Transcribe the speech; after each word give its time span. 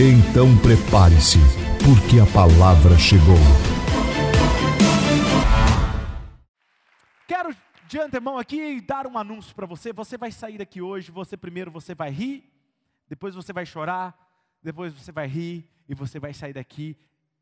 Então 0.00 0.56
prepare-se, 0.58 1.38
porque 1.84 2.20
a 2.20 2.26
palavra 2.32 2.96
chegou. 2.96 3.34
Quero 7.26 7.52
de 7.88 7.98
antemão 7.98 8.38
aqui 8.38 8.80
dar 8.80 9.08
um 9.08 9.18
anúncio 9.18 9.52
para 9.56 9.66
você. 9.66 9.92
Você 9.92 10.16
vai 10.16 10.30
sair 10.30 10.56
daqui 10.56 10.80
hoje, 10.80 11.10
você 11.10 11.36
primeiro 11.36 11.72
você 11.72 11.96
vai 11.96 12.10
rir, 12.10 12.48
depois 13.08 13.34
você 13.34 13.52
vai 13.52 13.66
chorar, 13.66 14.16
depois 14.62 14.94
você 14.94 15.10
vai 15.10 15.26
rir 15.26 15.68
e 15.88 15.96
você 15.96 16.20
vai 16.20 16.32
sair 16.32 16.52
daqui 16.52 16.96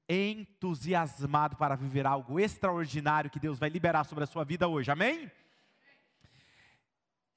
entusiasmado 0.09 1.57
para 1.57 1.77
viver 1.77 2.07
algo 2.07 2.41
extraordinário 2.41 3.29
que 3.29 3.39
Deus 3.39 3.59
vai 3.59 3.69
liberar 3.69 4.05
sobre 4.05 4.25
a 4.25 4.27
sua 4.27 4.45
vida 4.45 4.67
hoje. 4.67 4.91
Amém? 4.91 5.31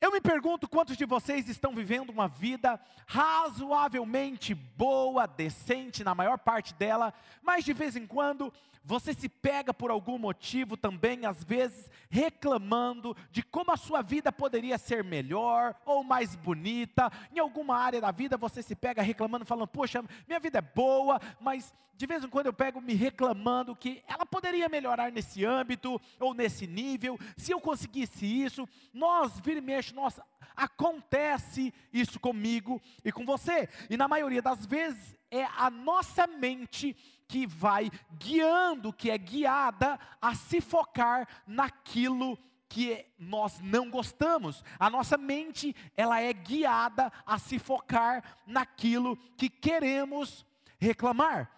Eu 0.01 0.11
me 0.11 0.21
pergunto 0.21 0.67
quantos 0.67 0.95
de 0.95 1.03
vocês 1.03 1.49
estão 1.49 1.75
vivendo 1.75 2.09
uma 2.09 2.27
vida 2.27 2.79
razoavelmente 3.05 4.53
boa, 4.53 5.27
decente, 5.27 6.05
na 6.05 6.15
maior 6.15 6.39
parte 6.39 6.73
dela, 6.73 7.13
mas 7.41 7.65
de 7.65 7.73
vez 7.73 7.97
em 7.97 8.07
quando 8.07 8.53
você 8.89 9.13
se 9.13 9.29
pega 9.29 9.71
por 9.71 9.91
algum 9.91 10.17
motivo 10.17 10.75
também, 10.75 11.23
às 11.23 11.43
vezes, 11.43 11.91
reclamando 12.09 13.15
de 13.29 13.43
como 13.43 13.71
a 13.71 13.77
sua 13.77 14.01
vida 14.01 14.31
poderia 14.31 14.79
ser 14.79 15.03
melhor 15.03 15.75
ou 15.85 16.03
mais 16.03 16.35
bonita. 16.35 17.11
Em 17.31 17.37
alguma 17.37 17.77
área 17.77 18.01
da 18.01 18.09
vida 18.09 18.35
você 18.35 18.63
se 18.63 18.73
pega 18.75 19.03
reclamando, 19.03 19.45
falando: 19.45 19.67
Poxa, 19.67 20.03
minha 20.27 20.39
vida 20.39 20.57
é 20.57 20.61
boa, 20.61 21.21
mas 21.39 21.71
de 21.95 22.07
vez 22.07 22.23
em 22.23 22.29
quando 22.29 22.47
eu 22.47 22.53
pego 22.53 22.81
me 22.81 22.95
reclamando 22.95 23.75
que 23.75 24.03
ela 24.07 24.25
poderia 24.25 24.67
melhorar 24.67 25.11
nesse 25.11 25.45
âmbito 25.45 26.01
ou 26.19 26.33
nesse 26.33 26.65
nível. 26.65 27.15
Se 27.37 27.51
eu 27.51 27.61
conseguisse 27.61 28.25
isso, 28.25 28.67
nós, 28.91 29.39
vira 29.39 29.59
e 29.59 29.61
mexe, 29.61 29.93
nós, 29.93 30.19
acontece 30.57 31.71
isso 31.93 32.19
comigo 32.19 32.81
e 33.05 33.11
com 33.11 33.23
você. 33.23 33.69
E 33.87 33.95
na 33.95 34.07
maioria 34.07 34.41
das 34.41 34.65
vezes 34.65 35.15
é 35.31 35.45
a 35.57 35.69
nossa 35.69 36.27
mente 36.27 36.95
que 37.27 37.45
vai 37.45 37.91
guiando, 38.17 38.91
que 38.91 39.11
é 39.11 39.17
guiada 39.17 39.99
a 40.21 40.33
se 40.33 40.59
focar 40.59 41.27
naquilo 41.45 42.37
que 42.67 43.05
nós 43.17 43.59
não 43.59 43.89
gostamos. 43.89 44.63
A 44.79 44.89
nossa 44.89 45.17
mente, 45.17 45.75
ela 45.95 46.21
é 46.21 46.31
guiada 46.33 47.11
a 47.25 47.37
se 47.39 47.59
focar 47.59 48.23
naquilo 48.45 49.17
que 49.37 49.49
queremos 49.49 50.45
reclamar. 50.79 51.51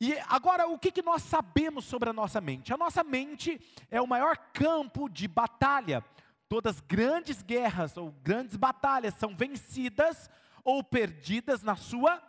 E 0.00 0.16
agora, 0.28 0.68
o 0.68 0.78
que, 0.78 0.90
que 0.90 1.02
nós 1.02 1.22
sabemos 1.22 1.84
sobre 1.84 2.10
a 2.10 2.12
nossa 2.12 2.40
mente? 2.40 2.72
A 2.72 2.76
nossa 2.76 3.02
mente 3.02 3.60
é 3.90 4.00
o 4.00 4.06
maior 4.06 4.36
campo 4.52 5.08
de 5.08 5.26
batalha. 5.26 6.04
Todas 6.48 6.80
grandes 6.80 7.42
guerras 7.42 7.96
ou 7.96 8.10
grandes 8.22 8.56
batalhas 8.56 9.14
são 9.14 9.34
vencidas 9.34 10.28
ou 10.62 10.82
perdidas 10.82 11.62
na 11.62 11.76
sua 11.76 12.22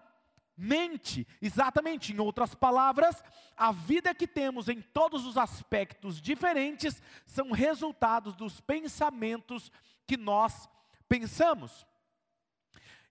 mente. 0.57 1.27
Exatamente, 1.41 2.13
em 2.13 2.19
outras 2.19 2.55
palavras, 2.55 3.23
a 3.55 3.71
vida 3.71 4.13
que 4.13 4.27
temos 4.27 4.69
em 4.69 4.81
todos 4.81 5.25
os 5.25 5.37
aspectos 5.37 6.21
diferentes 6.21 7.01
são 7.25 7.51
resultados 7.51 8.35
dos 8.35 8.59
pensamentos 8.61 9.71
que 10.07 10.17
nós 10.17 10.69
pensamos. 11.07 11.85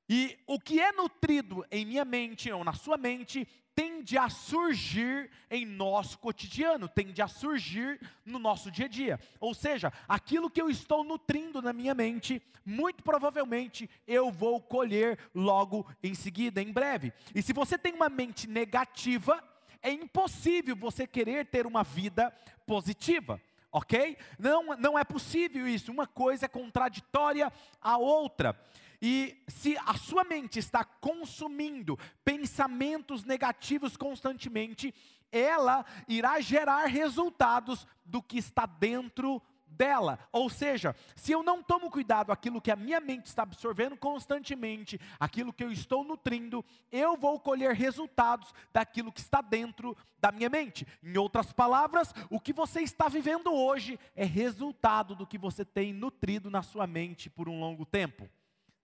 E 0.09 0.39
o 0.47 0.61
que 0.61 0.81
é 0.81 0.93
nutrido 0.93 1.65
em 1.71 1.85
minha 1.87 2.05
mente 2.05 2.51
ou 2.51 2.63
na 2.63 2.75
sua 2.75 2.97
mente 2.97 3.49
tende 3.75 4.17
a 4.17 4.29
surgir 4.29 5.31
em 5.51 5.67
nosso 5.67 6.19
cotidiano, 6.19 6.89
tende 6.89 7.21
a 7.21 7.27
surgir 7.27 8.01
no 8.25 8.39
nosso 8.39 8.71
dia 8.71 8.85
a 8.85 8.89
dia. 8.89 9.21
Ou 9.41 9.53
seja, 9.55 9.93
aquilo 10.09 10.51
que 10.51 10.61
eu 10.61 10.71
estou 10.71 11.03
nutrindo 11.03 11.61
na 11.61 11.73
minha 11.73 11.95
mente, 11.95 12.41
muito 12.65 13.03
provavelmente 13.03 13.91
eu 14.07 14.31
vou 14.31 14.61
colher 14.61 15.19
logo 15.35 15.87
em 16.03 16.15
seguida, 16.15 16.63
em 16.63 16.73
breve. 16.73 17.13
E 17.35 17.43
se 17.43 17.53
você 17.53 17.77
tem 17.77 17.95
uma 17.95 18.09
mente 18.09 18.47
negativa, 18.47 19.43
é 19.83 19.91
impossível 19.91 20.77
você 20.77 21.07
querer 21.07 21.47
ter 21.47 21.67
uma 21.67 21.83
vida 21.83 22.31
positiva 22.67 23.41
ok? 23.75 24.17
Não, 24.39 24.77
não 24.77 24.97
é 24.97 25.03
possível 25.03 25.67
isso, 25.67 25.91
uma 25.91 26.07
coisa 26.07 26.47
é 26.47 26.49
contraditória 26.49 27.53
à 27.83 27.99
outra. 27.99 28.57
E 29.01 29.43
se 29.49 29.77
a 29.79 29.95
sua 29.95 30.25
mente 30.25 30.59
está 30.59 30.85
consumindo 30.85 31.99
pensamentos 32.25 33.25
negativos 33.25 33.97
constantemente, 33.97 34.95
ela 35.31 35.85
irá 36.09 36.41
gerar 36.41 36.87
resultados 36.87 37.87
do 38.05 38.23
que 38.23 38.39
está 38.39 38.67
dentro 38.67 39.43
dela. 39.75 40.19
Ou 40.33 40.49
seja, 40.49 40.95
se 41.15 41.33
eu 41.33 41.43
não 41.43 41.63
tomo 41.63 41.91
cuidado 41.91 42.33
aquilo 42.33 42.61
que 42.61 42.71
a 42.71 42.77
minha 42.77 43.01
mente 43.01 43.27
está 43.27 43.43
absorvendo 43.43 43.97
constantemente, 43.97 45.01
aquilo 45.19 45.53
que 45.53 45.65
eu 45.65 45.71
estou 45.71 46.05
nutrindo, 46.05 46.65
eu 46.91 47.17
vou 47.17 47.39
colher 47.41 47.75
resultados 47.75 48.53
daquilo 48.73 49.13
que 49.13 49.21
está 49.21 49.41
dentro 49.41 49.97
da 50.19 50.31
minha 50.31 50.49
mente. 50.49 50.87
Em 51.03 51.17
outras 51.19 51.53
palavras, 51.53 52.15
o 52.31 52.41
que 52.41 52.53
você 52.53 52.81
está 52.81 53.09
vivendo 53.09 53.53
hoje 53.53 53.99
é 54.15 54.25
resultado 54.25 55.15
do 55.15 55.27
que 55.27 55.39
você 55.39 55.65
tem 55.65 55.93
nutrido 55.93 56.51
na 56.51 56.63
sua 56.63 56.87
mente 56.87 57.29
por 57.29 57.49
um 57.49 57.61
longo 57.61 57.85
tempo. 57.85 58.29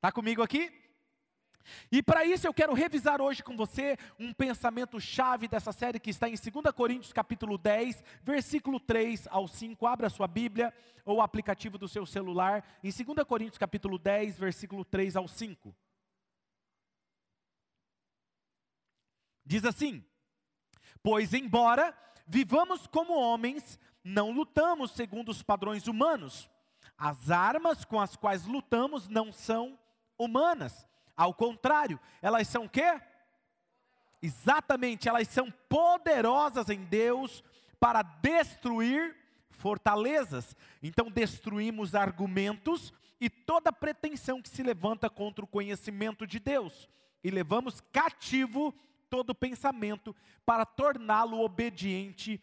Está 0.01 0.11
comigo 0.11 0.43
aqui? 0.43 0.73
E 1.93 2.03
para 2.03 2.25
isso 2.25 2.47
eu 2.47 2.55
quero 2.55 2.73
revisar 2.73 3.21
hoje 3.21 3.43
com 3.43 3.55
você 3.55 3.99
um 4.19 4.33
pensamento 4.33 4.99
chave 4.99 5.47
dessa 5.47 5.73
série 5.73 6.01
que 6.01 6.09
está 6.09 6.27
em 6.27 6.37
2 6.37 6.75
Coríntios 6.75 7.13
capítulo 7.13 7.59
10, 7.59 8.03
versículo 8.23 8.81
3 8.81 9.29
ao 9.31 9.47
5. 9.47 9.87
Abra 9.87 10.09
sua 10.09 10.27
Bíblia 10.27 10.73
ou 11.05 11.19
o 11.19 11.21
aplicativo 11.21 11.77
do 11.77 11.87
seu 11.87 12.07
celular 12.07 12.65
em 12.83 12.91
2 12.91 13.27
Coríntios 13.29 13.59
capítulo 13.59 13.99
10, 13.99 14.39
versículo 14.39 14.87
3 14.87 15.17
ao 15.17 15.29
5. 15.29 15.77
Diz 19.45 19.67
assim: 19.67 20.03
Pois 21.03 21.35
embora 21.35 21.95
vivamos 22.27 22.87
como 22.87 23.21
homens, 23.21 23.79
não 24.03 24.31
lutamos 24.31 24.93
segundo 24.93 25.29
os 25.29 25.43
padrões 25.43 25.87
humanos. 25.87 26.49
As 26.97 27.31
armas 27.31 27.85
com 27.85 28.01
as 28.01 28.17
quais 28.17 28.47
lutamos 28.47 29.07
não 29.07 29.31
são 29.31 29.79
humanas. 30.25 30.87
Ao 31.17 31.35
contrário, 31.35 31.99
elas 32.23 32.47
são 32.49 32.69
quê? 32.69 33.01
Exatamente, 34.23 35.09
elas 35.09 35.29
são 35.29 35.51
poderosas 35.69 36.69
em 36.69 36.85
Deus 36.85 37.43
para 37.79 38.03
destruir 38.03 39.17
fortalezas. 39.51 40.57
Então 40.83 41.11
destruímos 41.11 41.95
argumentos 41.95 42.93
e 43.21 43.29
toda 43.29 43.73
pretensão 43.73 44.41
que 44.41 44.49
se 44.49 44.63
levanta 44.63 45.11
contra 45.11 45.45
o 45.45 45.49
conhecimento 45.49 46.27
de 46.27 46.39
Deus 46.39 46.89
e 47.23 47.31
levamos 47.31 47.81
cativo 47.93 48.75
todo 49.09 49.35
pensamento 49.35 50.15
para 50.45 50.65
torná-lo 50.65 51.41
obediente 51.41 52.43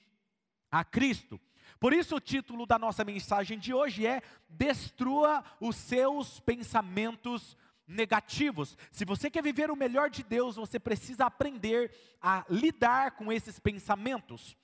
a 0.71 0.83
Cristo. 0.83 1.39
Por 1.79 1.93
isso, 1.93 2.15
o 2.15 2.19
título 2.19 2.65
da 2.65 2.79
nossa 2.79 3.03
mensagem 3.03 3.57
de 3.57 3.73
hoje 3.73 4.05
é: 4.05 4.21
Destrua 4.49 5.43
os 5.59 5.75
seus 5.75 6.39
pensamentos 6.39 7.55
negativos. 7.87 8.77
Se 8.91 9.05
você 9.05 9.29
quer 9.29 9.41
viver 9.41 9.71
o 9.71 9.75
melhor 9.75 10.09
de 10.09 10.23
Deus, 10.23 10.55
você 10.55 10.79
precisa 10.79 11.25
aprender 11.25 11.91
a 12.21 12.45
lidar 12.49 13.11
com 13.11 13.31
esses 13.31 13.59
pensamentos. 13.59 14.57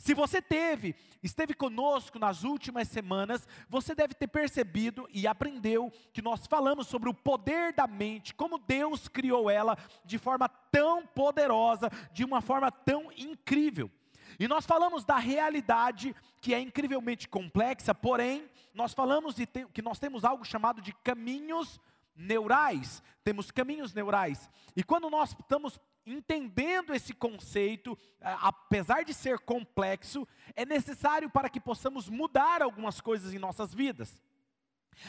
Se 0.00 0.14
você 0.14 0.40
teve, 0.40 0.96
esteve 1.22 1.52
conosco 1.52 2.18
nas 2.18 2.42
últimas 2.42 2.88
semanas, 2.88 3.46
você 3.68 3.94
deve 3.94 4.14
ter 4.14 4.28
percebido 4.28 5.06
e 5.12 5.26
aprendeu 5.26 5.92
que 6.14 6.22
nós 6.22 6.46
falamos 6.46 6.86
sobre 6.86 7.10
o 7.10 7.14
poder 7.14 7.74
da 7.74 7.86
mente, 7.86 8.34
como 8.34 8.58
Deus 8.58 9.08
criou 9.08 9.50
ela 9.50 9.76
de 10.02 10.16
forma 10.16 10.48
tão 10.48 11.06
poderosa, 11.06 11.90
de 12.14 12.24
uma 12.24 12.40
forma 12.40 12.72
tão 12.72 13.12
incrível. 13.12 13.90
E 14.38 14.48
nós 14.48 14.64
falamos 14.64 15.04
da 15.04 15.18
realidade 15.18 16.16
que 16.40 16.54
é 16.54 16.60
incrivelmente 16.60 17.28
complexa, 17.28 17.94
porém, 17.94 18.48
nós 18.72 18.94
falamos 18.94 19.34
de 19.34 19.46
que 19.46 19.82
nós 19.82 19.98
temos 19.98 20.24
algo 20.24 20.46
chamado 20.46 20.80
de 20.80 20.94
caminhos 20.94 21.78
neurais, 22.20 23.02
temos 23.24 23.50
caminhos 23.50 23.94
neurais. 23.94 24.50
E 24.76 24.82
quando 24.82 25.08
nós 25.08 25.30
estamos 25.38 25.80
entendendo 26.06 26.94
esse 26.94 27.12
conceito, 27.12 27.96
apesar 28.20 29.04
de 29.04 29.14
ser 29.14 29.38
complexo, 29.40 30.26
é 30.54 30.64
necessário 30.64 31.30
para 31.30 31.48
que 31.48 31.60
possamos 31.60 32.08
mudar 32.08 32.62
algumas 32.62 33.00
coisas 33.00 33.32
em 33.32 33.38
nossas 33.38 33.74
vidas. 33.74 34.22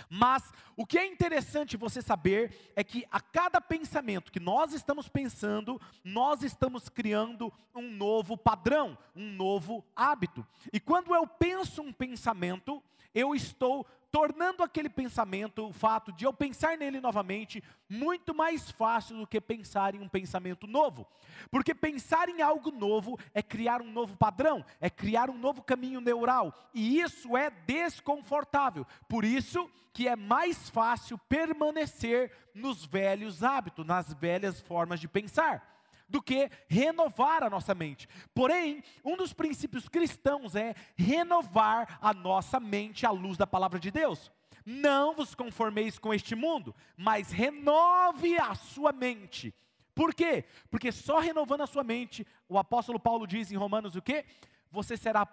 Mas 0.10 0.54
o 0.76 0.86
que 0.86 0.98
é 0.98 1.06
interessante 1.06 1.76
você 1.76 2.02
saber 2.02 2.72
é 2.76 2.84
que 2.84 3.06
a 3.12 3.20
cada 3.20 3.60
pensamento 3.60 4.32
que 4.32 4.40
nós 4.40 4.74
estamos 4.74 5.10
pensando, 5.10 5.82
nós 6.04 6.44
estamos 6.44 6.88
criando 6.88 7.52
um 7.76 7.92
novo 7.92 8.38
padrão, 8.38 8.98
um 9.16 9.32
novo 9.34 9.84
hábito. 9.96 10.46
E 10.72 10.80
quando 10.80 11.14
eu 11.14 11.28
penso 11.28 11.82
um 11.82 11.92
pensamento, 11.92 12.82
eu 13.14 13.36
estou 13.36 13.86
tornando 14.12 14.62
aquele 14.62 14.90
pensamento, 14.90 15.68
o 15.68 15.72
fato 15.74 16.12
de 16.12 16.26
eu 16.26 16.34
pensar 16.34 16.78
nele 16.78 17.00
novamente, 17.00 17.64
muito 17.90 18.36
mais 18.36 18.70
fácil 18.70 19.18
do 19.18 19.28
que 19.28 19.40
pensar 19.40 19.96
em 19.96 20.02
um 20.02 20.10
pensamento 20.10 20.68
novo. 20.68 21.08
Porque 21.50 21.74
pensar 21.74 22.28
em 22.28 22.42
algo 22.42 22.72
novo 22.72 23.18
é 23.34 23.42
criar 23.42 23.82
um 23.82 23.92
novo 23.92 24.18
padrão, 24.18 24.66
é 24.80 24.90
criar 24.90 25.30
um 25.30 25.38
novo 25.38 25.64
caminho 25.64 26.02
neural, 26.02 26.54
e 26.74 27.00
isso 27.00 27.38
é 27.38 27.50
desconfortável. 27.50 28.86
Por 29.08 29.24
isso 29.24 29.70
que 29.94 30.08
é 30.08 30.16
mais 30.16 30.70
fácil 30.70 31.18
permanecer 31.18 32.32
nos 32.54 32.86
velhos 32.86 33.44
hábitos, 33.44 33.86
nas 33.86 34.14
velhas 34.14 34.60
formas 34.62 35.00
de 35.00 35.08
pensar 35.08 35.72
do 36.12 36.22
que 36.22 36.52
renovar 36.68 37.42
a 37.42 37.50
nossa 37.50 37.74
mente. 37.74 38.08
Porém, 38.36 38.84
um 39.04 39.16
dos 39.16 39.32
princípios 39.32 39.88
cristãos 39.88 40.56
é 40.56 40.76
renovar 40.96 41.98
a 42.02 42.14
nossa 42.14 42.60
mente 42.60 43.06
à 43.06 43.12
luz 43.12 43.38
da 43.38 43.48
palavra 43.48 43.80
de 43.80 43.90
Deus. 43.90 44.30
Não 44.66 45.16
vos 45.16 45.34
conformeis 45.34 45.98
com 45.98 46.14
este 46.14 46.36
mundo, 46.36 46.76
mas 46.98 47.32
renove 47.32 48.38
a 48.38 48.54
sua 48.54 48.92
mente. 48.92 49.56
Por 49.96 50.14
quê? 50.14 50.46
Porque 50.70 50.92
só 50.92 51.20
renovando 51.20 51.62
a 51.62 51.68
sua 51.68 51.84
mente, 51.84 52.28
o 52.48 52.58
apóstolo 52.58 53.00
Paulo 53.00 53.26
diz 53.26 53.52
em 53.52 53.56
Romanos 53.56 53.96
o 53.96 54.02
quê? 54.02 54.26
Você 54.70 54.98
será 54.98 55.28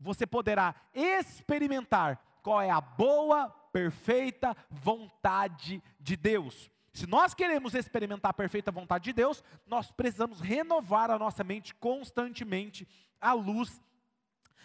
você 0.00 0.26
poderá 0.26 0.74
experimentar 0.92 2.20
qual 2.42 2.60
é 2.60 2.68
a 2.68 2.80
boa, 2.80 3.48
perfeita 3.72 4.54
vontade 4.68 5.82
de 5.98 6.16
Deus. 6.16 6.70
Se 6.94 7.08
nós 7.08 7.34
queremos 7.34 7.74
experimentar 7.74 8.30
a 8.30 8.34
perfeita 8.34 8.70
vontade 8.70 9.04
de 9.04 9.12
Deus, 9.12 9.42
nós 9.66 9.90
precisamos 9.90 10.40
renovar 10.40 11.10
a 11.10 11.18
nossa 11.18 11.42
mente 11.42 11.74
constantemente 11.74 12.86
à 13.20 13.32
luz 13.32 13.82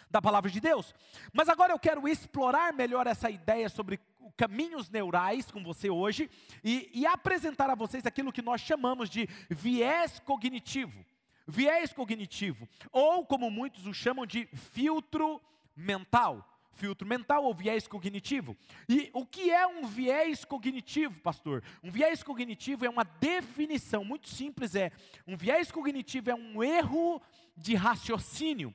da 0.08 0.22
palavra 0.22 0.48
de 0.48 0.60
Deus. 0.60 0.94
Mas 1.32 1.48
agora 1.48 1.72
eu 1.72 1.78
quero 1.78 2.06
explorar 2.06 2.72
melhor 2.72 3.08
essa 3.08 3.28
ideia 3.28 3.68
sobre 3.68 3.98
caminhos 4.36 4.88
neurais 4.88 5.50
com 5.50 5.62
você 5.64 5.90
hoje 5.90 6.30
e, 6.62 6.88
e 6.94 7.04
apresentar 7.04 7.68
a 7.68 7.74
vocês 7.74 8.06
aquilo 8.06 8.32
que 8.32 8.42
nós 8.42 8.60
chamamos 8.60 9.10
de 9.10 9.28
viés 9.50 10.20
cognitivo. 10.20 11.04
Viés 11.48 11.92
cognitivo, 11.92 12.68
ou 12.92 13.26
como 13.26 13.50
muitos 13.50 13.86
o 13.86 13.92
chamam 13.92 14.24
de 14.24 14.46
filtro 14.54 15.42
mental 15.74 16.46
filtro 16.72 17.06
mental 17.06 17.44
ou 17.44 17.54
viés 17.54 17.86
cognitivo. 17.86 18.56
E 18.88 19.10
o 19.12 19.26
que 19.26 19.50
é 19.50 19.66
um 19.66 19.86
viés 19.86 20.44
cognitivo, 20.44 21.20
pastor? 21.20 21.62
Um 21.82 21.90
viés 21.90 22.22
cognitivo 22.22 22.84
é 22.84 22.90
uma 22.90 23.04
definição 23.04 24.04
muito 24.04 24.28
simples, 24.28 24.74
é 24.74 24.90
um 25.26 25.36
viés 25.36 25.70
cognitivo 25.70 26.30
é 26.30 26.34
um 26.34 26.62
erro 26.62 27.20
de 27.56 27.74
raciocínio. 27.74 28.74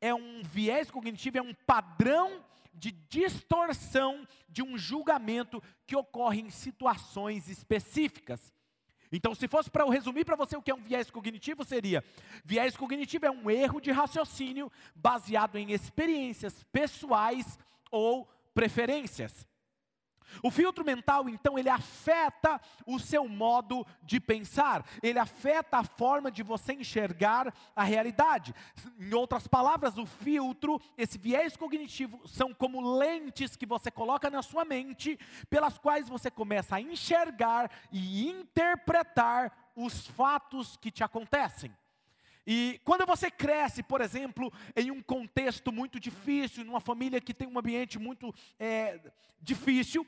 É 0.00 0.14
um 0.14 0.42
viés 0.42 0.90
cognitivo 0.90 1.38
é 1.38 1.42
um 1.42 1.54
padrão 1.54 2.44
de 2.74 2.90
distorção 2.90 4.26
de 4.48 4.62
um 4.62 4.76
julgamento 4.76 5.62
que 5.86 5.96
ocorre 5.96 6.40
em 6.40 6.50
situações 6.50 7.48
específicas. 7.48 8.52
Então, 9.12 9.34
se 9.34 9.48
fosse 9.48 9.70
para 9.70 9.84
eu 9.84 9.88
resumir 9.88 10.24
para 10.24 10.36
você 10.36 10.56
o 10.56 10.62
que 10.62 10.70
é 10.70 10.74
um 10.74 10.82
viés 10.82 11.10
cognitivo, 11.10 11.64
seria: 11.64 12.02
viés 12.44 12.76
cognitivo 12.76 13.26
é 13.26 13.30
um 13.30 13.50
erro 13.50 13.80
de 13.80 13.90
raciocínio 13.90 14.70
baseado 14.94 15.56
em 15.56 15.72
experiências 15.72 16.64
pessoais 16.72 17.58
ou 17.90 18.28
preferências. 18.54 19.46
O 20.42 20.50
filtro 20.50 20.84
mental, 20.84 21.28
então, 21.28 21.58
ele 21.58 21.68
afeta 21.68 22.60
o 22.86 22.98
seu 22.98 23.28
modo 23.28 23.86
de 24.02 24.20
pensar, 24.20 24.84
ele 25.02 25.18
afeta 25.18 25.78
a 25.78 25.84
forma 25.84 26.30
de 26.30 26.42
você 26.42 26.72
enxergar 26.72 27.52
a 27.74 27.82
realidade. 27.82 28.54
Em 28.98 29.14
outras 29.14 29.46
palavras, 29.46 29.96
o 29.98 30.06
filtro, 30.06 30.80
esse 30.96 31.18
viés 31.18 31.56
cognitivo, 31.56 32.26
são 32.26 32.52
como 32.52 32.96
lentes 32.98 33.56
que 33.56 33.66
você 33.66 33.90
coloca 33.90 34.30
na 34.30 34.42
sua 34.42 34.64
mente, 34.64 35.18
pelas 35.48 35.78
quais 35.78 36.08
você 36.08 36.30
começa 36.30 36.76
a 36.76 36.80
enxergar 36.80 37.70
e 37.90 38.28
interpretar 38.28 39.52
os 39.74 40.06
fatos 40.06 40.76
que 40.76 40.90
te 40.90 41.04
acontecem. 41.04 41.74
E 42.46 42.80
quando 42.84 43.04
você 43.04 43.30
cresce, 43.30 43.82
por 43.82 44.00
exemplo, 44.00 44.52
em 44.76 44.90
um 44.90 45.02
contexto 45.02 45.72
muito 45.72 45.98
difícil, 45.98 46.64
numa 46.64 46.80
família 46.80 47.20
que 47.20 47.34
tem 47.34 47.48
um 47.48 47.58
ambiente 47.58 47.98
muito 47.98 48.32
é, 48.58 49.00
difícil, 49.40 50.06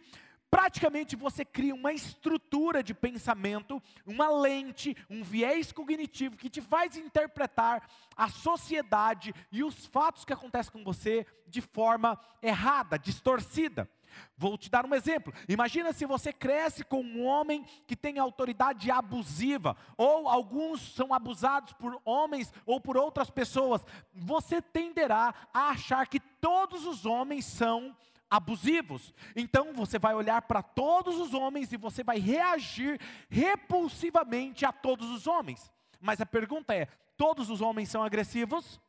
praticamente 0.51 1.17
você 1.17 1.45
cria 1.45 1.75
uma 1.75 1.93
estrutura 1.93 2.83
de 2.83 2.95
pensamento, 2.95 3.83
uma 4.07 4.31
lente, 4.31 4.97
um 5.11 5.23
viés 5.23 5.73
cognitivo 5.73 6.37
que 6.37 6.49
te 6.49 6.61
faz 6.61 6.97
interpretar 6.97 7.89
a 8.17 8.29
sociedade 8.29 9.35
e 9.51 9.65
os 9.65 9.87
fatos 9.87 10.25
que 10.25 10.33
acontecem 10.33 10.73
com 10.73 10.85
você 10.85 11.27
de 11.47 11.61
forma 11.61 12.19
errada, 12.43 12.99
distorcida. 12.99 13.91
Vou 14.37 14.57
te 14.57 14.71
dar 14.71 14.87
um 14.87 14.95
exemplo. 14.95 15.33
Imagina 15.49 15.93
se 15.93 16.07
você 16.07 16.33
cresce 16.33 16.85
com 16.85 17.01
um 17.01 17.25
homem 17.25 17.65
que 17.87 17.97
tem 17.97 18.19
autoridade 18.19 18.91
abusiva, 18.91 19.77
ou 19.97 20.29
alguns 20.29 20.95
são 20.95 21.13
abusados 21.13 21.73
por 21.73 22.01
homens 22.05 22.53
ou 22.65 22.81
por 22.81 22.97
outras 22.97 23.31
pessoas. 23.31 23.85
Você 24.15 24.63
tenderá 24.63 25.35
a 25.53 25.71
achar 25.71 26.07
que 26.07 26.21
todos 26.21 26.87
os 26.87 27.05
homens 27.05 27.45
são 27.45 27.97
abusivos. 28.31 29.15
Então 29.35 29.73
você 29.73 29.99
vai 29.99 30.15
olhar 30.15 30.43
para 30.43 30.63
todos 30.63 31.19
os 31.19 31.35
homens 31.35 31.73
e 31.73 31.77
você 31.77 32.05
vai 32.05 32.19
reagir 32.19 33.01
repulsivamente 33.29 34.65
a 34.65 34.73
todos 34.73 35.11
os 35.11 35.27
homens. 35.27 35.73
Mas 36.01 36.21
a 36.21 36.27
pergunta 36.27 36.75
é: 36.75 36.87
todos 37.17 37.51
os 37.51 37.61
homens 37.61 37.89
são 37.89 38.03
agressivos? 38.03 38.81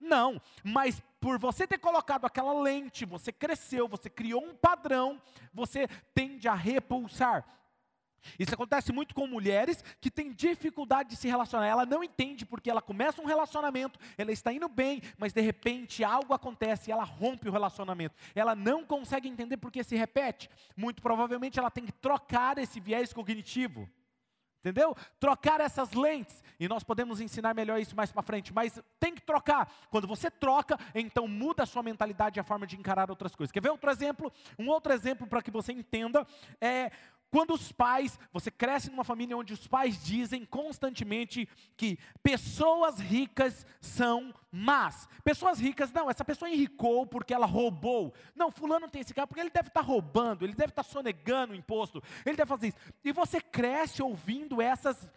Não, 0.00 0.40
mas 0.62 1.02
por 1.20 1.38
você 1.38 1.66
ter 1.66 1.78
colocado 1.78 2.24
aquela 2.24 2.52
lente, 2.52 3.04
você 3.04 3.32
cresceu, 3.32 3.88
você 3.88 4.08
criou 4.08 4.44
um 4.44 4.54
padrão, 4.54 5.20
você 5.52 5.88
tende 6.14 6.46
a 6.46 6.54
repulsar. 6.54 7.44
Isso 8.38 8.54
acontece 8.54 8.92
muito 8.92 9.14
com 9.14 9.26
mulheres 9.26 9.82
que 10.00 10.10
têm 10.10 10.32
dificuldade 10.32 11.10
de 11.10 11.16
se 11.16 11.28
relacionar. 11.28 11.66
Ela 11.66 11.86
não 11.86 12.02
entende 12.02 12.44
porque 12.44 12.70
ela 12.70 12.82
começa 12.82 13.22
um 13.22 13.26
relacionamento, 13.26 13.98
ela 14.16 14.32
está 14.32 14.52
indo 14.52 14.68
bem, 14.68 15.00
mas 15.16 15.32
de 15.32 15.40
repente 15.40 16.04
algo 16.04 16.34
acontece 16.34 16.90
e 16.90 16.92
ela 16.92 17.04
rompe 17.04 17.48
o 17.48 17.52
relacionamento. 17.52 18.16
Ela 18.34 18.54
não 18.54 18.84
consegue 18.84 19.28
entender 19.28 19.56
porque 19.56 19.84
se 19.84 19.96
repete. 19.96 20.50
Muito 20.76 21.00
provavelmente 21.02 21.58
ela 21.58 21.70
tem 21.70 21.86
que 21.86 21.92
trocar 21.92 22.58
esse 22.58 22.80
viés 22.80 23.12
cognitivo. 23.12 23.88
Entendeu? 24.68 24.94
Trocar 25.18 25.60
essas 25.60 25.92
lentes. 25.92 26.42
E 26.60 26.68
nós 26.68 26.82
podemos 26.82 27.20
ensinar 27.20 27.54
melhor 27.54 27.80
isso 27.80 27.96
mais 27.96 28.12
para 28.12 28.22
frente, 28.22 28.52
mas 28.52 28.78
tem 28.98 29.14
que 29.14 29.22
trocar. 29.22 29.72
Quando 29.90 30.06
você 30.06 30.30
troca, 30.30 30.78
então 30.94 31.26
muda 31.26 31.62
a 31.62 31.66
sua 31.66 31.82
mentalidade 31.82 32.38
e 32.38 32.40
a 32.40 32.44
forma 32.44 32.66
de 32.66 32.76
encarar 32.76 33.10
outras 33.10 33.34
coisas. 33.34 33.52
Quer 33.52 33.62
ver 33.62 33.70
outro 33.70 33.90
exemplo? 33.90 34.32
Um 34.58 34.68
outro 34.68 34.92
exemplo 34.92 35.26
para 35.26 35.40
que 35.40 35.50
você 35.50 35.72
entenda 35.72 36.26
é 36.60 36.90
quando 37.30 37.52
os 37.52 37.70
pais, 37.72 38.18
você 38.32 38.50
cresce 38.50 38.90
numa 38.90 39.04
família 39.04 39.36
onde 39.36 39.52
os 39.52 39.66
pais 39.66 40.02
dizem 40.02 40.44
constantemente 40.44 41.48
que 41.76 41.98
pessoas 42.22 42.98
ricas 42.98 43.66
são 43.80 44.34
más. 44.50 45.06
Pessoas 45.22 45.58
ricas, 45.58 45.92
não, 45.92 46.10
essa 46.10 46.24
pessoa 46.24 46.50
enricou 46.50 47.06
porque 47.06 47.34
ela 47.34 47.46
roubou. 47.46 48.14
Não, 48.34 48.50
fulano 48.50 48.88
tem 48.88 49.02
esse 49.02 49.12
carro 49.12 49.28
porque 49.28 49.40
ele 49.40 49.50
deve 49.50 49.68
estar 49.68 49.82
roubando, 49.82 50.44
ele 50.44 50.54
deve 50.54 50.70
estar 50.70 50.82
sonegando 50.82 51.52
o 51.52 51.56
imposto, 51.56 52.02
ele 52.24 52.36
deve 52.36 52.48
fazer 52.48 52.68
isso. 52.68 52.78
E 53.04 53.12
você 53.12 53.40
cresce 53.40 54.02
ouvindo 54.02 54.62
essas 54.62 55.08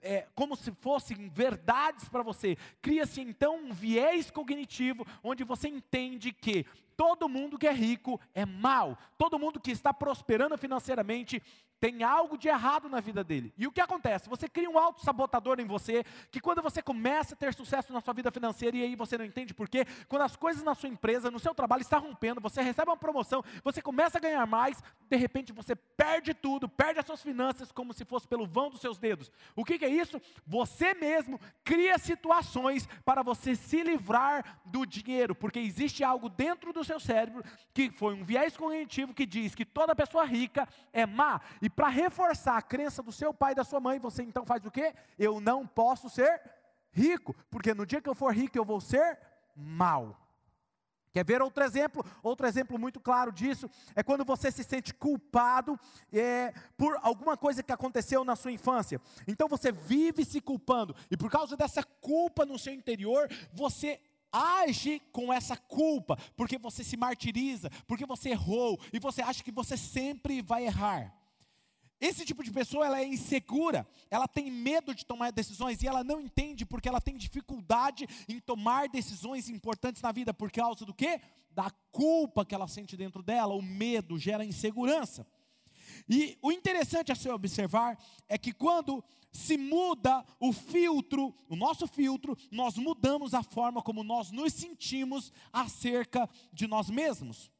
é, 0.00 0.26
como 0.34 0.54
se 0.54 0.70
fossem 0.70 1.28
verdades 1.28 2.08
para 2.08 2.22
você. 2.22 2.56
Cria-se 2.80 3.20
então 3.20 3.56
um 3.56 3.72
viés 3.72 4.30
cognitivo 4.30 5.04
onde 5.22 5.42
você 5.42 5.68
entende 5.68 6.32
que 6.32 6.64
todo 6.96 7.28
mundo 7.28 7.58
que 7.58 7.66
é 7.66 7.72
rico 7.72 8.20
é 8.34 8.46
mal, 8.46 8.98
todo 9.18 9.38
mundo 9.38 9.60
que 9.60 9.70
está 9.70 9.92
prosperando 9.92 10.56
financeiramente 10.56 11.42
tem 11.80 12.02
algo 12.02 12.38
de 12.38 12.48
errado 12.48 12.88
na 12.88 13.00
vida 13.00 13.22
dele. 13.22 13.52
E 13.56 13.66
o 13.66 13.72
que 13.72 13.80
acontece? 13.80 14.28
Você 14.28 14.48
cria 14.48 14.68
um 14.68 14.78
auto-sabotador 14.78 15.60
em 15.60 15.66
você, 15.66 16.04
que 16.30 16.40
quando 16.40 16.62
você 16.62 16.80
começa 16.80 17.34
a 17.34 17.36
ter 17.36 17.52
sucesso 17.54 17.92
na 17.92 18.00
sua 18.00 18.14
vida 18.14 18.30
financeira, 18.30 18.76
e 18.76 18.82
aí 18.82 18.96
você 18.96 19.18
não 19.18 19.24
entende 19.24 19.52
por 19.52 19.68
quê, 19.68 19.86
quando 20.08 20.22
as 20.22 20.36
coisas 20.36 20.62
na 20.62 20.74
sua 20.74 20.88
empresa, 20.88 21.30
no 21.30 21.38
seu 21.38 21.54
trabalho 21.54 21.82
estão 21.82 22.00
rompendo, 22.00 22.40
você 22.40 22.62
recebe 22.62 22.90
uma 22.90 22.96
promoção, 22.96 23.44
você 23.62 23.82
começa 23.82 24.18
a 24.18 24.20
ganhar 24.20 24.46
mais, 24.46 24.82
de 25.08 25.16
repente 25.16 25.52
você 25.52 25.76
perde 25.76 26.32
tudo, 26.32 26.68
perde 26.68 27.00
as 27.00 27.06
suas 27.06 27.22
finanças 27.22 27.70
como 27.70 27.92
se 27.92 28.04
fosse 28.04 28.26
pelo 28.26 28.46
vão 28.46 28.70
dos 28.70 28.80
seus 28.80 28.98
dedos. 28.98 29.30
O 29.54 29.64
que, 29.64 29.78
que 29.78 29.84
é 29.84 29.90
isso? 29.90 30.20
Você 30.46 30.94
mesmo 30.94 31.38
cria 31.62 31.98
situações 31.98 32.88
para 33.04 33.22
você 33.22 33.54
se 33.54 33.82
livrar 33.82 34.60
do 34.64 34.86
dinheiro, 34.86 35.34
porque 35.34 35.58
existe 35.58 36.02
algo 36.02 36.28
dentro 36.28 36.72
do 36.72 36.84
seu 36.84 36.98
cérebro 36.98 37.44
que 37.74 37.90
foi 37.90 38.14
um 38.14 38.24
viés 38.24 38.56
cognitivo 38.56 39.14
que 39.14 39.26
diz 39.26 39.54
que 39.54 39.64
toda 39.64 39.94
pessoa 39.94 40.24
rica 40.24 40.68
é 40.92 41.04
má. 41.04 41.40
Para 41.70 41.88
reforçar 41.88 42.56
a 42.56 42.62
crença 42.62 43.02
do 43.02 43.12
seu 43.12 43.32
pai 43.32 43.52
e 43.52 43.56
da 43.56 43.64
sua 43.64 43.80
mãe, 43.80 43.98
você 43.98 44.22
então 44.22 44.44
faz 44.44 44.64
o 44.64 44.70
quê? 44.70 44.94
Eu 45.18 45.40
não 45.40 45.66
posso 45.66 46.08
ser 46.08 46.40
rico, 46.90 47.34
porque 47.50 47.74
no 47.74 47.86
dia 47.86 48.00
que 48.00 48.08
eu 48.08 48.14
for 48.14 48.34
rico 48.34 48.56
eu 48.56 48.64
vou 48.64 48.80
ser 48.80 49.18
mal. 49.54 50.26
Quer 51.16 51.24
ver 51.24 51.40
outro 51.40 51.64
exemplo? 51.64 52.04
Outro 52.22 52.46
exemplo 52.46 52.78
muito 52.78 53.00
claro 53.00 53.32
disso 53.32 53.70
é 53.94 54.02
quando 54.02 54.22
você 54.22 54.50
se 54.50 54.62
sente 54.62 54.92
culpado 54.92 55.80
é, 56.12 56.52
por 56.76 56.98
alguma 57.00 57.38
coisa 57.38 57.62
que 57.62 57.72
aconteceu 57.72 58.22
na 58.22 58.36
sua 58.36 58.52
infância. 58.52 59.00
Então 59.26 59.48
você 59.48 59.72
vive 59.72 60.26
se 60.26 60.42
culpando, 60.42 60.94
e 61.10 61.16
por 61.16 61.30
causa 61.30 61.56
dessa 61.56 61.82
culpa 61.82 62.44
no 62.44 62.58
seu 62.58 62.74
interior, 62.74 63.30
você 63.50 63.98
age 64.30 65.00
com 65.10 65.32
essa 65.32 65.56
culpa, 65.56 66.18
porque 66.36 66.58
você 66.58 66.84
se 66.84 66.98
martiriza, 66.98 67.70
porque 67.86 68.04
você 68.04 68.30
errou, 68.30 68.78
e 68.92 68.98
você 68.98 69.22
acha 69.22 69.42
que 69.42 69.50
você 69.50 69.74
sempre 69.74 70.42
vai 70.42 70.66
errar. 70.66 71.14
Esse 72.00 72.24
tipo 72.24 72.44
de 72.44 72.50
pessoa 72.50 72.84
ela 72.84 73.00
é 73.00 73.06
insegura, 73.06 73.86
ela 74.10 74.28
tem 74.28 74.50
medo 74.50 74.94
de 74.94 75.06
tomar 75.06 75.32
decisões 75.32 75.82
e 75.82 75.88
ela 75.88 76.04
não 76.04 76.20
entende 76.20 76.66
porque 76.66 76.88
ela 76.88 77.00
tem 77.00 77.16
dificuldade 77.16 78.06
em 78.28 78.38
tomar 78.38 78.88
decisões 78.88 79.48
importantes 79.48 80.02
na 80.02 80.12
vida 80.12 80.34
por 80.34 80.50
causa 80.52 80.84
do 80.84 80.92
quê? 80.92 81.20
Da 81.50 81.70
culpa 81.90 82.44
que 82.44 82.54
ela 82.54 82.68
sente 82.68 82.96
dentro 82.96 83.22
dela, 83.22 83.54
o 83.54 83.62
medo 83.62 84.18
gera 84.18 84.44
insegurança. 84.44 85.26
E 86.08 86.38
o 86.42 86.52
interessante 86.52 87.10
a 87.10 87.14
se 87.14 87.28
observar 87.30 87.98
é 88.28 88.36
que 88.36 88.52
quando 88.52 89.02
se 89.32 89.56
muda 89.56 90.24
o 90.38 90.52
filtro, 90.52 91.34
o 91.48 91.56
nosso 91.56 91.86
filtro, 91.86 92.36
nós 92.50 92.76
mudamos 92.76 93.34
a 93.34 93.42
forma 93.42 93.82
como 93.82 94.04
nós 94.04 94.30
nos 94.30 94.52
sentimos 94.52 95.32
acerca 95.52 96.28
de 96.52 96.66
nós 96.66 96.90
mesmos. 96.90 97.50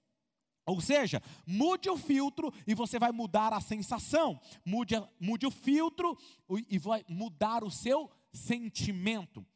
Ou 0.66 0.80
seja, 0.80 1.22
mude 1.46 1.88
o 1.88 1.96
filtro 1.96 2.52
e 2.66 2.74
você 2.74 2.98
vai 2.98 3.12
mudar 3.12 3.52
a 3.52 3.60
sensação. 3.60 4.38
Mude, 4.64 5.00
mude 5.20 5.46
o 5.46 5.50
filtro 5.50 6.18
e 6.68 6.76
vai 6.76 7.04
mudar 7.08 7.62
o 7.62 7.70
seu 7.70 8.10
sentimento. 8.32 9.46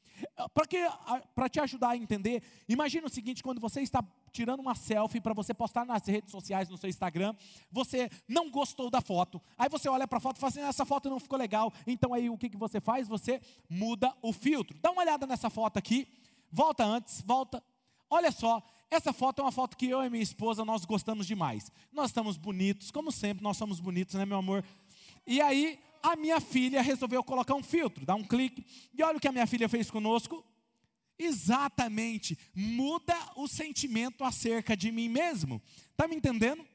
Para 1.35 1.49
te 1.49 1.61
ajudar 1.61 1.91
a 1.91 1.97
entender, 1.97 2.43
imagine 2.69 3.05
o 3.05 3.11
seguinte: 3.11 3.43
quando 3.43 3.61
você 3.61 3.81
está 3.81 4.05
tirando 4.33 4.61
uma 4.61 4.75
selfie 4.75 5.21
para 5.21 5.35
você 5.35 5.53
postar 5.53 5.85
nas 5.85 6.07
redes 6.07 6.31
sociais, 6.31 6.69
no 6.69 6.77
seu 6.77 6.89
Instagram, 6.89 7.35
você 7.71 8.09
não 8.29 8.51
gostou 8.51 8.91
da 8.91 9.01
foto, 9.01 9.41
aí 9.59 9.69
você 9.69 9.89
olha 9.89 10.07
para 10.07 10.19
a 10.19 10.21
foto 10.21 10.37
e 10.37 10.41
fala 10.41 10.51
assim: 10.51 10.61
essa 10.61 10.85
foto 10.85 11.11
não 11.11 11.19
ficou 11.19 11.39
legal, 11.39 11.73
então 11.87 12.15
aí 12.15 12.29
o 12.29 12.39
que, 12.39 12.49
que 12.51 12.57
você 12.57 12.81
faz? 12.81 13.09
Você 13.09 13.41
muda 13.69 14.15
o 14.23 14.33
filtro. 14.33 14.79
Dá 14.81 14.91
uma 14.91 15.03
olhada 15.03 15.27
nessa 15.27 15.51
foto 15.51 15.79
aqui, 15.79 16.07
volta 16.53 16.85
antes, 16.85 17.23
volta. 17.23 17.63
Olha 18.09 18.31
só, 18.31 18.63
essa 18.91 19.13
foto 19.13 19.41
é 19.41 19.45
uma 19.45 19.53
foto 19.53 19.77
que 19.77 19.87
eu 19.87 20.03
e 20.03 20.11
minha 20.11 20.23
esposa 20.23 20.65
nós 20.65 20.85
gostamos 20.85 21.27
demais. 21.27 21.71
Nós 21.93 22.11
estamos 22.11 22.37
bonitos, 22.37 22.91
como 22.91 23.13
sempre, 23.13 23.43
nós 23.43 23.57
somos 23.57 23.79
bonitos, 23.79 24.17
né, 24.17 24.27
meu 24.27 24.39
amor? 24.39 24.65
E 25.27 25.41
aí, 25.41 25.79
a 26.03 26.17
minha 26.17 26.41
filha 26.41 26.83
resolveu 26.83 27.23
colocar 27.23 27.55
um 27.55 27.63
filtro, 27.63 28.05
dar 28.05 28.17
um 28.17 28.25
clique. 28.25 28.67
E 28.93 29.03
olha 29.03 29.17
o 29.17 29.21
que 29.21 29.29
a 29.29 29.33
minha 29.33 29.47
filha 29.47 29.69
fez 29.69 29.91
conosco. 29.91 30.45
Exatamente, 31.19 32.37
muda 32.55 33.15
o 33.37 33.47
sentimento 33.47 34.25
acerca 34.25 34.77
de 34.77 34.91
mim 34.91 35.09
mesmo. 35.09 35.63
Está 35.93 36.09
me 36.09 36.17
entendendo? 36.17 36.67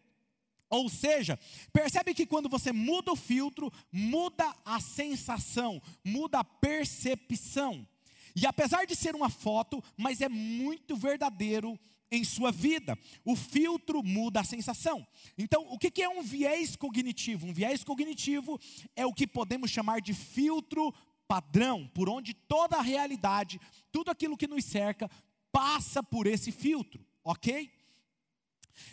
Ou 0.69 0.87
seja, 0.87 1.39
percebe 1.73 2.13
que 2.13 2.25
quando 2.25 2.47
você 2.47 2.71
muda 2.71 3.11
o 3.11 3.15
filtro, 3.15 3.71
muda 3.91 4.55
a 4.63 4.79
sensação, 4.79 5.81
muda 6.03 6.39
a 6.39 6.43
percepção. 6.43 7.87
E 8.35 8.45
apesar 8.45 8.85
de 8.85 8.95
ser 8.95 9.15
uma 9.15 9.29
foto, 9.29 9.83
mas 9.97 10.21
é 10.21 10.29
muito 10.29 10.95
verdadeiro 10.95 11.79
em 12.11 12.23
sua 12.23 12.51
vida. 12.51 12.97
O 13.23 13.35
filtro 13.35 14.03
muda 14.03 14.41
a 14.41 14.43
sensação. 14.43 15.05
Então, 15.37 15.65
o 15.69 15.77
que 15.77 16.01
é 16.01 16.09
um 16.09 16.21
viés 16.21 16.75
cognitivo? 16.75 17.47
Um 17.47 17.53
viés 17.53 17.83
cognitivo 17.83 18.59
é 18.95 19.05
o 19.05 19.13
que 19.13 19.27
podemos 19.27 19.71
chamar 19.71 20.01
de 20.01 20.13
filtro 20.13 20.93
padrão, 21.27 21.87
por 21.93 22.07
onde 22.09 22.33
toda 22.33 22.77
a 22.77 22.81
realidade, 22.81 23.59
tudo 23.91 24.11
aquilo 24.11 24.37
que 24.37 24.47
nos 24.47 24.63
cerca, 24.65 25.09
passa 25.51 26.03
por 26.03 26.27
esse 26.27 26.51
filtro, 26.51 27.03
ok? 27.23 27.71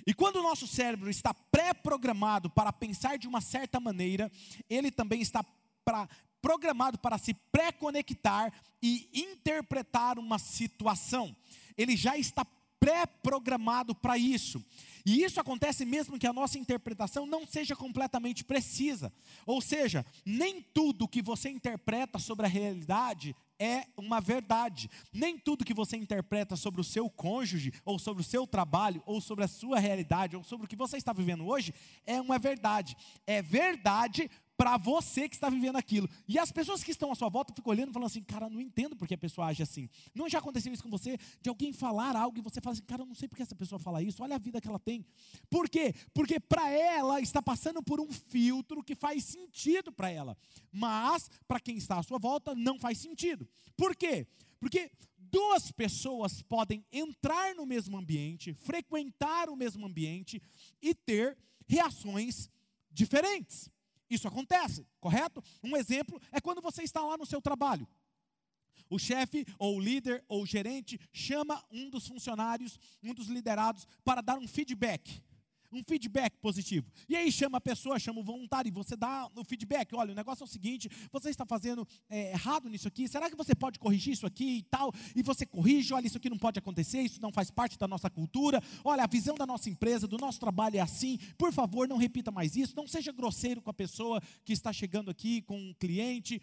E 0.07 0.15
quando 0.15 0.37
o 0.37 0.43
nosso 0.43 0.67
cérebro 0.67 1.11
está 1.11 1.35
pré-programado 1.35 2.49
para 2.49 2.73
pensar 2.73 3.19
de 3.19 3.27
uma 3.27 3.41
certa 3.41 3.81
maneira, 3.81 4.31
ele 4.69 4.91
também 4.91 5.21
está 5.21 5.45
pra, 5.85 6.09
programado 6.41 6.99
para 6.99 7.19
se 7.19 7.35
pré-conectar 7.51 8.53
e 8.81 9.09
interpretar 9.13 10.19
uma 10.19 10.39
situação. 10.39 11.35
Ele 11.77 11.97
já 11.97 12.17
está 12.17 12.45
pré-programado 12.83 13.95
para 13.95 14.19
isso. 14.19 14.61
E 15.07 15.23
isso 15.23 15.41
acontece 15.41 15.85
mesmo 15.85 16.19
que 16.19 16.27
a 16.27 16.33
nossa 16.33 16.59
interpretação 16.59 17.27
não 17.27 17.47
seja 17.47 17.77
completamente 17.77 18.43
precisa. 18.43 19.13
Ou 19.47 19.61
seja, 19.61 20.05
nem 20.27 20.61
tudo 20.61 21.07
que 21.07 21.23
você 21.23 21.49
interpreta 21.49 22.19
sobre 22.19 22.45
a 22.45 22.49
realidade 22.49 23.37
é 23.57 23.87
uma 23.97 24.21
verdade. 24.21 24.91
Nem 25.13 25.39
tudo 25.39 25.65
que 25.65 25.73
você 25.73 25.97
interpreta 25.97 26.57
sobre 26.57 26.81
o 26.81 26.85
seu 26.85 27.09
cônjuge, 27.09 27.73
ou 27.85 28.01
sobre 28.01 28.21
o 28.21 28.27
seu 28.27 28.49
trabalho, 28.49 29.01
ou 29.07 29.21
sobre 29.21 29.45
a 29.45 29.49
sua 29.49 29.79
realidade, 29.79 30.37
ou 30.37 30.43
sobre 30.43 30.67
o 30.67 30.69
que 30.69 30.75
você 30.75 30.97
está 30.97 31.13
vivendo 31.13 31.47
hoje, 31.47 31.73
é 32.05 32.21
uma 32.21 32.37
verdade. 32.37 32.97
É 33.25 33.41
verdade 33.41 34.29
para 34.63 34.77
você 34.77 35.29
que 35.29 35.35
está 35.35 35.51
vivendo 35.51 35.75
aquilo. 35.75 36.09
E 36.29 36.39
as 36.39 36.53
pessoas 36.53 36.85
que 36.85 36.93
estão 36.93 37.11
à 37.11 37.17
sua 37.17 37.29
volta 37.29 37.53
ficam 37.53 37.73
olhando 37.73 37.91
e 37.91 37.93
falando 37.93 38.07
assim, 38.07 38.23
cara, 38.23 38.49
não 38.49 38.61
entendo 38.61 38.95
porque 38.95 39.15
a 39.15 39.19
pessoa 39.19 39.49
age 39.49 39.61
assim. 39.61 39.91
Não 40.15 40.29
já 40.29 40.39
aconteceu 40.39 40.73
isso 40.73 40.85
com 40.85 40.89
você? 40.89 41.19
De 41.41 41.49
alguém 41.49 41.73
falar 41.73 42.15
algo 42.15 42.39
e 42.39 42.41
você 42.41 42.61
fala 42.61 42.75
assim, 42.75 42.85
cara, 42.85 43.03
eu 43.03 43.07
não 43.07 43.15
sei 43.17 43.27
porque 43.27 43.43
essa 43.43 43.57
pessoa 43.57 43.81
fala 43.81 44.01
isso, 44.01 44.23
olha 44.23 44.37
a 44.37 44.39
vida 44.39 44.61
que 44.61 44.69
ela 44.69 44.79
tem. 44.79 45.05
Por 45.51 45.69
quê? 45.69 45.93
Porque 46.15 46.39
para 46.39 46.71
ela 46.71 47.21
está 47.21 47.43
passando 47.43 47.83
por 47.83 48.01
um 48.01 48.13
filtro 48.13 48.85
que 48.85 48.95
faz 48.95 49.25
sentido 49.25 49.91
para 49.91 50.11
ela. 50.11 50.39
Mas, 50.71 51.29
para 51.49 51.59
quem 51.59 51.77
está 51.77 51.99
à 51.99 52.03
sua 52.05 52.21
volta, 52.21 52.55
não 52.55 52.79
faz 52.79 52.99
sentido. 52.99 53.49
Por 53.77 53.97
quê? 53.97 54.29
Porque 54.61 54.93
duas 55.19 55.73
pessoas 55.73 56.41
podem 56.41 56.87
entrar 56.93 57.53
no 57.57 57.67
mesmo 57.67 57.97
ambiente, 57.97 58.55
frequentar 58.55 59.51
o 59.51 59.57
mesmo 59.57 59.85
ambiente 59.85 60.41
e 60.81 60.95
ter 60.95 61.37
reações 61.67 62.49
diferentes. 62.93 63.69
Isso 64.13 64.29
acontece, 64.29 64.87
correto? 65.01 65.43
Um 65.63 65.75
exemplo 65.75 66.21
é 66.31 66.39
quando 66.39 66.61
você 66.61 66.83
está 66.83 67.03
lá 67.03 67.17
no 67.17 67.25
seu 67.25 67.41
trabalho. 67.41 67.89
O 68.91 68.99
chefe, 68.99 69.47
ou 69.59 69.79
o 69.79 69.81
líder, 69.81 70.23
ou 70.29 70.43
o 70.43 70.47
gerente 70.47 71.01
chama 71.11 71.65
um 71.71 71.89
dos 71.89 72.07
funcionários, 72.07 72.79
um 73.03 73.15
dos 73.15 73.29
liderados, 73.29 73.87
para 74.05 74.21
dar 74.21 74.39
um 74.39 74.47
feedback 74.47 75.23
um 75.73 75.83
feedback 75.83 76.37
positivo. 76.39 76.91
E 77.09 77.17
aí 77.17 77.33
chama 77.33 77.59
a 77.59 77.61
pessoa, 77.61 77.99
chama 77.99 78.21
o 78.21 78.25
voluntário, 78.25 78.69
e 78.69 78.73
você 78.73 78.95
dá 78.95 79.29
o 79.35 79.45
feedback. 79.45 79.95
Olha, 79.95 80.13
o 80.13 80.15
negócio 80.15 80.45
é 80.45 80.47
o 80.47 80.49
seguinte: 80.49 80.89
você 81.11 81.31
está 81.31 81.47
fazendo 81.47 81.87
é, 82.09 82.33
errado 82.33 82.69
nisso 82.69 82.87
aqui, 82.87 83.09
será 83.09 83.31
que 83.31 83.37
você 83.37 83.55
pode 83.55 83.79
corrigir 83.79 84.13
isso 84.13 84.27
aqui 84.27 84.59
e 84.59 84.63
tal? 84.63 84.93
E 85.17 85.23
você 85.23 85.47
corrige, 85.47 85.95
olha, 85.95 86.07
isso 86.07 86.19
aqui 86.19 86.29
não 86.29 86.39
pode 86.39 86.59
acontecer, 86.59 87.01
isso 87.01 87.21
não 87.21 87.33
faz 87.33 87.51
parte 87.51 87.79
da 87.79 87.89
nossa 87.89 88.11
cultura. 88.11 88.63
Olha, 88.85 89.05
a 89.05 89.07
visão 89.07 89.35
da 89.35 89.47
nossa 89.47 89.71
empresa, 89.71 90.07
do 90.07 90.19
nosso 90.19 90.39
trabalho 90.39 90.77
é 90.77 90.81
assim. 90.81 91.19
Por 91.39 91.53
favor, 91.53 91.89
não 91.89 91.97
repita 91.97 92.31
mais 92.31 92.57
isso. 92.57 92.75
Não 92.77 92.87
seja 92.87 93.13
grosseiro 93.13 93.63
com 93.63 93.71
a 93.71 93.75
pessoa 93.75 94.21
que 94.45 94.53
está 94.53 94.73
chegando 94.73 95.11
aqui, 95.11 95.43
com 95.43 95.57
o 95.57 95.71
um 95.71 95.75
cliente. 95.75 96.41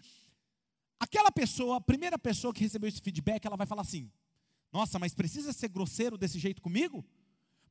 Aquela 0.99 1.31
pessoa, 1.31 1.77
a 1.77 1.81
primeira 1.81 2.17
pessoa 2.19 2.53
que 2.53 2.61
recebeu 2.61 2.89
esse 2.89 3.01
feedback, 3.01 3.45
ela 3.45 3.55
vai 3.55 3.67
falar 3.67 3.83
assim: 3.83 4.11
Nossa, 4.71 4.99
mas 4.99 5.13
precisa 5.13 5.53
ser 5.53 5.69
grosseiro 5.69 6.17
desse 6.17 6.39
jeito 6.39 6.61
comigo? 6.61 7.05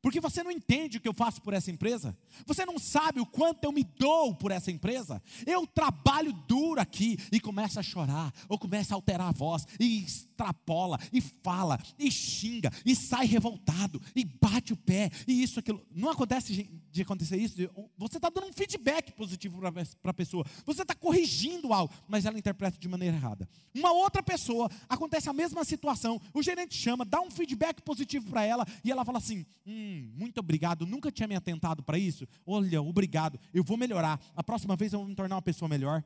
Porque 0.00 0.21
você 0.21 0.43
não 0.43 0.50
entende 0.50 0.99
o 0.99 1.00
que 1.00 1.09
eu 1.09 1.14
faço 1.14 1.43
por 1.43 1.52
essa 1.52 1.71
empresa. 1.71 2.17
Você 2.47 2.64
não 2.64 2.78
sabe 2.78 3.21
o 3.21 3.26
quanto 3.26 3.64
eu 3.64 3.73
me 3.73 3.83
dou 3.83 4.35
por 4.35 4.52
essa 4.52 4.71
empresa. 4.71 5.21
Eu 5.45 5.67
trabalho 5.67 6.33
duro 6.47 6.81
aqui 6.81 7.19
e 7.33 7.40
começa 7.40 7.81
a 7.81 7.83
chorar, 7.83 8.33
ou 8.49 8.59
começa 8.59 8.95
a 8.95 8.97
alterar 8.97 9.28
a 9.28 9.33
voz, 9.33 9.67
e 9.78 10.05
extrapola, 10.05 11.00
e 11.12 11.21
fala, 11.21 11.81
e 11.99 12.11
xinga, 12.11 12.73
e 12.85 12.95
sai 12.95 13.26
revoltado, 13.26 14.00
e 14.14 14.25
bate 14.25 14.73
o 14.73 14.76
pé, 14.76 15.11
e 15.26 15.43
isso, 15.43 15.59
aquilo. 15.59 15.85
Não 15.90 16.11
acontece 16.11 16.71
de 16.99 17.02
acontecer 17.02 17.37
isso. 17.37 17.57
Você 17.97 18.19
está 18.19 18.28
dando 18.28 18.47
um 18.47 18.52
feedback 18.52 19.12
positivo 19.12 19.61
para 19.61 20.11
a 20.11 20.14
pessoa. 20.14 20.45
Você 20.67 20.83
está 20.83 20.95
corrigindo 20.95 21.73
algo, 21.73 21.93
mas 22.07 22.25
ela 22.25 22.38
interpreta 22.38 22.78
de 22.78 22.88
maneira 22.88 23.17
errada. 23.17 23.49
Uma 23.75 23.93
outra 23.93 24.23
pessoa, 24.23 24.71
acontece 24.88 25.28
a 25.28 25.33
mesma 25.33 25.64
situação, 25.64 26.21
o 26.35 26.43
gerente 26.43 26.76
chama, 26.76 27.05
dá 27.05 27.21
um 27.21 27.31
feedback 27.31 27.83
positivo 27.83 28.28
para 28.28 28.45
ela, 28.45 28.67
e 28.85 28.90
ela 28.90 29.05
fala 29.05 29.19
assim: 29.19 29.47
hum, 29.67 30.12
muito 30.14 30.38
obrigado, 30.38 30.87
nunca 30.87 31.11
tinha 31.11 31.28
me 31.28 31.37
atentado 31.37 31.83
para 31.83 31.99
isso. 31.99 32.26
Olha, 32.47 32.83
obrigado, 32.83 33.38
eu 33.55 33.64
vou 33.64 33.76
melhorar. 33.76 34.21
A 34.35 34.43
próxima 34.43 34.76
vez 34.76 34.93
eu 34.93 34.99
vou 34.99 35.09
me 35.09 35.14
tornar 35.14 35.37
uma 35.37 35.43
pessoa 35.43 35.69
melhor. 35.69 36.05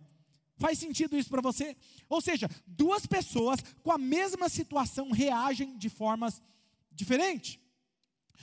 Faz 0.58 0.78
sentido 0.78 1.16
isso 1.16 1.30
para 1.30 1.40
você? 1.40 1.76
Ou 2.08 2.20
seja, 2.20 2.48
duas 2.66 3.06
pessoas 3.06 3.60
com 3.82 3.90
a 3.90 3.98
mesma 3.98 4.48
situação 4.48 5.10
reagem 5.10 5.76
de 5.76 5.88
formas 5.88 6.40
diferentes. 6.92 7.58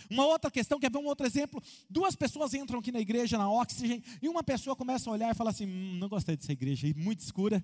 Uma 0.10 0.25
outra 0.25 0.51
questão, 0.51 0.79
quer 0.79 0.91
ver 0.91 0.98
um 0.98 1.06
outro 1.06 1.25
exemplo? 1.25 1.62
Duas 1.89 2.15
pessoas 2.15 2.53
entram 2.53 2.79
aqui 2.79 2.91
na 2.91 3.00
igreja, 3.00 3.38
na 3.38 3.51
Oxygen, 3.51 4.03
e 4.22 4.29
uma 4.29 4.44
pessoa 4.44 4.75
começa 4.75 5.10
a 5.10 5.13
olhar 5.13 5.32
e 5.32 5.36
fala 5.36 5.50
assim: 5.50 5.65
hum, 5.65 5.98
não 6.00 6.08
gostei 6.08 6.36
dessa 6.38 6.51
igreja, 6.51 6.88
muito 6.96 7.20
escura 7.20 7.63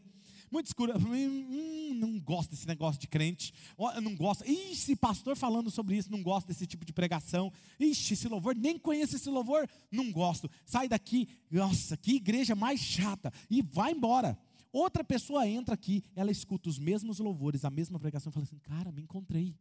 muito 0.51 0.67
escura. 0.67 0.97
Hum, 0.97 1.93
não 1.95 2.19
gosto 2.19 2.51
desse 2.51 2.67
negócio 2.67 2.99
de 2.99 3.07
crente. 3.07 3.53
Não 4.01 4.15
gosto. 4.15 4.49
Ixi, 4.49 4.95
pastor 4.95 5.35
falando 5.35 5.69
sobre 5.69 5.97
isso, 5.97 6.11
não 6.11 6.21
gosto 6.21 6.47
desse 6.47 6.65
tipo 6.65 6.85
de 6.85 6.93
pregação. 6.93 7.51
Ixi, 7.79 8.13
esse 8.13 8.27
louvor, 8.27 8.55
nem 8.55 8.77
conheço 8.77 9.15
esse 9.15 9.29
louvor, 9.29 9.67
não 9.91 10.11
gosto. 10.11 10.49
Sai 10.65 10.87
daqui, 10.87 11.27
nossa, 11.49 11.97
que 11.97 12.15
igreja 12.15 12.55
mais 12.55 12.79
chata. 12.79 13.31
E 13.49 13.61
vai 13.61 13.91
embora. 13.91 14.37
Outra 14.71 15.03
pessoa 15.03 15.47
entra 15.47 15.73
aqui, 15.73 16.03
ela 16.15 16.31
escuta 16.31 16.67
os 16.67 16.77
mesmos 16.77 17.19
louvores, 17.19 17.63
a 17.63 17.69
mesma 17.69 17.97
pregação, 17.97 18.29
e 18.29 18.33
fala 18.33 18.45
assim: 18.45 18.59
Cara, 18.59 18.91
me 18.91 19.01
encontrei. 19.01 19.55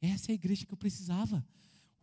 essa 0.00 0.30
é 0.30 0.32
a 0.32 0.34
igreja 0.34 0.66
que 0.66 0.72
eu 0.72 0.78
precisava. 0.78 1.44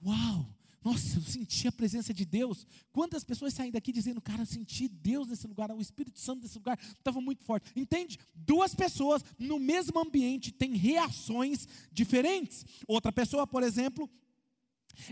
Uau! 0.05 0.47
Nossa, 0.83 1.17
eu 1.17 1.21
senti 1.21 1.67
a 1.67 1.71
presença 1.71 2.11
de 2.11 2.25
Deus. 2.25 2.65
Quantas 2.91 3.23
pessoas 3.23 3.53
saem 3.53 3.71
daqui 3.71 3.91
dizendo, 3.91 4.19
cara, 4.19 4.41
eu 4.41 4.47
senti 4.47 4.87
Deus 4.87 5.27
nesse 5.27 5.45
lugar, 5.45 5.69
o 5.69 5.79
Espírito 5.79 6.19
Santo 6.19 6.41
nesse 6.41 6.57
lugar 6.57 6.79
estava 6.79 7.21
muito 7.21 7.43
forte. 7.43 7.71
Entende? 7.75 8.17
Duas 8.33 8.73
pessoas 8.73 9.23
no 9.37 9.59
mesmo 9.59 9.99
ambiente 9.99 10.51
têm 10.51 10.75
reações 10.75 11.67
diferentes. 11.91 12.65
Outra 12.87 13.11
pessoa, 13.11 13.45
por 13.45 13.61
exemplo, 13.61 14.09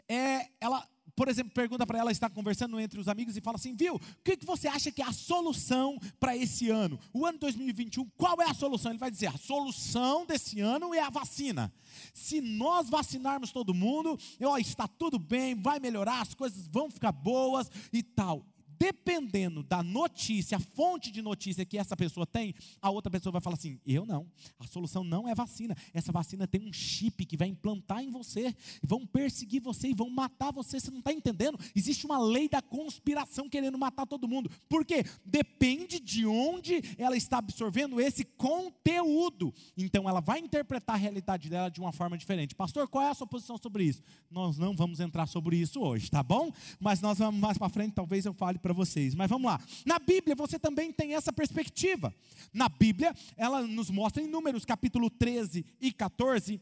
é, 0.08 0.50
ela 0.60 0.88
por 1.20 1.28
exemplo, 1.28 1.52
pergunta 1.54 1.86
para 1.86 2.00
ela, 2.00 2.14
está 2.14 2.30
conversando 2.30 2.80
entre 2.80 2.98
os 2.98 3.10
amigos 3.10 3.36
e 3.36 3.42
fala 3.42 3.58
assim: 3.58 3.76
viu, 3.76 3.96
o 3.96 4.00
que, 4.24 4.38
que 4.38 4.46
você 4.46 4.70
acha 4.70 4.90
que 4.90 5.02
é 5.02 5.06
a 5.06 5.12
solução 5.12 6.00
para 6.18 6.34
esse 6.34 6.70
ano? 6.70 6.98
O 7.14 7.26
ano 7.26 7.38
2021, 7.40 8.10
qual 8.16 8.42
é 8.42 8.50
a 8.50 8.54
solução? 8.54 8.94
Ele 8.94 9.00
vai 9.00 9.12
dizer: 9.12 9.28
a 9.28 9.38
solução 9.38 10.26
desse 10.26 10.62
ano 10.62 10.94
é 10.94 11.02
a 11.02 11.10
vacina. 11.10 11.74
Se 12.14 12.40
nós 12.40 12.90
vacinarmos 12.90 13.52
todo 13.52 13.74
mundo, 13.74 14.18
ó, 14.42 14.58
está 14.58 14.88
tudo 14.88 15.20
bem, 15.20 15.56
vai 15.56 15.78
melhorar, 15.78 16.22
as 16.22 16.34
coisas 16.34 16.66
vão 16.70 16.90
ficar 16.90 17.12
boas 17.12 17.70
e 17.92 18.02
tal 18.02 18.46
dependendo 18.80 19.62
da 19.62 19.84
notícia, 19.84 20.58
a 20.58 20.60
fonte 20.60 21.12
de 21.12 21.22
notícia 21.22 21.66
que 21.66 21.78
essa 21.78 21.98
pessoa 21.98 22.26
tem, 22.26 22.56
a 22.82 22.90
outra 22.90 23.12
pessoa 23.12 23.34
vai 23.34 23.42
falar 23.42 23.56
assim: 23.56 23.80
eu 23.86 24.06
não, 24.06 24.26
a 24.58 24.66
solução 24.66 25.04
não 25.04 25.28
é 25.28 25.36
vacina. 25.36 25.76
Essa 25.94 26.12
vacina 26.12 26.48
tem 26.48 26.62
um 26.62 26.72
chip 26.72 27.26
que 27.26 27.36
vai 27.36 27.50
implantar 27.50 28.02
em 28.02 28.10
você, 28.10 28.56
vão 28.82 29.06
perseguir 29.06 29.62
você 29.62 29.90
e 29.90 29.94
vão 29.94 30.10
matar 30.10 30.54
você. 30.54 30.80
Você 30.80 30.90
não 30.90 31.00
está 31.00 31.12
entendendo? 31.12 31.60
Existe 31.76 32.06
uma 32.06 32.18
lei 32.18 32.48
da 32.48 32.62
conspiração 32.62 33.50
querendo 33.50 33.78
matar 33.78 34.06
todo 34.06 34.28
mundo. 34.28 34.50
Por 34.70 34.86
quê? 34.86 35.04
Depende 35.26 36.00
de 36.00 36.26
onde 36.26 36.82
ela 36.98 37.18
está 37.18 37.40
absorvendo 37.40 38.00
esse 38.00 38.24
conteúdo. 38.24 39.54
Então 39.76 40.08
ela 40.08 40.22
vai 40.22 40.40
interpretar 40.40 40.96
a 40.96 41.00
realidade 41.00 41.50
dela 41.50 41.70
de 41.70 41.82
uma 41.82 41.92
forma 41.92 42.18
diferente. 42.18 42.56
Pastor, 42.56 42.88
qual 42.88 43.04
é 43.04 43.10
a 43.10 43.14
sua 43.14 43.28
posição 43.28 43.58
sobre 43.58 43.84
isso? 43.84 44.02
Nós 44.32 44.58
não 44.58 44.76
vamos 44.76 45.00
entrar 45.00 45.26
sobre 45.28 45.58
isso 45.58 45.82
hoje, 45.82 46.10
tá 46.10 46.24
bom? 46.24 46.52
Mas 46.80 47.02
nós 47.02 47.18
vamos 47.18 47.40
mais 47.40 47.58
para 47.58 47.70
frente, 47.70 47.94
talvez 47.94 48.26
eu 48.26 48.34
fale 48.34 48.58
para 48.58 48.69
para 48.70 48.74
vocês. 48.74 49.16
Mas 49.16 49.30
vamos 49.30 49.50
lá. 49.50 49.60
Na 49.84 49.98
Bíblia 49.98 50.36
você 50.36 50.60
também 50.60 50.92
tem 50.92 51.16
essa 51.16 51.34
perspectiva. 51.34 52.14
Na 52.54 52.70
Bíblia, 52.70 53.16
ela 53.36 53.64
nos 53.64 53.90
mostra 53.90 54.22
em 54.22 54.28
Números 54.28 54.64
capítulo 54.64 55.10
13 55.10 55.66
e 55.82 55.92
14 55.92 56.62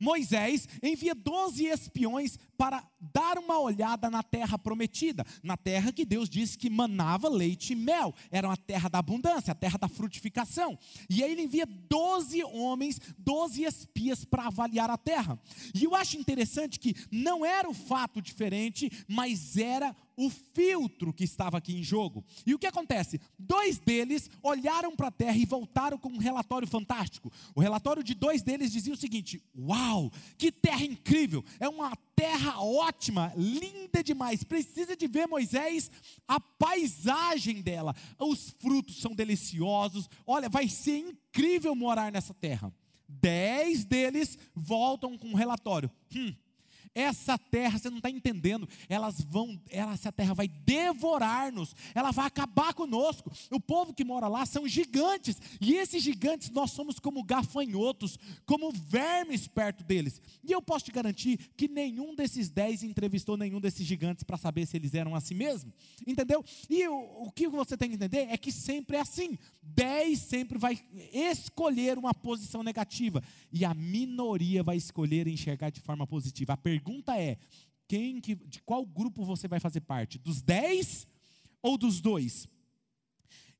Moisés 0.00 0.68
envia 0.80 1.14
12 1.14 1.66
espiões 1.66 2.38
para 2.56 2.84
dar 3.00 3.36
uma 3.38 3.58
olhada 3.58 4.08
na 4.08 4.22
terra 4.22 4.58
prometida, 4.58 5.26
na 5.42 5.56
terra 5.56 5.92
que 5.92 6.04
Deus 6.04 6.28
disse 6.28 6.56
que 6.56 6.70
manava 6.70 7.28
leite 7.28 7.72
e 7.72 7.76
mel, 7.76 8.14
era 8.30 8.48
uma 8.48 8.56
terra 8.56 8.88
da 8.88 8.98
abundância, 8.98 9.52
a 9.52 9.56
terra 9.56 9.78
da 9.78 9.88
frutificação. 9.88 10.78
E 11.10 11.22
aí 11.22 11.32
ele 11.32 11.42
envia 11.42 11.66
12 11.66 12.44
homens, 12.44 13.00
12 13.18 13.64
espias 13.64 14.24
para 14.24 14.46
avaliar 14.46 14.90
a 14.90 14.96
terra. 14.96 15.38
E 15.74 15.84
eu 15.84 15.94
acho 15.94 16.16
interessante 16.16 16.78
que 16.78 16.94
não 17.10 17.44
era 17.44 17.68
o 17.68 17.74
fato 17.74 18.22
diferente, 18.22 18.90
mas 19.08 19.56
era 19.56 19.94
o 20.18 20.28
filtro 20.28 21.12
que 21.12 21.22
estava 21.22 21.58
aqui 21.58 21.78
em 21.78 21.82
jogo. 21.82 22.24
E 22.44 22.52
o 22.52 22.58
que 22.58 22.66
acontece? 22.66 23.20
Dois 23.38 23.78
deles 23.78 24.28
olharam 24.42 24.96
para 24.96 25.06
a 25.06 25.12
terra 25.12 25.36
e 25.36 25.46
voltaram 25.46 25.96
com 25.96 26.08
um 26.08 26.18
relatório 26.18 26.66
fantástico. 26.66 27.32
O 27.54 27.60
relatório 27.60 28.02
de 28.02 28.14
dois 28.14 28.42
deles 28.42 28.72
dizia 28.72 28.92
o 28.92 28.96
seguinte: 28.96 29.40
Uau, 29.56 30.10
que 30.36 30.50
terra 30.50 30.84
incrível! 30.84 31.44
É 31.60 31.68
uma 31.68 31.96
terra 32.16 32.60
ótima, 32.60 33.32
linda 33.36 34.02
demais. 34.02 34.42
Precisa 34.42 34.96
de 34.96 35.06
ver, 35.06 35.28
Moisés, 35.28 35.88
a 36.26 36.40
paisagem 36.40 37.62
dela. 37.62 37.94
Os 38.18 38.50
frutos 38.58 39.00
são 39.00 39.14
deliciosos. 39.14 40.10
Olha, 40.26 40.48
vai 40.48 40.68
ser 40.68 40.98
incrível 40.98 41.76
morar 41.76 42.10
nessa 42.10 42.34
terra. 42.34 42.74
Dez 43.08 43.84
deles 43.84 44.36
voltam 44.52 45.16
com 45.16 45.28
um 45.28 45.34
relatório. 45.34 45.88
Hum, 46.14 46.34
essa 46.98 47.38
terra, 47.38 47.78
você 47.78 47.88
não 47.88 47.98
está 47.98 48.10
entendendo, 48.10 48.68
elas 48.88 49.20
vão, 49.20 49.60
essa 49.70 50.10
terra 50.10 50.34
vai 50.34 50.48
devorar-nos, 50.48 51.72
ela 51.94 52.10
vai 52.10 52.26
acabar 52.26 52.74
conosco. 52.74 53.30
O 53.52 53.60
povo 53.60 53.94
que 53.94 54.04
mora 54.04 54.26
lá 54.26 54.44
são 54.44 54.66
gigantes, 54.66 55.40
e 55.60 55.74
esses 55.74 56.02
gigantes 56.02 56.50
nós 56.50 56.72
somos 56.72 56.98
como 56.98 57.22
gafanhotos, 57.22 58.18
como 58.44 58.72
vermes 58.72 59.46
perto 59.46 59.84
deles. 59.84 60.20
E 60.42 60.50
eu 60.50 60.60
posso 60.60 60.86
te 60.86 60.90
garantir 60.90 61.38
que 61.56 61.68
nenhum 61.68 62.16
desses 62.16 62.50
dez 62.50 62.82
entrevistou 62.82 63.36
nenhum 63.36 63.60
desses 63.60 63.86
gigantes 63.86 64.24
para 64.24 64.36
saber 64.36 64.66
se 64.66 64.76
eles 64.76 64.92
eram 64.92 65.14
assim 65.14 65.34
mesmo, 65.34 65.72
entendeu? 66.04 66.44
E 66.68 66.88
o, 66.88 67.26
o 67.26 67.30
que 67.30 67.46
você 67.46 67.76
tem 67.76 67.90
que 67.90 67.94
entender 67.94 68.26
é 68.28 68.36
que 68.36 68.50
sempre 68.50 68.96
é 68.96 69.00
assim: 69.00 69.38
dez 69.62 70.18
sempre 70.18 70.58
vai 70.58 70.82
escolher 71.12 71.96
uma 71.96 72.12
posição 72.12 72.64
negativa, 72.64 73.22
e 73.52 73.64
a 73.64 73.72
minoria 73.72 74.64
vai 74.64 74.76
escolher 74.76 75.28
enxergar 75.28 75.70
de 75.70 75.80
forma 75.80 76.04
positiva. 76.08 76.54
A 76.54 76.56
pergunta 76.56 76.87
pergunta 76.88 77.20
é: 77.20 77.36
quem 77.86 78.20
que, 78.20 78.34
de 78.34 78.62
qual 78.62 78.84
grupo 78.84 79.24
você 79.24 79.46
vai 79.46 79.60
fazer 79.60 79.80
parte? 79.82 80.18
Dos 80.18 80.40
dez 80.40 81.06
ou 81.60 81.76
dos 81.76 82.00
dois? 82.00 82.48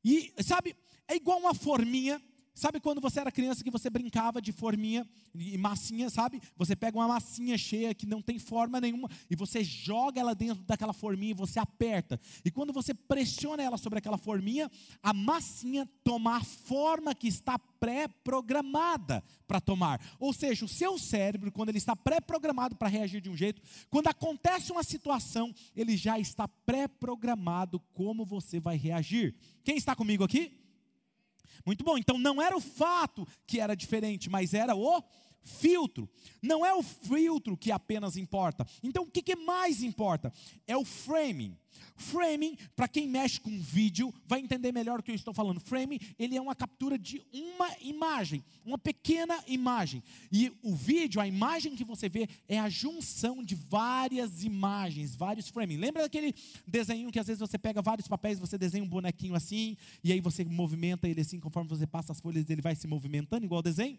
E 0.02 0.32
sabe, 0.42 0.74
é 1.06 1.16
igual 1.16 1.38
uma 1.38 1.54
forminha. 1.54 2.22
Sabe 2.58 2.80
quando 2.80 3.00
você 3.00 3.20
era 3.20 3.30
criança 3.30 3.62
que 3.62 3.70
você 3.70 3.88
brincava 3.88 4.42
de 4.42 4.50
forminha 4.50 5.06
e 5.32 5.56
massinha, 5.56 6.10
sabe? 6.10 6.42
Você 6.56 6.74
pega 6.74 6.98
uma 6.98 7.06
massinha 7.06 7.56
cheia 7.56 7.94
que 7.94 8.04
não 8.04 8.20
tem 8.20 8.36
forma 8.36 8.80
nenhuma 8.80 9.08
e 9.30 9.36
você 9.36 9.62
joga 9.62 10.20
ela 10.20 10.34
dentro 10.34 10.64
daquela 10.64 10.92
forminha 10.92 11.30
e 11.30 11.34
você 11.34 11.60
aperta. 11.60 12.20
E 12.44 12.50
quando 12.50 12.72
você 12.72 12.92
pressiona 12.92 13.62
ela 13.62 13.78
sobre 13.78 14.00
aquela 14.00 14.18
forminha, 14.18 14.68
a 15.00 15.12
massinha 15.14 15.88
toma 16.02 16.38
a 16.38 16.42
forma 16.42 17.14
que 17.14 17.28
está 17.28 17.60
pré-programada 17.60 19.22
para 19.46 19.60
tomar. 19.60 20.00
Ou 20.18 20.32
seja, 20.32 20.64
o 20.64 20.68
seu 20.68 20.98
cérebro, 20.98 21.52
quando 21.52 21.68
ele 21.68 21.78
está 21.78 21.94
pré-programado 21.94 22.74
para 22.74 22.88
reagir 22.88 23.20
de 23.20 23.30
um 23.30 23.36
jeito, 23.36 23.62
quando 23.88 24.08
acontece 24.08 24.72
uma 24.72 24.82
situação, 24.82 25.54
ele 25.76 25.96
já 25.96 26.18
está 26.18 26.48
pré-programado 26.48 27.78
como 27.94 28.24
você 28.24 28.58
vai 28.58 28.76
reagir. 28.76 29.36
Quem 29.62 29.76
está 29.76 29.94
comigo 29.94 30.24
aqui? 30.24 30.58
Muito 31.64 31.84
bom, 31.84 31.98
então 31.98 32.18
não 32.18 32.40
era 32.40 32.56
o 32.56 32.60
fato 32.60 33.26
que 33.46 33.60
era 33.60 33.74
diferente, 33.74 34.30
mas 34.30 34.54
era 34.54 34.74
o 34.74 35.02
filtro. 35.48 36.08
Não 36.42 36.64
é 36.64 36.72
o 36.74 36.82
filtro 36.82 37.56
que 37.56 37.72
apenas 37.72 38.16
importa. 38.16 38.66
Então 38.82 39.04
o 39.04 39.10
que, 39.10 39.22
que 39.22 39.34
mais 39.34 39.82
importa? 39.82 40.32
É 40.66 40.76
o 40.76 40.84
framing. 40.84 41.56
Framing, 41.96 42.56
para 42.76 42.86
quem 42.86 43.08
mexe 43.08 43.40
com 43.40 43.60
vídeo, 43.60 44.14
vai 44.26 44.40
entender 44.40 44.72
melhor 44.72 45.00
o 45.00 45.02
que 45.02 45.10
eu 45.10 45.14
estou 45.14 45.34
falando. 45.34 45.60
Framing, 45.60 45.98
ele 46.18 46.36
é 46.36 46.40
uma 46.40 46.54
captura 46.54 46.96
de 46.96 47.22
uma 47.32 47.68
imagem, 47.80 48.44
uma 48.64 48.78
pequena 48.78 49.42
imagem. 49.46 50.02
E 50.30 50.52
o 50.62 50.74
vídeo, 50.74 51.20
a 51.20 51.26
imagem 51.26 51.74
que 51.74 51.84
você 51.84 52.08
vê, 52.08 52.28
é 52.48 52.58
a 52.58 52.68
junção 52.68 53.42
de 53.42 53.54
várias 53.54 54.44
imagens, 54.44 55.16
vários 55.16 55.48
framing. 55.48 55.76
Lembra 55.76 56.02
daquele 56.02 56.34
desenho 56.66 57.10
que 57.10 57.18
às 57.18 57.26
vezes 57.26 57.40
você 57.40 57.58
pega 57.58 57.82
vários 57.82 58.06
papéis, 58.06 58.38
você 58.38 58.56
desenha 58.56 58.84
um 58.84 58.88
bonequinho 58.88 59.34
assim, 59.34 59.76
e 60.02 60.12
aí 60.12 60.20
você 60.20 60.44
movimenta 60.44 61.08
ele 61.08 61.20
assim, 61.20 61.40
conforme 61.40 61.68
você 61.68 61.86
passa 61.86 62.12
as 62.12 62.20
folhas, 62.20 62.48
ele 62.48 62.62
vai 62.62 62.76
se 62.76 62.86
movimentando 62.86 63.44
igual 63.44 63.58
o 63.58 63.62
desenho? 63.62 63.98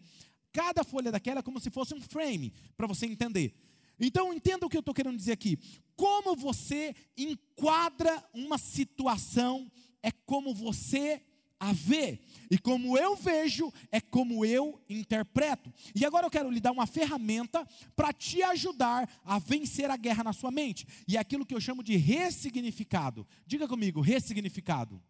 Cada 0.52 0.84
folha 0.84 1.12
daquela 1.12 1.40
é 1.40 1.42
como 1.42 1.60
se 1.60 1.70
fosse 1.70 1.94
um 1.94 2.00
frame, 2.00 2.52
para 2.76 2.86
você 2.86 3.06
entender. 3.06 3.54
Então 3.98 4.32
entenda 4.32 4.66
o 4.66 4.68
que 4.68 4.76
eu 4.76 4.80
estou 4.80 4.94
querendo 4.94 5.16
dizer 5.16 5.32
aqui. 5.32 5.58
Como 5.94 6.34
você 6.34 6.94
enquadra 7.16 8.24
uma 8.32 8.56
situação 8.56 9.70
é 10.02 10.10
como 10.10 10.54
você 10.54 11.22
a 11.60 11.74
vê. 11.74 12.18
E 12.50 12.58
como 12.58 12.96
eu 12.96 13.14
vejo, 13.14 13.70
é 13.92 14.00
como 14.00 14.44
eu 14.46 14.82
interpreto. 14.88 15.70
E 15.94 16.06
agora 16.06 16.26
eu 16.26 16.30
quero 16.30 16.50
lhe 16.50 16.58
dar 16.58 16.72
uma 16.72 16.86
ferramenta 16.86 17.68
para 17.94 18.14
te 18.14 18.42
ajudar 18.42 19.08
a 19.22 19.38
vencer 19.38 19.90
a 19.90 19.96
guerra 19.98 20.24
na 20.24 20.32
sua 20.32 20.50
mente. 20.50 20.86
E 21.06 21.18
é 21.18 21.20
aquilo 21.20 21.44
que 21.44 21.54
eu 21.54 21.60
chamo 21.60 21.82
de 21.82 21.96
ressignificado. 21.96 23.26
Diga 23.46 23.68
comigo, 23.68 24.00
ressignificado. 24.00 25.00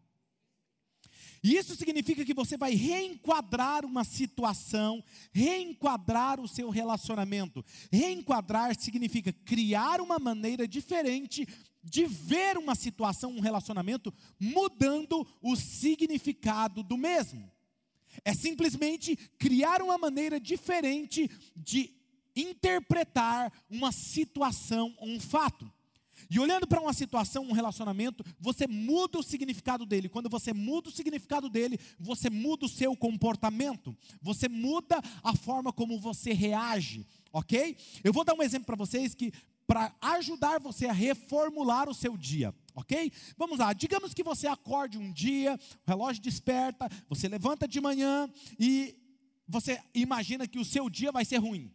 Isso 1.43 1.75
significa 1.75 2.25
que 2.25 2.35
você 2.35 2.57
vai 2.57 2.75
reenquadrar 2.75 3.87
uma 3.87 4.05
situação, 4.05 5.03
reenquadrar 5.33 6.39
o 6.39 6.47
seu 6.47 6.69
relacionamento. 6.69 7.65
Reenquadrar 7.91 8.79
significa 8.79 9.33
criar 9.33 10.01
uma 10.01 10.19
maneira 10.19 10.69
diferente 10.69 11.47
de 11.83 12.05
ver 12.05 12.59
uma 12.59 12.75
situação, 12.75 13.33
um 13.33 13.41
relacionamento, 13.41 14.13
mudando 14.39 15.27
o 15.41 15.57
significado 15.57 16.83
do 16.83 16.99
mesmo. 16.99 17.51
É 18.25 18.35
simplesmente 18.35 19.17
criar 19.39 19.81
uma 19.81 19.97
maneira 19.97 20.39
diferente 20.39 21.31
de 21.57 21.91
interpretar 22.37 23.53
uma 23.71 23.93
situação, 23.93 24.95
um 25.01 25.19
fato. 25.19 25.71
E 26.31 26.39
olhando 26.39 26.65
para 26.65 26.81
uma 26.81 26.93
situação, 26.93 27.45
um 27.45 27.53
relacionamento, 27.53 28.25
você 28.39 28.67
muda 28.69 29.19
o 29.19 29.23
significado 29.23 29.85
dele. 29.85 30.09
Quando 30.09 30.31
você 30.31 30.53
muda 30.53 30.89
o 30.89 30.93
significado 30.93 31.51
dele, 31.51 31.79
você 31.99 32.31
muda 32.31 32.67
o 32.67 32.69
seu 32.69 32.97
comportamento. 32.97 33.97
Você 34.23 34.49
muda 34.49 35.01
a 35.25 35.35
forma 35.35 35.73
como 35.73 35.99
você 35.99 36.33
reage, 36.33 37.05
ok? 37.33 37.77
Eu 38.05 38.13
vou 38.13 38.25
dar 38.25 38.35
um 38.35 38.43
exemplo 38.43 38.67
para 38.67 38.77
vocês 38.77 39.13
que 39.13 39.33
para 39.67 39.95
ajudar 40.01 40.61
você 40.61 40.87
a 40.87 40.93
reformular 40.93 41.89
o 41.89 41.95
seu 41.95 42.17
dia, 42.17 42.53
ok? 42.75 43.13
Vamos 43.37 43.61
lá, 43.61 43.73
digamos 43.73 44.13
que 44.13 44.23
você 44.23 44.49
acorde 44.49 44.99
um 44.99 45.13
dia, 45.13 45.59
o 45.87 45.91
relógio 45.91 46.23
desperta, 46.23 46.89
você 47.09 47.29
levanta 47.29 47.69
de 47.69 47.81
manhã 47.81 48.29
e 48.59 48.97
você 49.47 49.81
imagina 49.95 50.47
que 50.47 50.59
o 50.59 50.65
seu 50.65 50.91
dia 50.91 51.13
vai 51.13 51.25
ser 51.25 51.39
ruim. 51.39 51.73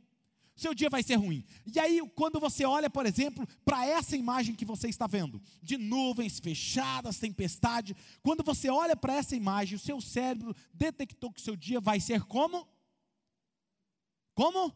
Seu 0.56 0.74
dia 0.74 0.90
vai 0.90 1.04
ser 1.04 1.16
ruim. 1.16 1.46
E 1.66 1.80
aí, 1.80 2.02
quando 2.16 2.40
você 2.40 2.66
olha, 2.66 2.90
por 2.90 3.06
exemplo, 3.06 3.48
para 3.64 3.86
essa 3.86 4.16
imagem 4.16 4.56
que 4.56 4.64
você 4.64 4.88
está 4.88 5.06
vendo, 5.06 5.42
de 5.62 5.78
nuvens 5.78 6.40
fechadas, 6.40 7.20
tempestade, 7.20 7.96
quando 8.24 8.44
você 8.44 8.70
olha 8.70 8.96
para 8.96 9.16
essa 9.16 9.36
imagem, 9.36 9.76
o 9.76 9.80
seu 9.80 10.00
cérebro 10.00 10.56
detectou 10.74 11.32
que 11.32 11.42
seu 11.42 11.56
dia 11.56 11.82
vai 11.82 12.00
ser 12.00 12.24
como? 12.24 12.68
Como? 14.34 14.74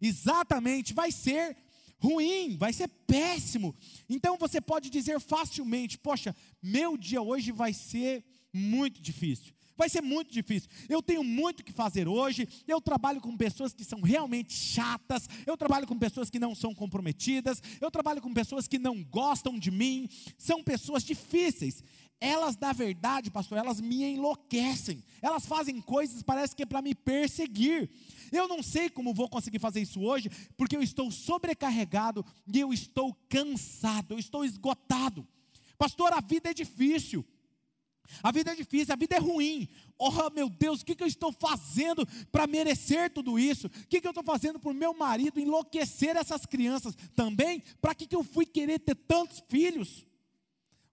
Exatamente, 0.00 0.94
vai 0.94 1.12
ser 1.12 1.56
ruim, 1.98 2.56
vai 2.56 2.72
ser 2.72 2.88
péssimo. 2.88 3.76
Então 4.08 4.38
você 4.38 4.60
pode 4.60 4.88
dizer 4.88 5.20
facilmente: 5.20 5.98
Poxa, 5.98 6.34
meu 6.62 6.96
dia 6.96 7.20
hoje 7.20 7.52
vai 7.52 7.72
ser 7.74 8.24
muito 8.52 9.00
difícil. 9.00 9.54
Vai 9.80 9.88
ser 9.88 10.02
muito 10.02 10.30
difícil. 10.30 10.68
Eu 10.90 11.02
tenho 11.02 11.24
muito 11.24 11.64
que 11.64 11.72
fazer 11.72 12.06
hoje. 12.06 12.46
Eu 12.68 12.82
trabalho 12.82 13.18
com 13.18 13.34
pessoas 13.34 13.72
que 13.72 13.82
são 13.82 14.02
realmente 14.02 14.52
chatas. 14.52 15.26
Eu 15.46 15.56
trabalho 15.56 15.86
com 15.86 15.98
pessoas 15.98 16.28
que 16.28 16.38
não 16.38 16.54
são 16.54 16.74
comprometidas. 16.74 17.62
Eu 17.80 17.90
trabalho 17.90 18.20
com 18.20 18.30
pessoas 18.34 18.68
que 18.68 18.78
não 18.78 19.02
gostam 19.02 19.58
de 19.58 19.70
mim. 19.70 20.06
São 20.36 20.62
pessoas 20.62 21.02
difíceis. 21.02 21.82
Elas, 22.20 22.58
na 22.58 22.74
verdade, 22.74 23.30
pastor, 23.30 23.56
elas 23.56 23.80
me 23.80 24.04
enlouquecem. 24.04 25.02
Elas 25.22 25.46
fazem 25.46 25.80
coisas, 25.80 26.22
parece 26.22 26.54
que 26.54 26.64
é 26.64 26.66
para 26.66 26.82
me 26.82 26.94
perseguir. 26.94 27.88
Eu 28.30 28.46
não 28.46 28.62
sei 28.62 28.90
como 28.90 29.14
vou 29.14 29.30
conseguir 29.30 29.60
fazer 29.60 29.80
isso 29.80 30.02
hoje, 30.02 30.28
porque 30.58 30.76
eu 30.76 30.82
estou 30.82 31.10
sobrecarregado 31.10 32.22
e 32.46 32.60
eu 32.60 32.70
estou 32.74 33.14
cansado, 33.30 34.12
eu 34.12 34.18
estou 34.18 34.44
esgotado. 34.44 35.26
Pastor, 35.78 36.12
a 36.12 36.20
vida 36.20 36.50
é 36.50 36.52
difícil. 36.52 37.24
A 38.22 38.30
vida 38.32 38.52
é 38.52 38.54
difícil, 38.54 38.92
a 38.92 38.96
vida 38.96 39.16
é 39.16 39.18
ruim. 39.18 39.68
Oh 39.98 40.30
meu 40.30 40.48
Deus, 40.48 40.80
o 40.80 40.84
que, 40.84 40.94
que 40.94 41.02
eu 41.02 41.08
estou 41.08 41.32
fazendo 41.32 42.06
para 42.32 42.46
merecer 42.46 43.10
tudo 43.10 43.38
isso? 43.38 43.66
O 43.66 43.70
que, 43.88 44.00
que 44.00 44.06
eu 44.06 44.10
estou 44.10 44.24
fazendo 44.24 44.58
para 44.58 44.70
o 44.70 44.74
meu 44.74 44.94
marido 44.94 45.38
enlouquecer 45.38 46.16
essas 46.16 46.46
crianças? 46.46 46.96
Também, 47.14 47.62
para 47.80 47.94
que, 47.94 48.06
que 48.06 48.16
eu 48.16 48.24
fui 48.24 48.46
querer 48.46 48.78
ter 48.78 48.94
tantos 48.94 49.42
filhos? 49.48 50.06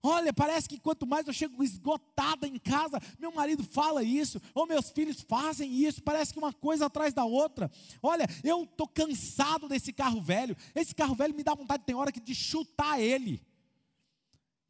Olha, 0.02 0.32
parece 0.32 0.68
que 0.68 0.78
quanto 0.78 1.06
mais 1.06 1.26
eu 1.26 1.32
chego 1.32 1.62
esgotada 1.62 2.46
em 2.46 2.56
casa, 2.56 3.00
meu 3.18 3.32
marido 3.32 3.64
fala 3.64 4.02
isso, 4.02 4.40
ou 4.54 4.66
meus 4.66 4.90
filhos 4.90 5.22
fazem 5.22 5.72
isso, 5.72 6.02
parece 6.02 6.32
que 6.32 6.38
uma 6.38 6.52
coisa 6.52 6.86
atrás 6.86 7.12
da 7.12 7.24
outra. 7.24 7.70
Olha, 8.00 8.24
eu 8.44 8.62
estou 8.62 8.86
cansado 8.86 9.68
desse 9.68 9.92
carro 9.92 10.20
velho. 10.20 10.56
Esse 10.74 10.94
carro 10.94 11.16
velho 11.16 11.34
me 11.34 11.42
dá 11.42 11.54
vontade, 11.54 11.82
tem 11.84 11.96
hora 11.96 12.12
que 12.12 12.20
de 12.20 12.34
chutar 12.34 13.00
ele. 13.00 13.42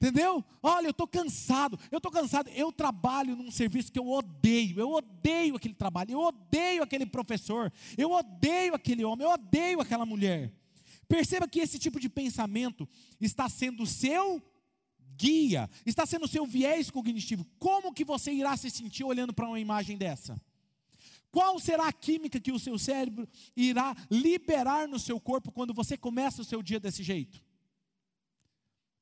Entendeu? 0.01 0.45
Olha, 0.63 0.87
eu 0.87 0.93
estou 0.93 1.09
cansado, 1.09 1.79
eu 1.91 1.97
estou 1.97 2.13
cansado. 2.13 2.49
Eu 2.51 2.71
trabalho 2.71 3.35
num 3.35 3.51
serviço 3.51 3.91
que 3.91 3.99
eu 3.99 4.09
odeio, 4.09 4.79
eu 4.79 4.91
odeio 4.91 5.57
aquele 5.57 5.75
trabalho, 5.75 6.13
eu 6.13 6.21
odeio 6.21 6.85
aquele 6.85 7.05
professor, 7.05 7.73
eu 7.97 8.13
odeio 8.13 8.75
aquele 8.75 9.05
homem, 9.05 9.27
eu 9.27 9.33
odeio 9.33 9.81
aquela 9.81 10.07
mulher. 10.07 10.53
Perceba 11.09 11.49
que 11.49 11.59
esse 11.59 11.81
tipo 11.81 11.99
de 11.99 12.09
pensamento 12.09 12.89
está 13.21 13.49
sendo 13.49 13.85
seu 13.87 14.41
guia, 15.17 15.69
está 15.85 16.07
sendo 16.07 16.27
o 16.27 16.29
seu 16.29 16.47
viés 16.47 16.91
cognitivo. 16.91 17.45
Como 17.59 17.93
que 17.93 18.05
você 18.05 18.31
irá 18.31 18.57
se 18.57 18.71
sentir 18.71 19.03
olhando 19.03 19.33
para 19.33 19.49
uma 19.49 19.59
imagem 19.59 19.99
dessa? 19.99 20.41
Qual 21.33 21.59
será 21.59 21.89
a 21.89 21.93
química 21.93 22.39
que 22.39 22.53
o 22.53 22.59
seu 22.59 22.79
cérebro 22.79 23.29
irá 23.57 23.97
liberar 24.09 24.87
no 24.87 24.99
seu 24.99 25.19
corpo 25.19 25.51
quando 25.51 25.75
você 25.75 25.97
começa 25.97 26.41
o 26.41 26.45
seu 26.45 26.63
dia 26.63 26.79
desse 26.79 27.03
jeito? 27.03 27.43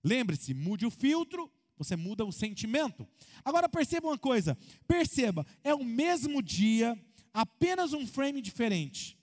Lembre-se, 0.06 0.54
mude 0.54 0.86
o 0.86 0.90
filtro, 0.90 1.50
você 1.76 1.96
muda 1.96 2.24
o 2.24 2.30
sentimento. 2.30 3.04
Agora 3.44 3.68
perceba 3.68 4.06
uma 4.06 4.16
coisa: 4.16 4.56
perceba, 4.86 5.44
é 5.64 5.74
o 5.74 5.82
mesmo 5.82 6.40
dia, 6.40 6.96
apenas 7.34 7.92
um 7.92 8.06
frame 8.06 8.40
diferente. 8.40 9.18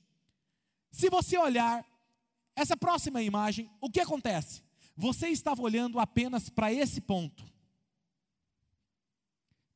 Se 0.92 1.10
você 1.10 1.38
olhar 1.38 1.86
essa 2.54 2.76
próxima 2.76 3.22
imagem, 3.22 3.72
o 3.80 3.90
que 3.90 4.02
acontece? 4.02 4.62
Você 4.98 5.30
estava 5.30 5.62
olhando 5.62 6.00
apenas 6.00 6.50
para 6.50 6.72
esse 6.72 7.00
ponto. 7.00 7.46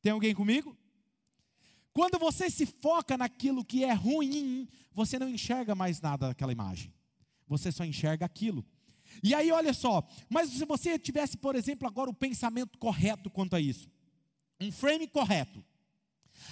Tem 0.02 0.12
alguém 0.12 0.34
comigo? 0.34 0.76
Quando 1.90 2.18
você 2.18 2.50
se 2.50 2.66
foca 2.66 3.16
naquilo 3.16 3.64
que 3.64 3.82
é 3.82 3.94
ruim, 3.94 4.68
você 4.92 5.18
não 5.18 5.28
enxerga 5.28 5.74
mais 5.74 6.02
nada 6.02 6.28
daquela 6.28 6.52
imagem. 6.52 6.92
Você 7.46 7.72
só 7.72 7.82
enxerga 7.82 8.26
aquilo. 8.26 8.62
E 9.22 9.34
aí, 9.34 9.50
olha 9.50 9.72
só, 9.72 10.06
mas 10.28 10.50
se 10.50 10.64
você 10.64 10.98
tivesse, 10.98 11.36
por 11.36 11.54
exemplo, 11.54 11.86
agora 11.86 12.10
o 12.10 12.14
pensamento 12.14 12.78
correto 12.78 13.30
quanto 13.30 13.56
a 13.56 13.60
isso, 13.60 13.88
um 14.60 14.70
frame 14.72 15.06
correto. 15.06 15.64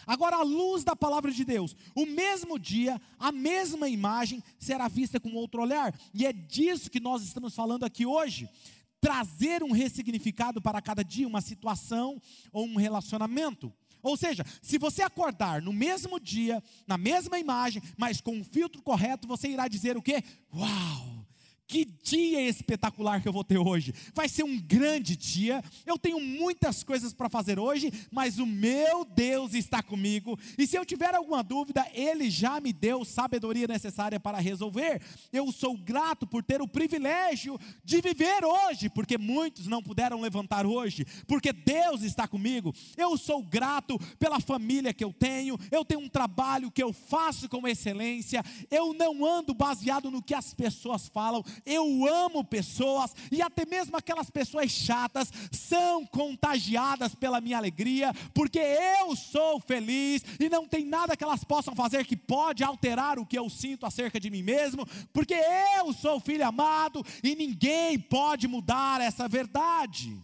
Agora, 0.07 0.37
à 0.37 0.43
luz 0.43 0.85
da 0.85 0.97
palavra 0.97 1.31
de 1.31 1.45
Deus, 1.45 1.77
o 1.95 2.07
mesmo 2.07 2.59
dia, 2.59 3.01
a 3.19 3.31
mesma 3.31 3.89
imagem 3.89 4.43
será 4.59 4.89
vista 4.89 5.21
com 5.21 5.33
outro 5.35 5.63
olhar, 5.63 5.99
e 6.13 6.27
é 6.27 6.33
disso 6.33 6.91
que 6.91 7.01
nós 7.01 7.23
estamos 7.23 7.55
falando 7.55 7.85
aqui 7.85 8.05
hoje. 8.05 8.49
Trazer 9.01 9.63
um 9.63 9.73
ressignificado 9.73 10.61
para 10.61 10.81
cada 10.81 11.05
dia, 11.05 11.29
uma 11.29 11.41
situação 11.41 12.21
ou 12.53 12.67
um 12.67 12.77
relacionamento. 12.77 13.73
Ou 14.03 14.17
seja, 14.17 14.45
se 14.63 14.79
você 14.79 15.03
acordar 15.03 15.61
no 15.61 15.73
mesmo 15.73 16.19
dia, 16.19 16.63
na 16.87 16.97
mesma 16.97 17.39
imagem, 17.39 17.83
mas 17.97 18.21
com 18.21 18.41
o 18.41 18.45
filtro 18.45 18.83
correto, 18.83 19.29
você 19.29 19.49
irá 19.49 19.69
dizer 19.69 19.97
o 19.97 20.03
quê? 20.03 20.23
Uau! 20.53 21.16
Que 21.69 21.85
dia 21.85 22.49
espetacular 22.49 23.21
que 23.21 23.27
eu 23.27 23.33
vou 23.33 23.43
ter 23.43 23.59
hoje. 23.59 23.93
Vai 24.15 24.29
ser 24.29 24.45
um 24.45 24.57
grande 24.57 25.17
dia. 25.17 25.63
Eu 25.85 25.99
tenho 25.99 26.21
muitas 26.21 26.85
coisas 26.85 27.13
para 27.13 27.29
fazer 27.29 27.59
hoje, 27.59 27.93
mas 28.09 28.39
o 28.39 28.47
meu 28.47 29.05
Deus 29.05 29.53
está 29.53 29.83
comigo. 29.83 30.39
E 30.57 30.65
se 30.65 30.77
eu 30.77 30.87
tiver 30.87 31.13
alguma 31.13 31.43
dúvida, 31.43 31.85
Ele 31.93 32.31
já 32.31 32.61
me 32.61 32.73
deu 32.73 33.05
sabedoria 33.05 33.67
necessária 33.67 34.21
para 34.21 34.39
resolver. 34.39 35.03
Eu 35.33 35.51
sou 35.51 35.77
grato 35.77 36.25
por 36.25 36.45
ter 36.45 36.63
o 36.63 36.69
privilégio 36.69 37.59
de 37.85 38.01
viver 38.01 38.45
hoje, 38.45 38.89
porque 38.89 39.19
muitos 39.19 39.67
não 39.67 39.83
puderam 39.83 40.21
levantar 40.21 40.67
hoje, 40.67 41.05
porque 41.27 41.53
Deus 41.53 42.03
está 42.03 42.29
comigo. 42.29 42.73
Eu 42.97 43.17
sou 43.19 43.43
grato 43.43 43.99
pela 44.21 44.39
família 44.39 44.95
que 44.95 45.03
eu 45.03 45.13
tenho. 45.13 45.59
Eu 45.73 45.85
tenho 45.85 46.01
um 46.01 46.09
trabalho 46.09 46.71
que 46.71 46.83
eu 46.83 46.93
faço 46.93 47.49
com 47.49 47.67
excelência. 47.67 48.45
Eu 48.71 48.95
não 48.95 49.27
ando 49.27 49.53
baseado 49.53 50.13
no 50.13 50.23
que 50.23 50.35
as 50.35 50.55
pessoas 50.55 51.09
falam 51.09 51.43
eu 51.65 52.07
amo 52.07 52.45
pessoas 52.45 53.15
e 53.31 53.41
até 53.41 53.65
mesmo 53.65 53.97
aquelas 53.97 54.31
pessoas 54.31 54.71
chatas 54.71 55.33
são 55.51 56.05
contagiadas 56.07 57.15
pela 57.15 57.41
minha 57.41 57.57
alegria, 57.57 58.13
porque 58.35 58.59
eu 58.59 59.15
sou 59.17 59.61
feliz 59.61 60.23
e 60.39 60.49
não 60.49 60.67
tem 60.67 60.85
nada 60.85 61.17
que 61.17 61.25
elas 61.25 61.45
possam 61.45 61.75
fazer 61.75 62.05
que 62.05 62.17
pode 62.17 62.63
alterar 62.65 63.19
o 63.19 63.27
que 63.27 63.39
eu 63.39 63.49
sinto 63.49 63.87
acerca 63.87 64.19
de 64.19 64.31
mim 64.31 64.43
mesmo, 64.43 64.87
porque 65.13 65.35
eu 65.79 65.93
sou 65.93 66.21
filho 66.21 66.47
amado 66.47 67.05
e 67.23 67.35
ninguém 67.35 67.99
pode 67.99 68.47
mudar 68.49 69.01
essa 69.01 69.29
verdade 69.29 70.17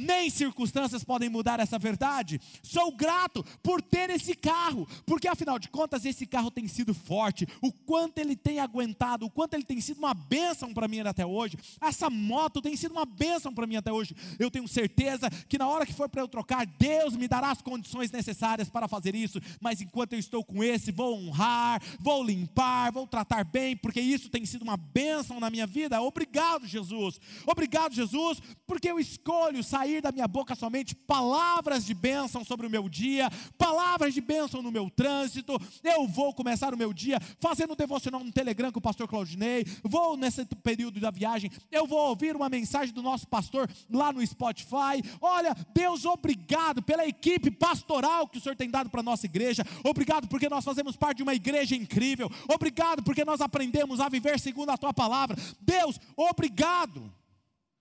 nem 0.00 0.30
circunstâncias 0.30 1.04
podem 1.04 1.28
mudar 1.28 1.60
essa 1.60 1.78
verdade. 1.78 2.40
Sou 2.62 2.90
grato 2.92 3.44
por 3.62 3.82
ter 3.82 4.08
esse 4.10 4.34
carro, 4.34 4.88
porque 5.04 5.28
afinal 5.28 5.58
de 5.58 5.68
contas 5.68 6.04
esse 6.04 6.26
carro 6.26 6.50
tem 6.50 6.66
sido 6.66 6.94
forte, 6.94 7.46
o 7.60 7.70
quanto 7.72 8.18
ele 8.18 8.34
tem 8.34 8.58
aguentado, 8.58 9.26
o 9.26 9.30
quanto 9.30 9.54
ele 9.54 9.64
tem 9.64 9.80
sido 9.80 9.98
uma 9.98 10.14
bênção 10.14 10.72
para 10.72 10.88
mim 10.88 11.00
até 11.00 11.26
hoje. 11.26 11.58
Essa 11.80 12.08
moto 12.08 12.62
tem 12.62 12.76
sido 12.76 12.92
uma 12.92 13.04
bênção 13.04 13.52
para 13.52 13.66
mim 13.66 13.76
até 13.76 13.92
hoje. 13.92 14.14
Eu 14.38 14.50
tenho 14.50 14.66
certeza 14.66 15.28
que 15.48 15.58
na 15.58 15.68
hora 15.68 15.84
que 15.84 15.92
for 15.92 16.08
para 16.08 16.22
eu 16.22 16.28
trocar, 16.28 16.66
Deus 16.66 17.14
me 17.14 17.28
dará 17.28 17.50
as 17.50 17.60
condições 17.60 18.10
necessárias 18.10 18.70
para 18.70 18.88
fazer 18.88 19.14
isso, 19.14 19.40
mas 19.60 19.80
enquanto 19.80 20.14
eu 20.14 20.18
estou 20.18 20.44
com 20.44 20.64
esse, 20.64 20.92
vou 20.92 21.14
honrar, 21.14 21.82
vou 21.98 22.24
limpar, 22.24 22.90
vou 22.92 23.06
tratar 23.06 23.44
bem, 23.44 23.76
porque 23.76 24.00
isso 24.00 24.30
tem 24.30 24.46
sido 24.46 24.62
uma 24.62 24.76
bênção 24.76 25.38
na 25.38 25.50
minha 25.50 25.66
vida. 25.66 26.00
Obrigado, 26.00 26.66
Jesus. 26.66 27.20
Obrigado, 27.46 27.94
Jesus, 27.94 28.40
porque 28.66 28.88
eu 28.90 28.98
escolho 28.98 29.62
sair 29.62 29.89
sair 29.90 30.00
da 30.00 30.12
minha 30.12 30.28
boca 30.28 30.54
somente 30.54 30.94
palavras 30.94 31.84
de 31.84 31.92
bênção 31.92 32.44
sobre 32.44 32.66
o 32.66 32.70
meu 32.70 32.88
dia, 32.88 33.28
palavras 33.58 34.14
de 34.14 34.20
bênção 34.20 34.62
no 34.62 34.70
meu 34.70 34.88
trânsito. 34.88 35.60
Eu 35.82 36.06
vou 36.06 36.32
começar 36.32 36.72
o 36.72 36.76
meu 36.76 36.92
dia 36.92 37.18
fazendo 37.40 37.74
devocional 37.74 38.22
no 38.22 38.30
Telegram 38.30 38.70
com 38.70 38.78
o 38.78 38.82
pastor 38.82 39.08
Claudinei. 39.08 39.66
Vou 39.82 40.16
nesse 40.16 40.44
período 40.62 41.00
da 41.00 41.10
viagem, 41.10 41.50
eu 41.72 41.86
vou 41.86 41.98
ouvir 42.10 42.36
uma 42.36 42.48
mensagem 42.48 42.94
do 42.94 43.02
nosso 43.02 43.26
pastor 43.26 43.68
lá 43.90 44.12
no 44.12 44.24
Spotify. 44.24 45.02
Olha, 45.20 45.56
Deus, 45.74 46.04
obrigado 46.04 46.82
pela 46.82 47.06
equipe 47.06 47.50
pastoral 47.50 48.28
que 48.28 48.38
o 48.38 48.40
Senhor 48.40 48.54
tem 48.54 48.70
dado 48.70 48.88
para 48.88 49.00
a 49.00 49.04
nossa 49.04 49.26
igreja. 49.26 49.64
Obrigado 49.82 50.28
porque 50.28 50.48
nós 50.48 50.64
fazemos 50.64 50.96
parte 50.96 51.18
de 51.18 51.22
uma 51.22 51.34
igreja 51.34 51.74
incrível. 51.74 52.30
Obrigado 52.48 53.02
porque 53.02 53.24
nós 53.24 53.40
aprendemos 53.40 53.98
a 53.98 54.08
viver 54.08 54.38
segundo 54.38 54.70
a 54.70 54.78
tua 54.78 54.94
palavra. 54.94 55.36
Deus, 55.60 55.98
obrigado 56.16 57.19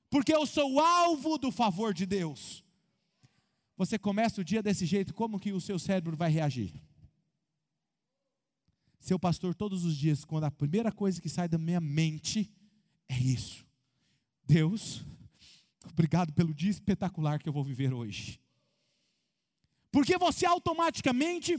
porque 0.09 0.33
eu 0.33 0.45
sou 0.45 0.79
alvo 0.79 1.37
do 1.37 1.51
favor 1.51 1.93
de 1.93 2.05
Deus. 2.05 2.63
Você 3.77 3.97
começa 3.97 4.41
o 4.41 4.43
dia 4.43 4.61
desse 4.61 4.85
jeito, 4.85 5.13
como 5.13 5.39
que 5.39 5.53
o 5.53 5.61
seu 5.61 5.79
cérebro 5.79 6.17
vai 6.17 6.29
reagir? 6.29 6.73
Seu 8.99 9.17
pastor, 9.17 9.55
todos 9.55 9.85
os 9.85 9.95
dias, 9.95 10.25
quando 10.25 10.43
a 10.43 10.51
primeira 10.51 10.91
coisa 10.91 11.21
que 11.21 11.29
sai 11.29 11.47
da 11.47 11.57
minha 11.57 11.79
mente 11.79 12.51
é 13.07 13.17
isso. 13.17 13.65
Deus, 14.43 15.05
obrigado 15.89 16.33
pelo 16.33 16.53
dia 16.53 16.71
espetacular 16.71 17.39
que 17.39 17.47
eu 17.47 17.53
vou 17.53 17.63
viver 17.63 17.93
hoje. 17.93 18.39
Porque 19.91 20.17
você 20.17 20.45
automaticamente 20.45 21.57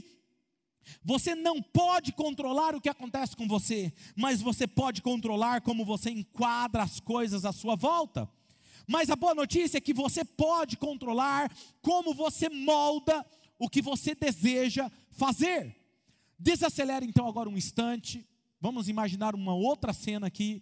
Você 1.03 1.35
não 1.35 1.61
pode 1.61 2.11
controlar 2.11 2.75
o 2.75 2.81
que 2.81 2.89
acontece 2.89 3.35
com 3.35 3.47
você, 3.47 3.93
mas 4.15 4.41
você 4.41 4.67
pode 4.67 5.01
controlar 5.01 5.61
como 5.61 5.85
você 5.85 6.09
enquadra 6.09 6.83
as 6.83 6.99
coisas 6.99 7.45
à 7.45 7.51
sua 7.51 7.75
volta. 7.75 8.29
Mas 8.91 9.09
a 9.09 9.15
boa 9.15 9.33
notícia 9.33 9.77
é 9.77 9.81
que 9.81 9.93
você 9.93 10.25
pode 10.25 10.75
controlar 10.75 11.49
como 11.81 12.13
você 12.13 12.49
molda 12.49 13.25
o 13.57 13.69
que 13.69 13.81
você 13.81 14.13
deseja 14.13 14.91
fazer. 15.11 15.73
Desacelera 16.37 17.05
então 17.05 17.25
agora 17.25 17.47
um 17.47 17.55
instante. 17.55 18.27
Vamos 18.59 18.89
imaginar 18.89 19.33
uma 19.33 19.53
outra 19.53 19.93
cena 19.93 20.27
aqui. 20.27 20.61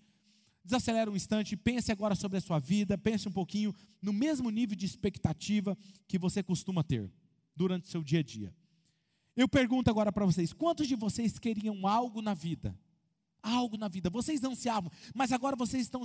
Desacelera 0.63 1.09
um 1.09 1.15
instante, 1.15 1.57
pense 1.57 1.91
agora 1.91 2.13
sobre 2.13 2.37
a 2.37 2.41
sua 2.41 2.59
vida, 2.59 2.95
pense 2.99 3.27
um 3.27 3.31
pouquinho 3.31 3.73
no 3.99 4.13
mesmo 4.13 4.51
nível 4.51 4.75
de 4.75 4.85
expectativa 4.85 5.75
que 6.07 6.19
você 6.19 6.43
costuma 6.43 6.83
ter 6.83 7.11
durante 7.55 7.85
o 7.85 7.89
seu 7.89 8.03
dia 8.03 8.19
a 8.19 8.23
dia. 8.23 8.53
Eu 9.35 9.49
pergunto 9.49 9.89
agora 9.89 10.11
para 10.11 10.25
vocês: 10.27 10.53
quantos 10.53 10.87
de 10.87 10.93
vocês 10.93 11.39
queriam 11.39 11.87
algo 11.87 12.21
na 12.21 12.35
vida? 12.35 12.77
Algo 13.41 13.77
na 13.77 13.87
vida, 13.87 14.09
vocês 14.09 14.43
ansiavam, 14.43 14.91
mas 15.15 15.31
agora 15.31 15.55
vocês 15.55 15.83
estão 15.83 16.03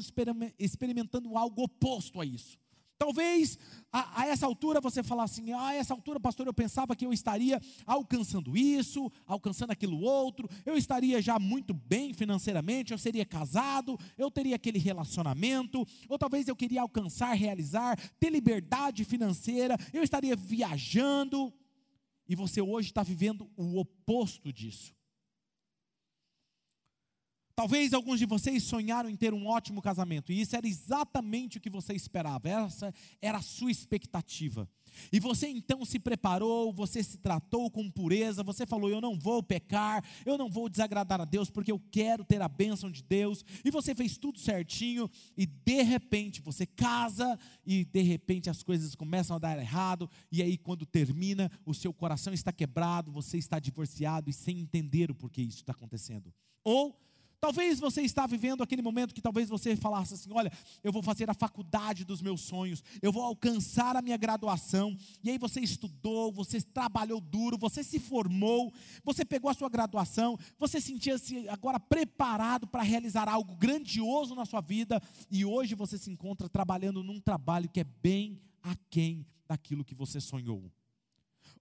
experimentando 0.59 1.37
algo 1.37 1.63
oposto 1.63 2.21
a 2.21 2.25
isso. 2.25 2.59
Talvez 2.97 3.59
a, 3.93 4.23
a, 4.23 4.27
essa 4.29 4.47
altura 4.47 4.81
você 4.81 5.03
falar 5.03 5.25
assim: 5.25 5.53
ah, 5.53 5.67
a 5.67 5.75
essa 5.75 5.93
altura, 5.93 6.21
pastor, 6.21 6.47
eu 6.47 6.55
pensava 6.55 6.95
que 6.95 7.05
eu 7.05 7.13
estaria 7.13 7.61
alcançando 7.85 8.57
isso, 8.57 9.11
alcançando 9.27 9.73
aquilo 9.73 10.01
outro, 10.01 10.49
eu 10.65 10.77
estaria 10.77 11.21
já 11.21 11.39
muito 11.39 11.75
bem 11.75 12.15
financeiramente, 12.15 12.93
eu 12.93 12.99
seria 12.99 13.27
casado, 13.27 13.99
eu 14.17 14.31
teria 14.31 14.57
aquele 14.57 14.79
relacionamento, 14.79 15.85
ou 16.09 16.19
talvez 16.19 16.47
eu 16.47 16.55
queria 16.55 16.83
alcançar, 16.83 17.35
realizar, 17.35 17.99
ter 18.21 18.31
liberdade 18.31 19.05
financeira, 19.05 19.77
eu 19.93 20.03
estaria 20.03 20.37
viajando, 20.37 21.53
e 22.29 22.37
você 22.37 22.63
hoje 22.63 22.89
está 22.89 23.03
vivendo 23.03 23.51
o 23.57 23.79
oposto 23.79 24.53
disso. 24.53 24.94
Talvez 27.57 27.93
alguns 27.93 28.19
de 28.19 28.27
vocês 28.27 28.65
sonharam 28.65 29.09
em 29.09 29.15
ter 29.15 29.33
um 29.33 29.47
ótimo 29.47 29.81
casamento, 29.81 30.33
e 30.33 30.41
isso 30.41 30.57
era 30.57 30.67
exatamente 30.67 31.59
o 31.59 31.61
que 31.61 31.71
você 31.71 31.93
esperava, 31.93 32.49
essa 32.49 32.93
era 33.23 33.39
a 33.39 33.43
sua 33.43 33.71
expectativa. 33.71 34.69
E 35.13 35.21
você 35.21 35.49
então 35.49 35.85
se 35.85 35.99
preparou, 35.99 36.73
você 36.73 37.03
se 37.03 37.19
tratou 37.19 37.71
com 37.71 37.91
pureza, 37.91 38.43
você 38.43 38.67
falou: 38.67 38.91
Eu 38.91 39.01
não 39.01 39.19
vou 39.19 39.43
pecar, 39.43 40.05
eu 40.25 40.37
não 40.39 40.49
vou 40.51 40.69
desagradar 40.69 41.21
a 41.21 41.25
Deus, 41.25 41.51
porque 41.51 41.73
eu 41.73 41.81
quero 41.91 42.25
ter 42.25 42.41
a 42.43 42.49
bênção 42.49 42.91
de 42.91 43.03
Deus. 43.03 43.45
E 43.65 43.71
você 43.71 43.95
fez 43.95 44.17
tudo 44.17 44.39
certinho, 44.39 45.11
e 45.37 45.47
de 45.47 45.83
repente 45.83 46.41
você 46.41 46.67
casa, 46.67 47.39
e 47.65 47.85
de 47.85 48.03
repente 48.03 48.51
as 48.51 48.63
coisas 48.63 48.95
começam 48.95 49.37
a 49.37 49.39
dar 49.39 49.59
errado, 49.59 50.09
e 50.31 50.43
aí 50.43 50.57
quando 50.57 50.87
termina, 50.87 51.51
o 51.65 51.75
seu 51.75 51.93
coração 51.93 52.33
está 52.33 52.53
quebrado, 52.53 53.13
você 53.13 53.39
está 53.39 53.59
divorciado 53.59 54.31
e 54.31 54.33
sem 54.33 54.61
entender 54.61 55.11
o 55.11 55.15
porquê 55.15 55.43
isso 55.43 55.59
está 55.59 55.73
acontecendo. 55.73 56.33
Ou 56.63 57.04
Talvez 57.45 57.79
você 57.79 58.01
está 58.01 58.27
vivendo 58.27 58.63
aquele 58.63 58.81
momento 58.81 59.15
que 59.15 59.21
talvez 59.21 59.51
você 59.51 59.77
falasse 59.77 60.15
assim: 60.15 60.33
olha, 60.33 60.51
eu 60.83 60.91
vou 60.91 61.03
fazer 61.03 61.29
a 61.29 61.35
faculdade 61.35 62.03
dos 62.03 62.23
meus 62.23 62.41
sonhos, 62.41 62.83
eu 63.03 63.13
vou 63.13 63.23
alcançar 63.23 63.95
a 63.97 64.01
minha 64.01 64.17
graduação. 64.17 64.97
E 65.23 65.29
aí 65.29 65.37
você 65.37 65.61
estudou, 65.61 66.33
você 66.33 66.63
trabalhou 66.63 67.21
duro, 67.21 67.59
você 67.59 67.85
se 67.85 68.01
formou, 68.01 68.73
você 69.05 69.27
pegou 69.27 69.51
a 69.51 69.55
sua 69.55 69.69
graduação, 69.69 70.39
você 70.59 70.81
sentia-se 70.81 71.47
agora 71.51 71.79
preparado 71.79 72.67
para 72.67 72.83
realizar 72.83 73.29
algo 73.29 73.55
grandioso 73.57 74.35
na 74.35 74.47
sua 74.47 74.63
vida. 74.63 74.99
E 75.31 75.45
hoje 75.45 75.75
você 75.75 75.99
se 75.99 76.11
encontra 76.11 76.49
trabalhando 76.49 77.03
num 77.03 77.21
trabalho 77.21 77.69
que 77.69 77.81
é 77.81 77.85
bem 77.85 78.41
aquém 78.63 79.27
daquilo 79.47 79.85
que 79.85 79.95
você 79.95 80.19
sonhou. 80.19 80.73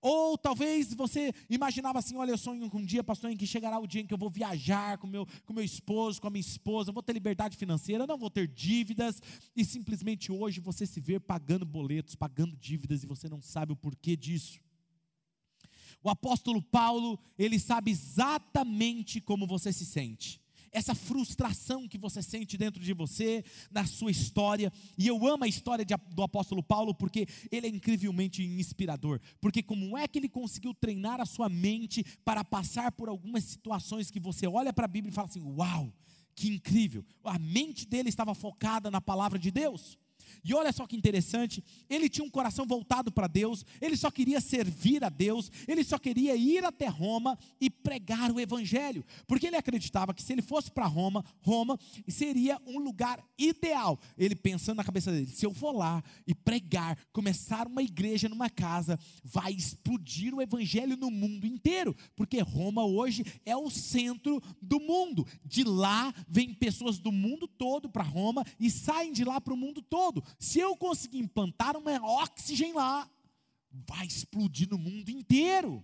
Ou 0.05 0.37
talvez 0.37 0.93
você 0.93 1.33
imaginava 1.49 1.97
assim: 1.97 2.17
olha, 2.17 2.31
eu 2.31 2.37
sonho 2.37 2.69
um 2.73 2.85
dia, 2.85 3.01
pastor, 3.01 3.31
em 3.31 3.37
que 3.37 3.47
chegará 3.47 3.79
o 3.79 3.87
dia 3.87 4.01
em 4.01 4.05
que 4.05 4.13
eu 4.13 4.17
vou 4.17 4.29
viajar 4.29 4.97
com 4.97 5.07
meu, 5.07 5.25
com 5.45 5.53
meu 5.53 5.63
esposo, 5.63 6.19
com 6.19 6.27
a 6.27 6.29
minha 6.29 6.41
esposa, 6.41 6.91
vou 6.91 7.01
ter 7.01 7.13
liberdade 7.13 7.55
financeira, 7.55 8.05
não 8.05 8.17
vou 8.17 8.29
ter 8.29 8.45
dívidas, 8.45 9.21
e 9.55 9.63
simplesmente 9.63 10.29
hoje 10.29 10.59
você 10.59 10.85
se 10.85 10.99
vê 10.99 11.21
pagando 11.21 11.65
boletos, 11.65 12.15
pagando 12.15 12.53
dívidas, 12.57 13.01
e 13.01 13.07
você 13.07 13.29
não 13.29 13.41
sabe 13.41 13.71
o 13.71 13.77
porquê 13.77 14.17
disso. 14.17 14.59
O 16.03 16.09
apóstolo 16.09 16.61
Paulo, 16.61 17.17
ele 17.39 17.57
sabe 17.57 17.89
exatamente 17.89 19.21
como 19.21 19.47
você 19.47 19.71
se 19.71 19.85
sente 19.85 20.42
essa 20.73 20.95
frustração 20.95 21.87
que 21.87 21.97
você 21.97 22.21
sente 22.21 22.57
dentro 22.57 22.83
de 22.83 22.93
você, 22.93 23.45
na 23.71 23.85
sua 23.85 24.11
história. 24.11 24.73
E 24.97 25.07
eu 25.07 25.25
amo 25.27 25.43
a 25.43 25.47
história 25.47 25.85
de, 25.85 25.93
do 26.13 26.23
apóstolo 26.23 26.63
Paulo 26.63 26.93
porque 26.93 27.27
ele 27.51 27.67
é 27.67 27.69
incrivelmente 27.69 28.43
inspirador. 28.43 29.21
Porque 29.39 29.61
como 29.61 29.97
é 29.97 30.07
que 30.07 30.17
ele 30.17 30.27
conseguiu 30.27 30.73
treinar 30.73 31.21
a 31.21 31.25
sua 31.25 31.47
mente 31.47 32.03
para 32.25 32.43
passar 32.43 32.91
por 32.91 33.07
algumas 33.07 33.43
situações 33.43 34.09
que 34.09 34.19
você 34.19 34.47
olha 34.47 34.73
para 34.73 34.85
a 34.85 34.89
Bíblia 34.89 35.11
e 35.11 35.13
fala 35.15 35.27
assim: 35.27 35.43
"Uau, 35.43 35.93
que 36.35 36.47
incrível". 36.47 37.05
A 37.23 37.37
mente 37.37 37.87
dele 37.87 38.09
estava 38.09 38.33
focada 38.33 38.89
na 38.89 38.99
palavra 38.99 39.37
de 39.37 39.51
Deus. 39.51 39.97
E 40.43 40.53
olha 40.53 40.71
só 40.71 40.85
que 40.87 40.95
interessante, 40.95 41.63
ele 41.89 42.09
tinha 42.09 42.25
um 42.25 42.29
coração 42.29 42.65
voltado 42.65 43.11
para 43.11 43.27
Deus, 43.27 43.65
ele 43.81 43.97
só 43.97 44.09
queria 44.09 44.39
servir 44.39 45.03
a 45.03 45.09
Deus, 45.09 45.51
ele 45.67 45.83
só 45.83 45.97
queria 45.97 46.35
ir 46.35 46.63
até 46.63 46.87
Roma 46.87 47.37
e 47.59 47.69
pregar 47.69 48.31
o 48.31 48.39
evangelho, 48.39 49.05
porque 49.27 49.47
ele 49.47 49.55
acreditava 49.55 50.13
que 50.13 50.21
se 50.21 50.33
ele 50.33 50.41
fosse 50.41 50.71
para 50.71 50.85
Roma, 50.85 51.23
Roma 51.41 51.77
seria 52.07 52.59
um 52.65 52.79
lugar 52.79 53.23
ideal. 53.37 53.99
Ele 54.17 54.35
pensando 54.35 54.77
na 54.77 54.83
cabeça 54.83 55.11
dele, 55.11 55.27
se 55.27 55.45
eu 55.45 55.53
for 55.53 55.71
lá 55.71 56.03
e 56.25 56.33
pregar, 56.33 56.97
começar 57.11 57.67
uma 57.67 57.81
igreja 57.81 58.29
numa 58.29 58.49
casa, 58.49 58.99
vai 59.23 59.53
explodir 59.53 60.33
o 60.33 60.41
evangelho 60.41 60.97
no 60.97 61.11
mundo 61.11 61.45
inteiro, 61.45 61.95
porque 62.15 62.39
Roma 62.39 62.85
hoje 62.85 63.25
é 63.45 63.55
o 63.55 63.69
centro 63.69 64.41
do 64.61 64.79
mundo. 64.79 65.25
De 65.43 65.63
lá 65.63 66.13
vêm 66.27 66.53
pessoas 66.53 66.97
do 66.99 67.11
mundo 67.11 67.47
todo 67.47 67.89
para 67.89 68.03
Roma 68.03 68.45
e 68.59 68.69
saem 68.69 69.11
de 69.11 69.23
lá 69.23 69.39
para 69.39 69.53
o 69.53 69.57
mundo 69.57 69.81
todo. 69.81 70.22
Se 70.39 70.59
eu 70.59 70.75
conseguir 70.75 71.19
implantar 71.19 71.75
uma 71.75 71.91
oxigênio 72.21 72.75
lá, 72.75 73.09
vai 73.71 74.05
explodir 74.05 74.69
no 74.69 74.77
mundo 74.77 75.09
inteiro. 75.09 75.83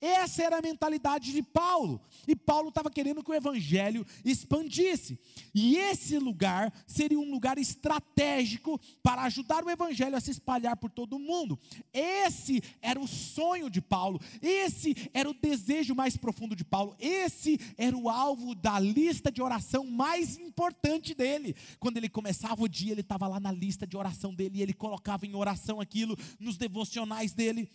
Essa 0.00 0.44
era 0.44 0.58
a 0.58 0.62
mentalidade 0.62 1.32
de 1.32 1.42
Paulo. 1.42 2.00
E 2.26 2.36
Paulo 2.36 2.68
estava 2.68 2.90
querendo 2.90 3.22
que 3.22 3.30
o 3.30 3.34
evangelho 3.34 4.06
expandisse. 4.24 5.18
E 5.52 5.76
esse 5.76 6.18
lugar 6.18 6.72
seria 6.86 7.18
um 7.18 7.30
lugar 7.30 7.58
estratégico 7.58 8.80
para 9.02 9.22
ajudar 9.22 9.64
o 9.64 9.70
evangelho 9.70 10.16
a 10.16 10.20
se 10.20 10.30
espalhar 10.30 10.76
por 10.76 10.90
todo 10.90 11.16
o 11.16 11.18
mundo. 11.18 11.58
Esse 11.92 12.62
era 12.80 13.00
o 13.00 13.08
sonho 13.08 13.68
de 13.68 13.80
Paulo. 13.80 14.20
Esse 14.40 14.94
era 15.12 15.28
o 15.28 15.34
desejo 15.34 15.94
mais 15.94 16.16
profundo 16.16 16.54
de 16.54 16.64
Paulo. 16.64 16.94
Esse 17.00 17.58
era 17.76 17.96
o 17.96 18.08
alvo 18.08 18.54
da 18.54 18.78
lista 18.78 19.32
de 19.32 19.42
oração 19.42 19.84
mais 19.84 20.38
importante 20.38 21.12
dele. 21.14 21.56
Quando 21.80 21.96
ele 21.96 22.08
começava 22.08 22.62
o 22.62 22.68
dia, 22.68 22.92
ele 22.92 23.00
estava 23.00 23.26
lá 23.26 23.40
na 23.40 23.50
lista 23.50 23.86
de 23.86 23.96
oração 23.96 24.32
dele 24.32 24.58
e 24.58 24.62
ele 24.62 24.72
colocava 24.72 25.26
em 25.26 25.34
oração 25.34 25.80
aquilo 25.80 26.16
nos 26.38 26.56
devocionais 26.56 27.32
dele. 27.32 27.68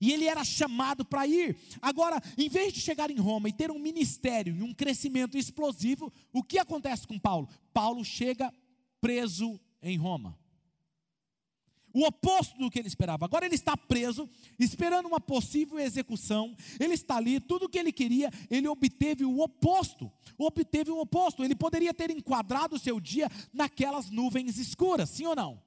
E 0.00 0.12
ele 0.12 0.26
era 0.26 0.44
chamado 0.44 1.04
para 1.04 1.26
ir. 1.26 1.56
Agora, 1.80 2.22
em 2.36 2.48
vez 2.48 2.72
de 2.72 2.80
chegar 2.80 3.10
em 3.10 3.18
Roma 3.18 3.48
e 3.48 3.52
ter 3.52 3.70
um 3.70 3.78
ministério 3.78 4.56
e 4.56 4.62
um 4.62 4.74
crescimento 4.74 5.36
explosivo, 5.36 6.12
o 6.32 6.42
que 6.42 6.58
acontece 6.58 7.06
com 7.06 7.18
Paulo? 7.18 7.48
Paulo 7.72 8.04
chega 8.04 8.52
preso 9.00 9.60
em 9.82 9.96
Roma. 9.96 10.38
O 11.92 12.04
oposto 12.04 12.58
do 12.58 12.68
que 12.68 12.80
ele 12.80 12.88
esperava. 12.88 13.24
Agora 13.24 13.46
ele 13.46 13.54
está 13.54 13.76
preso, 13.76 14.28
esperando 14.58 15.06
uma 15.06 15.20
possível 15.20 15.78
execução. 15.78 16.56
Ele 16.80 16.94
está 16.94 17.16
ali, 17.16 17.38
tudo 17.38 17.66
o 17.66 17.68
que 17.68 17.78
ele 17.78 17.92
queria, 17.92 18.32
ele 18.50 18.66
obteve 18.66 19.24
o 19.24 19.38
oposto. 19.38 20.10
Obteve 20.36 20.90
o 20.90 20.98
oposto. 20.98 21.44
Ele 21.44 21.54
poderia 21.54 21.94
ter 21.94 22.10
enquadrado 22.10 22.74
o 22.74 22.80
seu 22.80 22.98
dia 22.98 23.30
naquelas 23.52 24.10
nuvens 24.10 24.58
escuras, 24.58 25.08
sim 25.10 25.26
ou 25.26 25.36
não? 25.36 25.62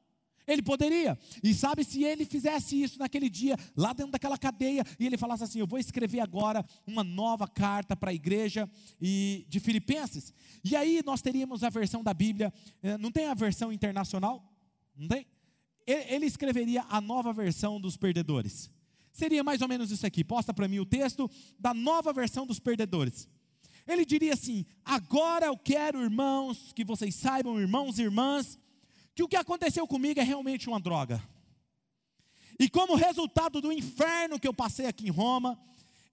Ele 0.47 0.61
poderia. 0.61 1.19
E 1.43 1.53
sabe 1.53 1.83
se 1.83 2.03
ele 2.05 2.23
fizesse 2.25 2.81
isso 2.81 2.97
naquele 2.97 3.29
dia, 3.29 3.57
lá 3.75 3.91
dentro 3.91 4.13
daquela 4.13 4.37
cadeia, 4.37 4.83
e 4.97 5.05
ele 5.05 5.17
falasse 5.17 5.43
assim: 5.43 5.59
Eu 5.59 5.67
vou 5.67 5.77
escrever 5.77 6.21
agora 6.21 6.65
uma 6.85 7.03
nova 7.03 7.47
carta 7.47 7.95
para 7.95 8.11
a 8.11 8.13
igreja 8.13 8.69
de 8.99 9.59
Filipenses. 9.59 10.33
E 10.63 10.75
aí 10.75 11.01
nós 11.05 11.21
teríamos 11.21 11.63
a 11.63 11.69
versão 11.69 12.01
da 12.01 12.13
Bíblia, 12.13 12.53
eh, 12.81 12.97
não 12.97 13.11
tem 13.11 13.27
a 13.27 13.33
versão 13.33 13.73
internacional? 13.73 14.41
Não 14.95 15.07
tem? 15.07 15.27
Ele 15.85 16.25
escreveria 16.25 16.85
a 16.89 16.99
nova 16.99 17.31
versão 17.31 17.79
dos 17.79 17.95
perdedores. 17.95 18.69
Seria 19.11 19.43
mais 19.43 19.61
ou 19.61 19.67
menos 19.67 19.89
isso 19.89 20.05
aqui. 20.05 20.23
Posta 20.23 20.53
para 20.53 20.67
mim 20.67 20.79
o 20.79 20.85
texto 20.85 21.29
da 21.59 21.73
nova 21.73 22.13
versão 22.13 22.45
dos 22.45 22.59
perdedores. 22.59 23.27
Ele 23.85 24.05
diria 24.05 24.33
assim: 24.33 24.65
Agora 24.85 25.47
eu 25.47 25.57
quero, 25.57 26.01
irmãos, 26.01 26.71
que 26.73 26.85
vocês 26.85 27.15
saibam, 27.15 27.59
irmãos 27.59 27.99
e 27.99 28.03
irmãs, 28.03 28.59
que 29.17 29.23
o 29.23 29.27
que 29.27 29.35
aconteceu 29.35 29.87
comigo 29.87 30.19
é 30.19 30.23
realmente 30.23 30.69
uma 30.69 30.79
droga. 30.79 31.19
E 32.59 32.69
como 32.69 32.93
resultado 32.93 33.59
do 33.59 33.71
inferno 33.71 34.39
que 34.39 34.47
eu 34.47 34.53
passei 34.53 34.85
aqui 34.85 35.07
em 35.07 35.09
Roma, 35.09 35.59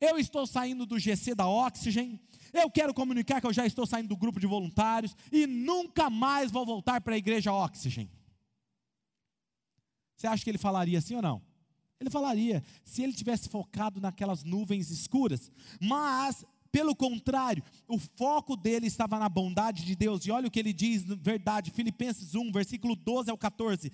eu 0.00 0.18
estou 0.18 0.46
saindo 0.46 0.86
do 0.86 0.98
GC 0.98 1.34
da 1.34 1.46
Oxygen, 1.46 2.18
eu 2.50 2.70
quero 2.70 2.94
comunicar 2.94 3.42
que 3.42 3.46
eu 3.46 3.52
já 3.52 3.66
estou 3.66 3.84
saindo 3.84 4.08
do 4.08 4.16
grupo 4.16 4.40
de 4.40 4.46
voluntários 4.46 5.14
e 5.30 5.46
nunca 5.46 6.08
mais 6.08 6.50
vou 6.50 6.64
voltar 6.64 7.02
para 7.02 7.14
a 7.14 7.18
igreja 7.18 7.52
Oxygen. 7.52 8.10
Você 10.16 10.26
acha 10.26 10.42
que 10.42 10.48
ele 10.48 10.56
falaria 10.56 10.98
assim 10.98 11.14
ou 11.14 11.20
não? 11.20 11.42
Ele 12.00 12.08
falaria 12.08 12.64
se 12.86 13.02
ele 13.02 13.12
tivesse 13.12 13.50
focado 13.50 14.00
naquelas 14.00 14.44
nuvens 14.44 14.90
escuras. 14.90 15.52
Mas, 15.78 16.42
pelo 16.74 16.96
contrário, 16.96 17.62
o 17.86 18.00
foco 18.00 18.56
dele 18.56 18.88
estava 18.88 19.16
na 19.16 19.28
bondade 19.28 19.84
de 19.84 19.94
Deus. 19.94 20.26
E 20.26 20.32
olha 20.32 20.48
o 20.48 20.50
que 20.50 20.58
ele 20.58 20.72
diz, 20.72 21.04
verdade, 21.04 21.70
Filipenses 21.70 22.34
1, 22.34 22.50
versículo 22.50 22.96
12 22.96 23.30
ao 23.30 23.38
14. 23.38 23.92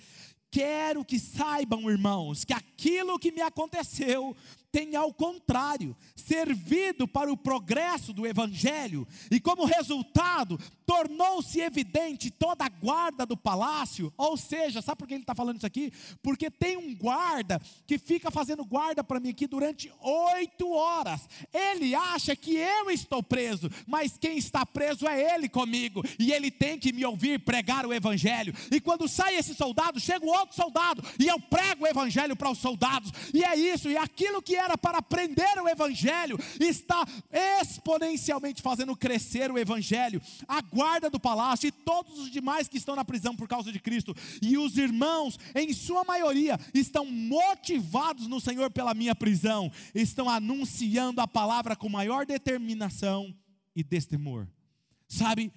Quero 0.51 1.05
que 1.05 1.19
saibam, 1.19 1.91
irmãos, 1.91 2.43
que 2.43 2.55
aquilo 2.55 3.19
que 3.19 3.33
me 3.33 3.43
aconteceu 3.43 4.35
tem, 4.73 4.97
ao 4.97 5.13
contrário, 5.13 5.97
servido 6.15 7.07
para 7.09 7.33
o 7.33 7.37
progresso 7.37 8.13
do 8.13 8.27
Evangelho, 8.27 9.07
e 9.31 9.41
como 9.41 9.65
resultado, 9.65 10.59
tornou-se 10.87 11.61
evidente 11.61 12.31
toda 12.31 12.65
a 12.65 12.69
guarda 12.69 13.25
do 13.25 13.37
palácio. 13.37 14.13
Ou 14.17 14.37
seja, 14.37 14.83
sabe 14.83 14.99
por 14.99 15.07
que 15.07 15.15
ele 15.15 15.23
está 15.23 15.35
falando 15.35 15.59
isso 15.59 15.67
aqui? 15.67 15.93
Porque 16.23 16.51
tem 16.51 16.77
um 16.77 16.95
guarda 16.97 17.61
que 17.87 17.99
fica 17.99 18.31
fazendo 18.31 18.65
guarda 18.65 19.05
para 19.05 19.21
mim 19.21 19.31
aqui 19.31 19.47
durante 19.47 19.93
oito 20.01 20.71
horas. 20.73 21.29
Ele 21.53 21.95
acha 21.95 22.35
que 22.35 22.57
eu 22.57 22.91
estou 22.91 23.23
preso, 23.23 23.71
mas 23.87 24.19
quem 24.19 24.37
está 24.37 24.67
preso 24.67 25.07
é 25.07 25.35
ele 25.35 25.49
comigo, 25.49 26.03
e 26.19 26.33
ele 26.33 26.51
tem 26.51 26.79
que 26.79 26.93
me 26.93 27.05
ouvir 27.05 27.39
pregar 27.41 27.87
o 27.87 27.95
Evangelho. 27.95 28.55
E 28.71 28.81
quando 28.81 29.09
sai 29.09 29.37
esse 29.37 29.55
soldado, 29.55 30.01
chega 30.01 30.25
o 30.25 30.29
outro 30.29 30.57
soldado, 30.57 31.03
e 31.19 31.27
eu 31.27 31.41
prego 31.41 31.85
o 31.85 31.89
Evangelho 31.89 32.37
para 32.37 32.51
os 32.51 32.59
soldados, 32.59 33.13
e 33.33 33.45
é 33.45 33.57
isso, 33.57 33.89
e 33.89 33.97
aquilo 33.97 34.43
que 34.43 34.57
era 34.61 34.77
para 34.77 34.99
aprender 34.99 35.61
o 35.61 35.69
Evangelho, 35.69 36.39
está 36.61 37.07
exponencialmente 37.61 38.63
fazendo 38.63 38.97
crescer 38.97 39.51
o 39.51 39.59
Evangelho. 39.59 40.21
A 40.47 40.61
guarda 40.61 41.11
do 41.11 41.19
palácio 41.19 41.67
e 41.67 41.73
todos 41.73 42.19
os 42.19 42.31
demais 42.31 42.69
que 42.69 42.79
estão 42.79 42.95
na 42.95 43.05
prisão 43.05 43.35
por 43.35 43.49
causa 43.49 43.73
de 43.73 43.81
Cristo, 43.81 44.15
e 44.43 44.57
os 44.59 44.77
irmãos, 44.77 45.39
em 45.55 45.73
sua 45.73 46.05
maioria, 46.05 46.59
estão 46.75 47.05
motivados 47.05 48.27
no 48.27 48.41
Senhor 48.41 48.71
pela 48.71 48.95
minha 48.95 49.15
prisão, 49.15 49.73
estão 49.95 50.29
anunciando 50.29 51.21
a 51.21 51.29
palavra 51.29 51.75
com 51.75 51.89
maior 51.89 52.27
determinação 52.27 53.35
e 53.75 53.83
destemor. 53.83 54.47
Sabe, 55.09 55.53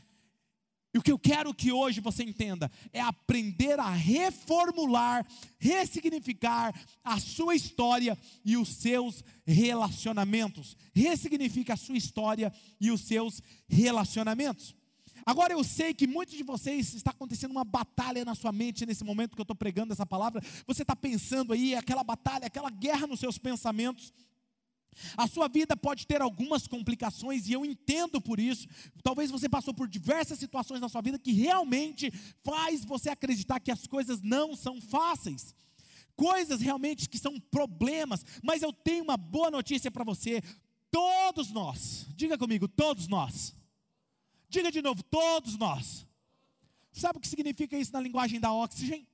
e 0.93 0.97
o 0.99 1.01
que 1.01 1.11
eu 1.11 1.17
quero 1.17 1.53
que 1.53 1.71
hoje 1.71 1.99
você 1.99 2.23
entenda 2.23 2.71
é 2.91 3.01
aprender 3.01 3.79
a 3.79 3.89
reformular, 3.89 5.25
ressignificar 5.57 6.73
a 7.03 7.19
sua 7.19 7.55
história 7.55 8.17
e 8.45 8.55
os 8.55 8.69
seus 8.69 9.23
relacionamentos. 9.45 10.77
Ressignifica 10.93 11.73
a 11.73 11.77
sua 11.77 11.97
história 11.97 12.53
e 12.79 12.91
os 12.91 13.01
seus 13.01 13.41
relacionamentos. 13.67 14.75
Agora 15.25 15.53
eu 15.53 15.63
sei 15.63 15.93
que 15.93 16.05
muitos 16.05 16.35
de 16.35 16.43
vocês 16.43 16.93
está 16.93 17.11
acontecendo 17.11 17.51
uma 17.51 17.63
batalha 17.63 18.23
na 18.23 18.35
sua 18.35 18.51
mente 18.51 18.85
nesse 18.85 19.03
momento 19.03 19.35
que 19.35 19.41
eu 19.41 19.43
estou 19.43 19.55
pregando 19.55 19.93
essa 19.93 20.05
palavra. 20.05 20.43
Você 20.67 20.83
está 20.83 20.95
pensando 20.95 21.53
aí 21.53 21.73
aquela 21.73 22.03
batalha, 22.03 22.45
aquela 22.45 22.69
guerra 22.69 23.07
nos 23.07 23.19
seus 23.19 23.37
pensamentos. 23.37 24.13
A 25.17 25.27
sua 25.27 25.47
vida 25.47 25.75
pode 25.75 26.05
ter 26.07 26.21
algumas 26.21 26.67
complicações 26.67 27.47
e 27.47 27.53
eu 27.53 27.65
entendo 27.65 28.21
por 28.21 28.39
isso. 28.39 28.67
Talvez 29.01 29.31
você 29.31 29.49
passou 29.49 29.73
por 29.73 29.87
diversas 29.87 30.39
situações 30.39 30.81
na 30.81 30.89
sua 30.89 31.01
vida 31.01 31.19
que 31.19 31.31
realmente 31.31 32.11
faz 32.43 32.83
você 32.85 33.09
acreditar 33.09 33.59
que 33.59 33.71
as 33.71 33.87
coisas 33.87 34.21
não 34.21 34.55
são 34.55 34.81
fáceis. 34.81 35.53
Coisas 36.15 36.61
realmente 36.61 37.09
que 37.09 37.17
são 37.17 37.39
problemas, 37.39 38.23
mas 38.43 38.61
eu 38.61 38.71
tenho 38.71 39.03
uma 39.03 39.17
boa 39.17 39.49
notícia 39.49 39.89
para 39.89 40.03
você. 40.03 40.41
Todos 40.91 41.51
nós, 41.51 42.05
diga 42.15 42.37
comigo, 42.37 42.67
todos 42.67 43.07
nós. 43.07 43.55
Diga 44.47 44.71
de 44.71 44.81
novo, 44.81 45.01
todos 45.03 45.57
nós. 45.57 46.05
Sabe 46.91 47.17
o 47.17 47.21
que 47.21 47.27
significa 47.27 47.75
isso 47.75 47.91
na 47.91 47.99
linguagem 47.99 48.39
da 48.39 48.53
Oxygen? 48.53 49.07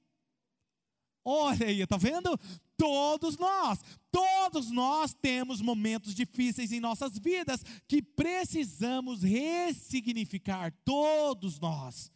Olha 1.24 1.68
aí, 1.68 1.82
está 1.82 1.96
vendo? 1.96 2.38
Todos 2.80 3.38
nós, 3.38 3.80
todos 4.10 4.72
nós 4.72 5.14
temos 5.14 5.60
momentos 5.62 6.16
difíceis 6.16 6.72
em 6.72 6.80
nossas 6.80 7.20
vidas 7.20 7.62
que 7.86 8.02
precisamos 8.02 9.22
ressignificar, 9.22 10.74
todos 10.86 11.60
nós 11.60 12.10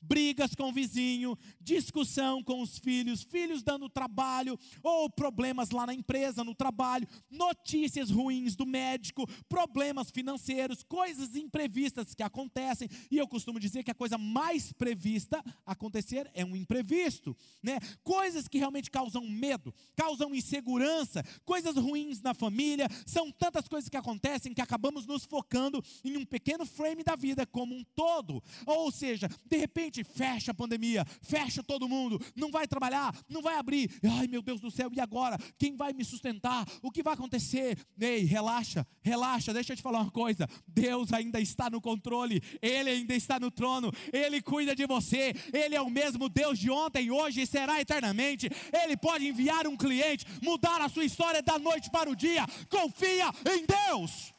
brigas 0.00 0.54
com 0.54 0.70
o 0.70 0.72
vizinho, 0.72 1.36
discussão 1.60 2.42
com 2.42 2.62
os 2.62 2.78
filhos, 2.78 3.22
filhos 3.22 3.62
dando 3.62 3.88
trabalho, 3.88 4.58
ou 4.82 5.10
problemas 5.10 5.70
lá 5.70 5.86
na 5.86 5.94
empresa, 5.94 6.42
no 6.42 6.54
trabalho, 6.54 7.06
notícias 7.30 8.10
ruins 8.10 8.56
do 8.56 8.66
médico, 8.66 9.26
problemas 9.48 10.10
financeiros, 10.10 10.82
coisas 10.82 11.34
imprevistas 11.36 12.14
que 12.14 12.22
acontecem. 12.22 12.88
E 13.10 13.18
eu 13.18 13.28
costumo 13.28 13.60
dizer 13.60 13.82
que 13.82 13.90
a 13.90 13.94
coisa 13.94 14.16
mais 14.16 14.72
prevista 14.72 15.42
acontecer 15.66 16.30
é 16.34 16.44
um 16.44 16.56
imprevisto, 16.56 17.36
né? 17.62 17.78
Coisas 18.02 18.48
que 18.48 18.58
realmente 18.58 18.90
causam 18.90 19.26
medo, 19.26 19.74
causam 19.96 20.34
insegurança, 20.34 21.24
coisas 21.44 21.76
ruins 21.76 22.20
na 22.22 22.34
família, 22.34 22.88
são 23.06 23.30
tantas 23.30 23.68
coisas 23.68 23.88
que 23.88 23.96
acontecem 23.96 24.54
que 24.54 24.60
acabamos 24.60 25.06
nos 25.06 25.24
focando 25.24 25.82
em 26.04 26.16
um 26.16 26.24
pequeno 26.24 26.64
frame 26.64 27.02
da 27.02 27.16
vida 27.16 27.46
como 27.46 27.74
um 27.74 27.84
todo. 27.94 28.42
Ou 28.66 28.90
seja, 28.90 29.28
de 29.46 29.56
repente 29.56 29.89
repente 29.90 30.04
fecha 30.04 30.52
a 30.52 30.54
pandemia, 30.54 31.04
fecha 31.20 31.62
todo 31.62 31.88
mundo, 31.88 32.20
não 32.36 32.50
vai 32.50 32.66
trabalhar, 32.66 33.14
não 33.28 33.42
vai 33.42 33.56
abrir. 33.56 33.90
Ai 34.18 34.28
meu 34.28 34.40
Deus 34.40 34.60
do 34.60 34.70
céu, 34.70 34.90
e 34.92 35.00
agora? 35.00 35.36
Quem 35.58 35.76
vai 35.76 35.92
me 35.92 36.04
sustentar? 36.04 36.64
O 36.80 36.90
que 36.90 37.02
vai 37.02 37.14
acontecer? 37.14 37.76
Ei, 38.00 38.24
relaxa, 38.24 38.86
relaxa, 39.02 39.52
deixa 39.52 39.72
eu 39.72 39.76
te 39.76 39.82
falar 39.82 40.00
uma 40.00 40.10
coisa: 40.10 40.48
Deus 40.66 41.12
ainda 41.12 41.40
está 41.40 41.68
no 41.68 41.80
controle, 41.80 42.40
Ele 42.62 42.90
ainda 42.90 43.14
está 43.14 43.40
no 43.40 43.50
trono, 43.50 43.92
Ele 44.12 44.40
cuida 44.40 44.74
de 44.74 44.86
você, 44.86 45.34
Ele 45.52 45.74
é 45.74 45.82
o 45.82 45.90
mesmo 45.90 46.28
Deus 46.28 46.58
de 46.58 46.70
ontem, 46.70 47.10
hoje 47.10 47.42
e 47.42 47.46
será 47.46 47.80
eternamente. 47.80 48.48
Ele 48.72 48.96
pode 48.96 49.26
enviar 49.26 49.66
um 49.66 49.76
cliente, 49.76 50.24
mudar 50.42 50.80
a 50.80 50.88
sua 50.88 51.04
história 51.04 51.42
da 51.42 51.58
noite 51.58 51.90
para 51.90 52.08
o 52.08 52.16
dia. 52.16 52.46
Confia 52.68 53.30
em 53.46 53.66
Deus. 53.66 54.32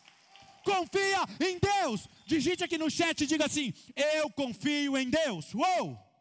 Confia 0.63 1.26
em 1.39 1.60
Deus. 1.60 2.08
Digite 2.26 2.63
aqui 2.63 2.78
no 2.78 2.89
chat 2.89 3.21
e 3.21 3.28
diga 3.28 3.45
assim: 3.45 3.74
Eu 3.95 4.30
confio 4.32 4.97
em 4.97 5.10
Deus. 5.10 5.54
Uou! 5.54 6.12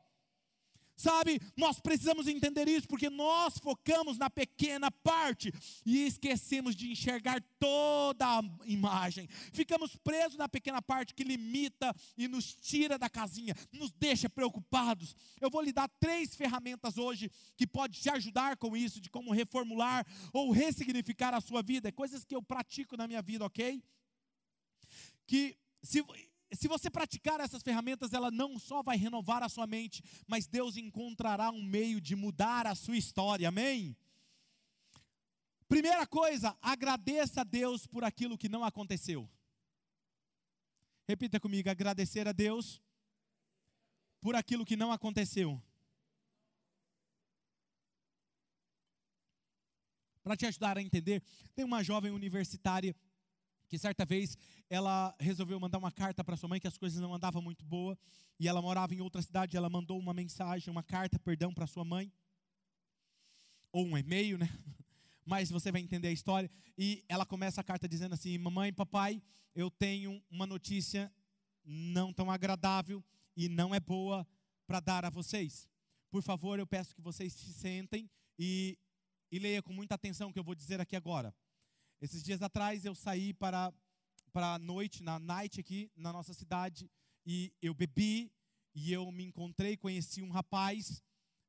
Sabe, 1.01 1.41
nós 1.57 1.81
precisamos 1.81 2.29
entender 2.29 2.69
isso 2.69 2.87
porque 2.87 3.09
nós 3.09 3.57
focamos 3.57 4.19
na 4.19 4.29
pequena 4.29 4.91
parte 4.91 5.51
e 5.87 6.05
esquecemos 6.05 6.77
de 6.77 6.91
enxergar 6.91 7.43
toda 7.59 8.27
a 8.27 8.43
imagem. 8.67 9.27
Ficamos 9.51 9.97
presos 9.97 10.37
na 10.37 10.47
pequena 10.47 10.83
parte 10.83 11.15
que 11.15 11.25
limita 11.25 11.97
e 12.19 12.29
nos 12.29 12.53
tira 12.53 12.99
da 12.99 13.09
casinha, 13.09 13.55
nos 13.73 13.91
deixa 13.93 14.29
preocupados. 14.29 15.17
Eu 15.41 15.49
vou 15.49 15.63
lhe 15.63 15.73
dar 15.73 15.89
três 15.89 16.35
ferramentas 16.35 16.99
hoje 16.99 17.31
que 17.57 17.67
pode 17.67 17.99
te 17.99 18.11
ajudar 18.11 18.59
com 18.59 18.77
isso, 18.77 19.01
de 19.01 19.09
como 19.09 19.33
reformular 19.33 20.07
ou 20.35 20.51
ressignificar 20.51 21.33
a 21.33 21.41
sua 21.41 21.63
vida, 21.63 21.91
coisas 21.91 22.27
que 22.27 22.37
eu 22.37 22.43
pratico 22.43 22.95
na 22.99 23.09
minha 23.09 23.23
vida, 23.23 23.47
ok? 23.47 23.83
Que 25.31 25.57
se, 25.81 26.05
se 26.53 26.67
você 26.67 26.91
praticar 26.91 27.39
essas 27.39 27.63
ferramentas, 27.63 28.13
ela 28.13 28.33
não 28.33 28.59
só 28.59 28.83
vai 28.83 28.97
renovar 28.97 29.45
a 29.45 29.49
sua 29.49 29.65
mente, 29.65 30.03
mas 30.27 30.49
Deus 30.49 30.77
encontrará 30.77 31.53
um 31.53 31.63
meio 31.63 32.01
de 32.01 32.17
mudar 32.17 32.67
a 32.67 32.75
sua 32.75 32.97
história, 32.97 33.49
amém? 33.49 33.97
Primeira 35.69 36.05
coisa, 36.05 36.59
agradeça 36.61 37.43
a 37.43 37.45
Deus 37.45 37.87
por 37.87 38.03
aquilo 38.03 38.37
que 38.37 38.49
não 38.49 38.65
aconteceu. 38.65 39.31
Repita 41.07 41.39
comigo: 41.39 41.71
agradecer 41.71 42.27
a 42.27 42.33
Deus 42.33 42.83
por 44.21 44.35
aquilo 44.35 44.67
que 44.67 44.75
não 44.75 44.91
aconteceu. 44.91 45.63
Para 50.25 50.37
te 50.37 50.45
ajudar 50.47 50.77
a 50.77 50.83
entender, 50.83 51.23
tem 51.55 51.65
uma 51.65 51.85
jovem 51.85 52.11
universitária 52.11 52.97
que 53.71 53.79
certa 53.79 54.05
vez 54.05 54.37
ela 54.69 55.15
resolveu 55.21 55.59
mandar 55.61 55.79
uma 55.79 55.93
carta 55.93 56.25
para 56.25 56.37
sua 56.37 56.49
mãe 56.49 56.59
que 56.59 56.67
as 56.67 56.77
coisas 56.77 57.01
não 57.01 57.15
andavam 57.15 57.41
muito 57.41 57.65
boa 57.65 57.97
e 58.39 58.49
ela 58.49 58.61
morava 58.61 58.93
em 58.93 59.01
outra 59.01 59.23
cidade, 59.23 59.57
ela 59.57 59.71
mandou 59.71 59.97
uma 59.97 60.13
mensagem, 60.13 60.69
uma 60.73 60.83
carta, 60.83 61.21
perdão, 61.21 61.55
para 61.55 61.69
sua 61.69 61.85
mãe 61.85 62.13
ou 63.73 63.87
um 63.87 63.97
e-mail, 63.97 64.37
né? 64.37 64.49
Mas 65.25 65.51
você 65.51 65.71
vai 65.71 65.81
entender 65.81 66.09
a 66.09 66.13
história 66.13 66.51
e 66.77 67.05
ela 67.09 67.25
começa 67.25 67.61
a 67.61 67.65
carta 67.65 67.89
dizendo 67.89 68.15
assim: 68.15 68.37
"Mamãe, 68.37 68.73
papai, 68.73 69.23
eu 69.55 69.71
tenho 69.71 70.21
uma 70.29 70.47
notícia 70.47 71.13
não 71.65 72.13
tão 72.13 72.29
agradável 72.29 73.05
e 73.37 73.49
não 73.49 73.73
é 73.73 73.79
boa 73.79 74.27
para 74.67 74.81
dar 74.81 75.05
a 75.05 75.11
vocês. 75.11 75.69
Por 76.11 76.25
favor, 76.25 76.59
eu 76.59 76.67
peço 76.67 76.93
que 76.93 77.01
vocês 77.01 77.33
se 77.33 77.53
sentem 77.53 78.11
e, 78.37 78.77
e 79.31 79.39
leia 79.39 79.63
com 79.63 79.73
muita 79.73 79.95
atenção 79.95 80.31
o 80.31 80.33
que 80.33 80.41
eu 80.41 80.45
vou 80.45 80.57
dizer 80.57 80.81
aqui 80.81 80.97
agora. 80.97 81.33
Esses 82.01 82.23
dias 82.23 82.41
atrás 82.41 82.85
eu 82.85 82.95
saí 82.95 83.35
para 83.35 83.73
para 84.33 84.55
a 84.55 84.59
noite, 84.61 85.03
na 85.03 85.19
night 85.19 85.59
aqui 85.59 85.91
na 85.97 86.13
nossa 86.13 86.33
cidade, 86.33 86.89
e 87.27 87.53
eu 87.61 87.75
bebi 87.75 88.33
e 88.73 88.93
eu 88.93 89.11
me 89.11 89.25
encontrei, 89.25 89.77
conheci 89.77 90.23
um 90.23 90.31
rapaz 90.31 91.03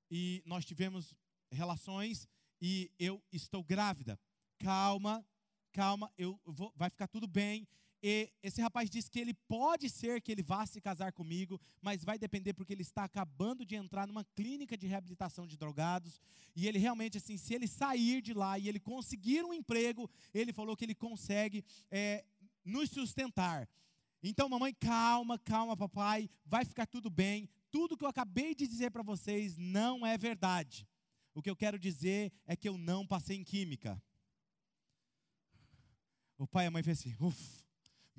e 0.10 0.42
nós 0.46 0.66
tivemos 0.66 1.16
relações 1.52 2.28
e 2.60 2.92
eu 3.00 3.24
estou 3.32 3.64
grávida. 3.64 4.20
Calma, 4.60 5.26
calma, 5.72 6.12
eu 6.18 6.40
vou, 6.44 6.74
vai 6.76 6.90
ficar 6.90 7.08
tudo 7.08 7.28
bem. 7.28 7.68
E 8.04 8.32
esse 8.42 8.60
rapaz 8.60 8.90
disse 8.90 9.12
que 9.12 9.20
ele 9.20 9.34
pode 9.34 9.88
ser 9.88 10.22
que 10.22 10.32
ele 10.32 10.42
vá 10.42 10.66
se 10.66 10.82
casar 10.82 11.12
comigo, 11.12 11.62
mas 11.82 12.04
vai 12.04 12.18
depender 12.18 12.54
porque 12.54 12.74
ele 12.74 12.82
está 12.82 13.04
acabando 13.04 13.64
de 13.64 13.76
entrar 13.76 14.08
numa 14.08 14.24
clínica 14.24 14.76
de 14.76 14.88
reabilitação 14.88 15.46
de 15.46 15.56
drogados. 15.56 16.20
E 16.56 16.68
ele 16.68 16.80
realmente, 16.80 17.18
assim, 17.18 17.38
se 17.38 17.54
ele 17.54 17.68
sair 17.68 18.22
de 18.22 18.34
lá 18.34 18.58
e 18.58 18.68
ele 18.68 18.80
conseguir 18.80 19.46
um 19.46 19.54
emprego, 19.54 20.10
ele 20.34 20.52
falou 20.52 20.76
que 20.76 20.84
ele 20.84 20.96
consegue 20.96 21.64
é, 21.92 22.26
nos 22.66 22.90
sustentar. 22.90 23.70
Então, 24.24 24.50
mamãe, 24.50 24.74
calma, 24.74 25.38
calma, 25.38 25.78
papai, 25.78 26.28
vai 26.46 26.66
ficar 26.66 26.88
tudo 26.88 27.10
bem. 27.10 27.48
Tudo 27.70 27.98
que 27.98 28.04
eu 28.04 28.10
acabei 28.10 28.56
de 28.56 28.68
dizer 28.68 28.90
para 28.90 29.04
vocês 29.04 29.58
não 29.58 30.06
é 30.06 30.18
verdade. 30.18 30.88
O 31.36 31.42
que 31.42 31.50
eu 31.50 31.56
quero 31.56 31.78
dizer 31.78 32.32
é 32.46 32.56
que 32.56 32.68
eu 32.68 32.78
não 32.78 33.06
passei 33.06 33.38
em 33.38 33.44
química. 33.44 34.02
O 36.38 36.48
pai 36.48 36.66
e 36.66 36.68
a 36.68 36.72
mãe 36.72 36.84
fez 36.84 37.00
assim, 37.00 37.16
uff, 37.20 37.64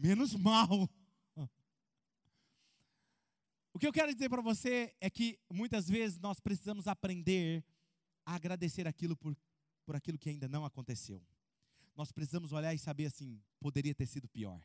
menos 0.02 0.34
mal. 0.34 0.90
O 3.72 3.78
que 3.78 3.86
eu 3.86 3.92
quero 3.92 4.12
dizer 4.12 4.28
para 4.28 4.42
você 4.42 4.94
é 5.00 5.08
que 5.08 5.38
muitas 5.50 5.88
vezes 5.88 6.18
nós 6.18 6.40
precisamos 6.40 6.86
aprender 6.88 7.64
a 8.26 8.34
agradecer 8.34 8.86
aquilo 8.86 9.16
por, 9.16 9.34
por 9.86 9.94
aquilo 9.96 10.18
que 10.18 10.28
ainda 10.28 10.48
não 10.48 10.64
aconteceu. 10.64 11.22
Nós 11.94 12.10
precisamos 12.10 12.52
olhar 12.52 12.74
e 12.74 12.78
saber 12.78 13.06
assim, 13.06 13.40
poderia 13.60 13.94
ter 13.94 14.06
sido 14.06 14.28
pior. 14.28 14.60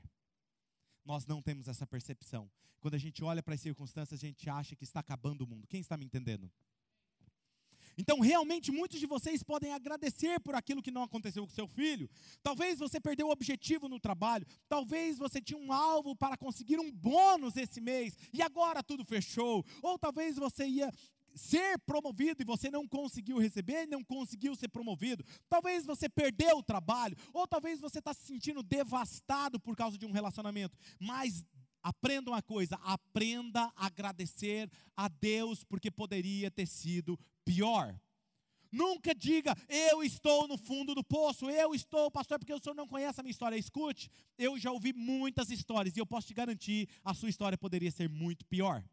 Nós 1.06 1.26
não 1.26 1.42
temos 1.42 1.68
essa 1.68 1.86
percepção. 1.86 2.50
Quando 2.80 2.96
a 2.96 2.98
gente 2.98 3.24
olha 3.24 3.42
para 3.42 3.54
as 3.54 3.62
circunstâncias, 3.62 4.20
a 4.20 4.26
gente 4.26 4.50
acha 4.50 4.76
que 4.76 4.84
está 4.84 5.00
acabando 5.00 5.44
o 5.44 5.48
mundo. 5.48 5.68
Quem 5.68 5.80
está 5.80 5.96
me 5.96 6.06
entendendo? 6.06 6.52
Então, 7.98 8.20
realmente, 8.20 8.72
muitos 8.72 9.00
de 9.00 9.08
vocês 9.08 9.42
podem 9.42 9.74
agradecer 9.74 10.40
por 10.40 10.54
aquilo 10.54 10.84
que 10.84 10.92
não 10.92 11.02
aconteceu 11.02 11.44
com 11.46 11.54
seu 11.54 11.68
filho. 11.68 12.08
Talvez 12.44 12.78
você 12.78 13.00
perdeu 13.00 13.28
o 13.28 13.32
objetivo 13.32 13.90
no 13.90 14.00
trabalho. 14.00 14.46
Talvez 14.70 15.18
você 15.18 15.42
tinha 15.42 15.60
um 15.60 15.74
alvo 15.74 16.16
para 16.16 16.38
conseguir 16.38 16.80
um 16.80 16.92
bônus 16.92 17.58
esse 17.58 17.82
mês 17.82 18.16
e 18.32 18.42
agora 18.42 18.84
tudo 18.84 19.04
fechou. 19.04 19.66
Ou 19.82 19.98
talvez 19.98 20.36
você 20.36 20.68
ia 20.68 20.92
ser 21.38 21.80
promovido 21.80 22.42
e 22.42 22.46
você 22.46 22.70
não 22.70 22.88
conseguiu 22.88 23.38
receber, 23.38 23.88
não 23.88 24.04
conseguiu 24.04 24.56
ser 24.56 24.68
promovido. 24.68 25.24
Talvez 25.50 25.86
você 25.86 26.10
perdeu 26.10 26.58
o 26.58 26.64
trabalho, 26.64 27.16
ou 27.34 27.48
talvez 27.48 27.80
você 27.80 28.00
está 28.00 28.14
se 28.14 28.26
sentindo 28.26 28.64
devastado 28.64 29.60
por 29.60 29.76
causa 29.76 29.98
de 29.98 30.06
um 30.06 30.12
relacionamento. 30.12 30.78
Mas 31.00 31.46
aprenda 31.82 32.32
uma 32.32 32.42
coisa: 32.42 32.76
aprenda 32.84 33.72
a 33.76 33.86
agradecer 33.86 34.70
a 34.96 35.08
Deus, 35.08 35.64
porque 35.64 35.92
poderia 35.92 36.52
ter 36.52 36.68
sido 36.68 37.18
pior. 37.48 37.98
Nunca 38.70 39.16
diga, 39.16 39.56
eu 39.70 40.04
estou 40.04 40.48
no 40.48 40.58
fundo 40.58 40.94
do 40.94 41.04
poço, 41.04 41.50
eu 41.50 41.74
estou, 41.74 42.12
pastor, 42.12 42.38
porque 42.38 42.54
o 42.54 42.60
senhor 42.60 42.76
não 42.76 42.88
conhece 42.88 43.20
a 43.20 43.24
minha 43.24 43.32
história. 43.32 43.56
Escute, 43.58 44.10
eu 44.38 44.60
já 44.60 44.72
ouvi 44.72 44.92
muitas 44.94 45.50
histórias 45.50 45.96
e 45.96 46.00
eu 46.00 46.06
posso 46.06 46.28
te 46.28 46.34
garantir, 46.34 46.90
a 47.04 47.14
sua 47.14 47.30
história 47.30 47.58
poderia 47.58 47.92
ser 47.92 48.10
muito 48.10 48.46
pior. 48.46 48.84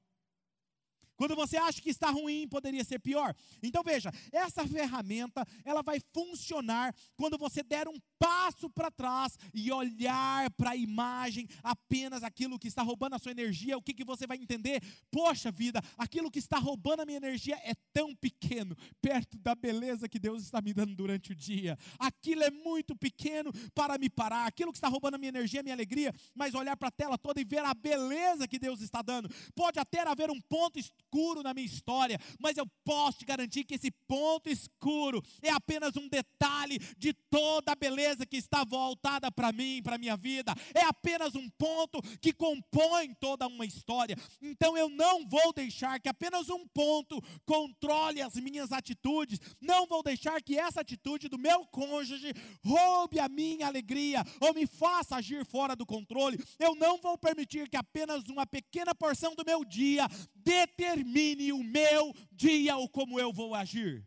Quando 1.17 1.35
você 1.35 1.57
acha 1.57 1.81
que 1.81 1.91
está 1.91 2.11
ruim, 2.11 2.49
poderia 2.49 2.85
ser 2.85 2.99
pior. 2.99 3.35
Então 3.63 3.83
veja, 3.83 4.11
essa 4.33 4.67
ferramenta, 4.67 5.47
ela 5.65 5.83
vai 5.83 6.01
funcionar 6.13 6.95
quando 7.17 7.39
você 7.39 7.63
der 7.63 7.89
um 7.89 7.99
passo 8.19 8.71
para 8.71 8.91
trás 8.91 9.39
e 9.53 9.71
olhar 9.71 10.51
para 10.53 10.71
a 10.71 10.77
imagem, 10.77 11.47
apenas 11.63 12.23
aquilo 12.23 12.59
que 12.59 12.69
está 12.69 12.83
roubando 12.83 13.15
a 13.15 13.19
sua 13.19 13.33
energia, 13.33 13.77
o 13.77 13.83
que, 13.83 13.93
que 13.93 14.05
você 14.05 14.27
vai 14.27 14.37
entender? 14.37 14.83
Poxa 15.11 15.51
vida, 15.51 15.83
aquilo 15.99 16.31
que 16.31 16.39
está 16.39 16.59
roubando 16.59 17.01
a 17.01 17.07
minha 17.07 17.19
energia 17.19 17.57
é 17.65 17.75
tão 17.93 18.15
pequeno, 18.15 18.77
perto 19.01 19.39
da 19.39 19.55
beleza 19.55 20.09
que 20.09 20.19
Deus 20.19 20.43
está 20.43 20.61
me 20.61 20.73
dando 20.73 20.95
durante 20.95 21.33
o 21.33 21.35
dia. 21.35 21.79
Aquilo 21.99 22.43
é 22.43 22.51
muito 22.51 22.97
pequeno 22.97 23.53
para 23.75 23.99
me 23.99 24.09
parar. 24.09 24.47
Aquilo 24.47 24.73
que 24.73 24.79
está 24.79 24.89
roubando 24.89 25.15
a 25.15 25.19
minha 25.19 25.29
energia, 25.29 25.61
a 25.61 25.63
minha 25.63 25.75
alegria, 25.75 26.13
mas 26.35 26.55
olhar 26.55 26.77
para 26.77 26.89
a 26.89 26.93
tela 26.93 27.19
toda 27.19 27.41
e 27.41 27.45
ver 27.45 27.65
a 27.65 27.75
beleza 27.75 28.49
que 28.49 28.59
Deus 28.59 28.81
está 28.81 29.03
dando. 29.03 29.29
Pode 29.55 29.79
até 29.79 30.01
haver 30.01 30.31
um 30.31 30.41
ponto 30.41 30.79
escuro 31.15 31.43
na 31.43 31.55
minha 31.55 31.67
história, 31.67 32.19
mas 32.41 32.57
eu 32.57 32.67
posso 32.85 33.19
te 33.19 33.25
garantir 33.25 33.65
que 33.65 33.75
esse 33.75 33.91
ponto 34.09 34.51
escuro 34.51 35.23
é 35.41 35.51
apenas 35.51 35.97
um 35.97 36.09
detalhe 36.09 36.79
de 36.99 37.13
toda 37.31 37.73
a 37.73 37.77
beleza 37.77 38.27
que 38.27 38.37
está 38.37 38.65
voltada 38.65 39.31
para 39.31 39.53
mim, 39.53 39.81
para 39.83 39.97
minha 39.97 40.17
vida, 40.17 40.53
é 40.75 40.83
apenas 40.83 41.37
um 41.37 41.49
ponto 41.51 42.03
que 42.21 42.33
compõe 42.33 43.15
toda 43.15 43.47
uma 43.47 43.65
história. 43.65 44.17
Então 44.43 44.77
eu 44.77 44.89
não 44.89 45.27
vou 45.29 45.53
deixar 45.53 46.01
que 46.01 46.09
apenas 46.09 46.49
um 46.51 46.67
ponto 46.67 47.23
controle 47.47 48.21
as 48.21 48.35
minhas 48.35 48.73
atitudes, 48.73 49.39
não 49.61 49.87
vou 49.87 50.03
deixar 50.03 50.43
que 50.43 50.59
essa 50.59 50.81
atitude 50.81 51.29
do 51.29 51.39
meu 51.39 51.65
cônjuge 51.67 52.33
roube 52.65 53.21
a 53.21 53.29
minha 53.29 53.69
alegria 53.69 54.25
ou 54.41 54.53
me 54.53 54.67
faça 54.67 55.17
agir 55.17 55.47
fora 55.47 55.77
do 55.77 55.87
controle. 55.87 56.43
Eu 56.59 56.75
não 56.75 56.99
vou 56.99 57.17
permitir 57.17 57.69
que 57.69 57.77
apenas 57.77 58.25
uma 58.29 58.47
pequena 58.47 58.95
porção 58.95 59.35
do 59.37 59.45
meu 59.45 59.65
dia 59.65 60.09
determine 60.35 61.04
o 61.05 61.65
meu 61.65 62.15
dia 62.33 62.77
ou 62.77 62.89
como 62.89 63.21
eu 63.21 63.33
vou 63.33 63.55
agir. 63.55 64.07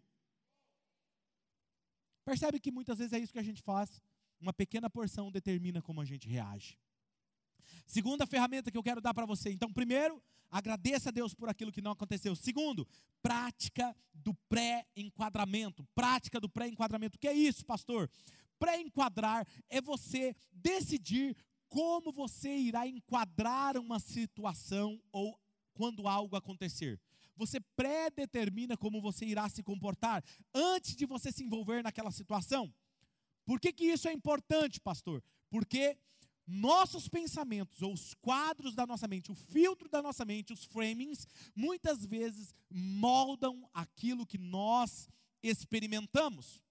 Percebe 2.26 2.60
que 2.60 2.72
muitas 2.72 2.98
vezes 2.98 3.14
é 3.14 3.20
isso 3.20 3.32
que 3.32 3.40
a 3.40 3.44
gente 3.44 3.62
faz? 3.62 4.02
Uma 4.40 4.54
pequena 4.54 4.90
porção 4.90 5.32
determina 5.32 5.82
como 5.82 6.02
a 6.02 6.06
gente 6.06 6.28
reage. 6.28 6.78
Segunda 7.86 8.26
ferramenta 8.26 8.70
que 8.70 8.78
eu 8.78 8.84
quero 8.84 9.02
dar 9.02 9.14
para 9.14 9.26
você. 9.26 9.50
Então, 9.50 9.72
primeiro, 9.72 10.22
agradeça 10.50 11.10
a 11.10 11.12
Deus 11.12 11.34
por 11.34 11.50
aquilo 11.50 11.72
que 11.72 11.82
não 11.82 11.92
aconteceu. 11.92 12.36
Segundo, 12.36 12.88
prática 13.22 13.96
do 14.14 14.34
pré-enquadramento. 14.50 15.88
Prática 15.96 16.40
do 16.40 16.50
pré-enquadramento. 16.50 17.16
O 17.16 17.20
que 17.20 17.28
é 17.28 17.34
isso, 17.34 17.66
pastor? 17.66 18.10
Pré-enquadrar 18.60 19.48
é 19.70 19.80
você 19.82 20.36
decidir 20.52 21.36
como 21.70 22.12
você 22.12 22.56
irá 22.56 22.88
enquadrar 22.88 23.78
uma 23.78 24.00
situação 24.00 25.02
ou 25.12 25.40
quando 25.78 26.08
algo 26.08 26.36
acontecer 26.36 27.00
você 27.38 27.60
predetermina 27.60 28.76
como 28.76 29.00
você 29.00 29.26
irá 29.26 29.48
se 29.48 29.62
comportar 29.62 30.24
antes 30.54 30.96
de 30.96 31.06
você 31.06 31.32
se 31.32 31.44
envolver 31.44 31.84
naquela 31.84 32.12
situação. 32.12 32.74
Por 33.46 33.60
que, 33.60 33.72
que 33.72 33.86
isso 33.86 34.10
é 34.10 34.12
importante, 34.12 34.82
pastor? 34.82 35.24
Porque 35.50 35.98
nossos 36.46 37.08
pensamentos, 37.08 37.82
ou 37.82 37.94
os 37.94 38.14
quadros 38.16 38.74
da 38.74 38.86
nossa 38.86 39.08
mente, 39.08 39.32
o 39.32 39.36
filtro 39.36 39.88
da 39.88 40.02
nossa 40.02 40.26
mente, 40.26 40.52
os 40.52 40.66
framings, 40.66 41.28
muitas 41.56 42.06
vezes 42.06 42.54
moldam 42.70 43.70
aquilo 43.74 44.26
que 44.26 44.38
nós 44.38 45.08
experimentamos. 45.44 46.64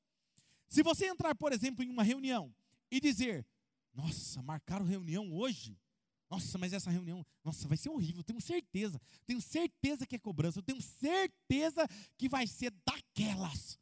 Se 0.69 0.83
você 0.83 1.07
entrar, 1.07 1.35
por 1.35 1.53
exemplo, 1.53 1.85
em 1.85 1.91
uma 1.91 2.03
reunião 2.03 2.53
e 2.91 3.01
dizer: 3.01 3.47
Nossa, 3.95 4.43
marcaram 4.43 4.85
reunião 4.85 5.33
hoje? 5.33 5.79
Nossa, 6.29 6.59
mas 6.59 6.73
essa 6.73 6.91
reunião, 6.91 7.25
nossa, 7.45 7.69
vai 7.69 7.77
ser 7.77 7.89
horrível, 7.89 8.25
tenho 8.25 8.41
certeza. 8.41 9.01
Tenho 9.27 9.41
certeza 9.41 10.07
que 10.07 10.17
é 10.17 10.19
cobrança, 10.19 10.59
eu 10.59 10.63
tenho 10.63 10.83
certeza 10.83 11.87
que 12.19 12.29
vai 12.29 12.47
ser 12.47 12.73
daquelas. 12.85 13.79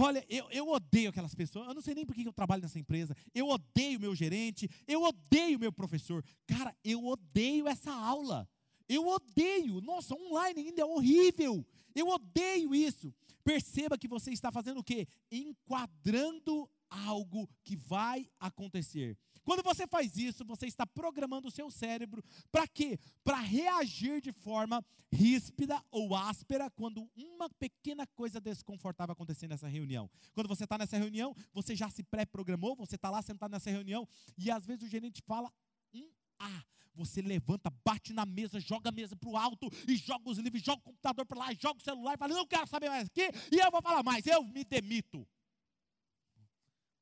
Olha, 0.00 0.24
eu, 0.28 0.48
eu 0.50 0.68
odeio 0.68 1.10
aquelas 1.10 1.34
pessoas, 1.34 1.66
eu 1.66 1.74
não 1.74 1.82
sei 1.82 1.94
nem 1.94 2.06
por 2.06 2.14
que 2.14 2.26
eu 2.26 2.32
trabalho 2.32 2.62
nessa 2.62 2.78
empresa. 2.78 3.16
Eu 3.34 3.48
odeio 3.48 3.98
meu 3.98 4.14
gerente, 4.14 4.68
eu 4.86 5.02
odeio 5.02 5.58
meu 5.58 5.72
professor. 5.72 6.24
Cara, 6.46 6.76
eu 6.84 7.04
odeio 7.04 7.66
essa 7.66 7.92
aula. 7.92 8.48
Eu 8.88 9.06
odeio. 9.06 9.80
Nossa, 9.80 10.14
online 10.14 10.60
ainda 10.60 10.82
é 10.82 10.84
horrível. 10.84 11.66
Eu 11.94 12.08
odeio 12.08 12.74
isso. 12.74 13.12
Perceba 13.44 13.98
que 13.98 14.06
você 14.06 14.30
está 14.30 14.52
fazendo 14.52 14.78
o 14.78 14.84
quê? 14.84 15.06
Enquadrando 15.30 16.70
algo 16.88 17.48
que 17.64 17.76
vai 17.76 18.30
acontecer. 18.38 19.16
Quando 19.48 19.62
você 19.62 19.86
faz 19.86 20.14
isso, 20.18 20.44
você 20.44 20.66
está 20.66 20.86
programando 20.86 21.48
o 21.48 21.50
seu 21.50 21.70
cérebro 21.70 22.22
para 22.52 22.68
quê? 22.68 22.98
Para 23.24 23.38
reagir 23.38 24.20
de 24.20 24.30
forma 24.30 24.84
ríspida 25.10 25.82
ou 25.90 26.14
áspera 26.14 26.68
quando 26.68 27.10
uma 27.16 27.48
pequena 27.48 28.06
coisa 28.08 28.42
desconfortável 28.42 29.14
acontecer 29.14 29.48
nessa 29.48 29.66
reunião. 29.66 30.10
Quando 30.34 30.48
você 30.48 30.64
está 30.64 30.76
nessa 30.76 30.98
reunião, 30.98 31.34
você 31.54 31.74
já 31.74 31.88
se 31.88 32.02
pré-programou, 32.02 32.76
você 32.76 32.96
está 32.96 33.08
lá 33.08 33.22
sentado 33.22 33.50
nessa 33.50 33.70
reunião 33.70 34.06
e 34.36 34.50
às 34.50 34.66
vezes 34.66 34.82
o 34.82 34.90
gerente 34.90 35.22
fala 35.22 35.50
um 35.94 36.10
A. 36.38 36.62
Você 36.94 37.22
levanta, 37.22 37.72
bate 37.82 38.12
na 38.12 38.26
mesa, 38.26 38.60
joga 38.60 38.90
a 38.90 38.92
mesa 38.92 39.16
para 39.16 39.30
o 39.30 39.36
alto 39.38 39.70
e 39.88 39.96
joga 39.96 40.28
os 40.28 40.36
livros, 40.36 40.62
joga 40.62 40.80
o 40.80 40.84
computador 40.84 41.24
para 41.24 41.38
lá, 41.38 41.54
joga 41.54 41.80
o 41.80 41.82
celular 41.82 42.16
e 42.16 42.18
fala: 42.18 42.34
Não 42.34 42.46
quero 42.46 42.66
saber 42.66 42.90
mais 42.90 43.06
aqui 43.06 43.30
e 43.50 43.58
eu 43.58 43.70
vou 43.70 43.80
falar 43.80 44.02
mais, 44.02 44.26
eu 44.26 44.44
me 44.44 44.62
demito. 44.62 45.26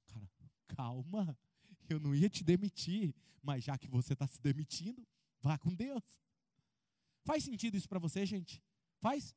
Cara, 0.07 0.31
calma 0.69 1.37
eu 1.93 2.01
não 2.01 2.15
ia 2.15 2.29
te 2.29 2.43
demitir, 2.45 3.15
mas 3.43 3.65
já 3.65 3.77
que 3.79 3.89
você 3.89 4.13
está 4.13 4.27
se 4.27 4.41
demitindo, 4.41 5.07
vá 5.41 5.57
com 5.59 5.75
Deus. 5.75 6.03
Faz 7.25 7.45
sentido 7.45 7.77
isso 7.77 7.89
para 7.89 7.99
você, 7.99 8.25
gente? 8.25 8.63
Faz? 9.01 9.35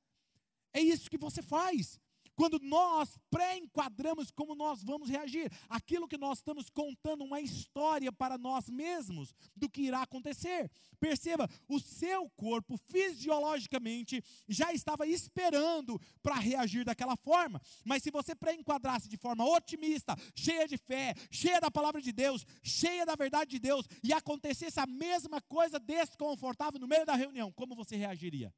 É 0.74 0.80
isso 0.80 1.10
que 1.10 1.18
você 1.18 1.41
faz. 1.41 2.00
Quando 2.40 2.58
nós 2.62 3.20
pré-enquadramos 3.30 4.32
como 4.32 4.56
nós 4.56 4.82
vamos 4.82 5.10
reagir, 5.10 5.52
aquilo 5.68 6.08
que 6.08 6.18
nós 6.18 6.38
estamos 6.38 6.70
contando 6.70 7.26
uma 7.26 7.42
história 7.42 8.14
para 8.14 8.38
nós 8.38 8.70
mesmos 8.70 9.36
do 9.58 9.70
que 9.70 9.82
irá 9.82 10.04
acontecer. 10.04 10.72
Perceba, 11.02 11.50
o 11.68 11.82
seu 11.82 12.30
corpo 12.38 12.78
fisiologicamente 12.78 14.24
já 14.48 14.72
estava 14.72 15.06
esperando 15.06 16.00
para 16.24 16.36
reagir 16.36 16.86
daquela 16.86 17.18
forma, 17.18 17.62
mas 17.84 18.04
se 18.04 18.10
você 18.10 18.34
pré-enquadrasse 18.34 19.10
de 19.10 19.18
forma 19.18 19.44
otimista, 19.44 20.16
cheia 20.34 20.66
de 20.66 20.78
fé, 20.78 21.16
cheia 21.30 21.60
da 21.60 21.70
palavra 21.70 22.02
de 22.02 22.14
Deus, 22.14 22.46
cheia 22.64 23.06
da 23.06 23.18
verdade 23.18 23.52
de 23.52 23.60
Deus, 23.60 23.86
e 24.02 24.14
acontecesse 24.14 24.80
a 24.80 24.88
mesma 24.88 25.42
coisa 25.42 25.78
desconfortável 25.78 26.80
no 26.80 26.88
meio 26.88 27.06
da 27.06 27.16
reunião, 27.16 27.52
como 27.52 27.76
você 27.76 27.98
reagiria? 27.98 28.54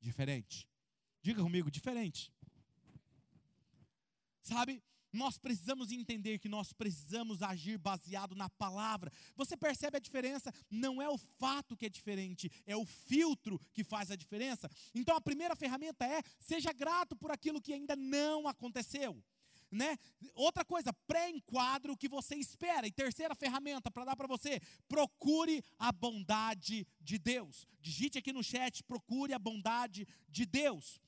Diferente. 0.00 0.71
Diga 1.22 1.42
comigo, 1.42 1.70
diferente. 1.70 2.32
Sabe? 4.42 4.82
Nós 5.12 5.36
precisamos 5.36 5.92
entender 5.92 6.38
que 6.38 6.48
nós 6.48 6.72
precisamos 6.72 7.42
agir 7.42 7.78
baseado 7.78 8.34
na 8.34 8.48
palavra. 8.48 9.12
Você 9.36 9.56
percebe 9.56 9.98
a 9.98 10.00
diferença? 10.00 10.52
Não 10.70 11.02
é 11.02 11.08
o 11.08 11.18
fato 11.18 11.76
que 11.76 11.84
é 11.84 11.88
diferente, 11.88 12.50
é 12.66 12.74
o 12.74 12.86
filtro 12.86 13.60
que 13.74 13.84
faz 13.84 14.10
a 14.10 14.16
diferença. 14.16 14.70
Então 14.94 15.14
a 15.14 15.20
primeira 15.20 15.54
ferramenta 15.54 16.06
é: 16.06 16.22
seja 16.40 16.72
grato 16.72 17.14
por 17.14 17.30
aquilo 17.30 17.60
que 17.60 17.74
ainda 17.74 17.94
não 17.94 18.48
aconteceu. 18.48 19.22
Né? 19.70 19.98
Outra 20.34 20.64
coisa, 20.64 20.92
pré-enquadro 21.06 21.94
o 21.94 21.96
que 21.96 22.08
você 22.08 22.34
espera. 22.36 22.86
E 22.86 22.92
terceira 22.92 23.34
ferramenta 23.34 23.90
para 23.90 24.04
dar 24.04 24.16
para 24.16 24.26
você, 24.26 24.60
procure 24.86 25.62
a 25.78 25.90
bondade 25.90 26.86
de 27.00 27.18
Deus. 27.18 27.66
Digite 27.80 28.18
aqui 28.18 28.32
no 28.32 28.44
chat, 28.44 28.82
procure 28.84 29.32
a 29.32 29.38
bondade 29.38 30.06
de 30.28 30.44
Deus. 30.44 31.00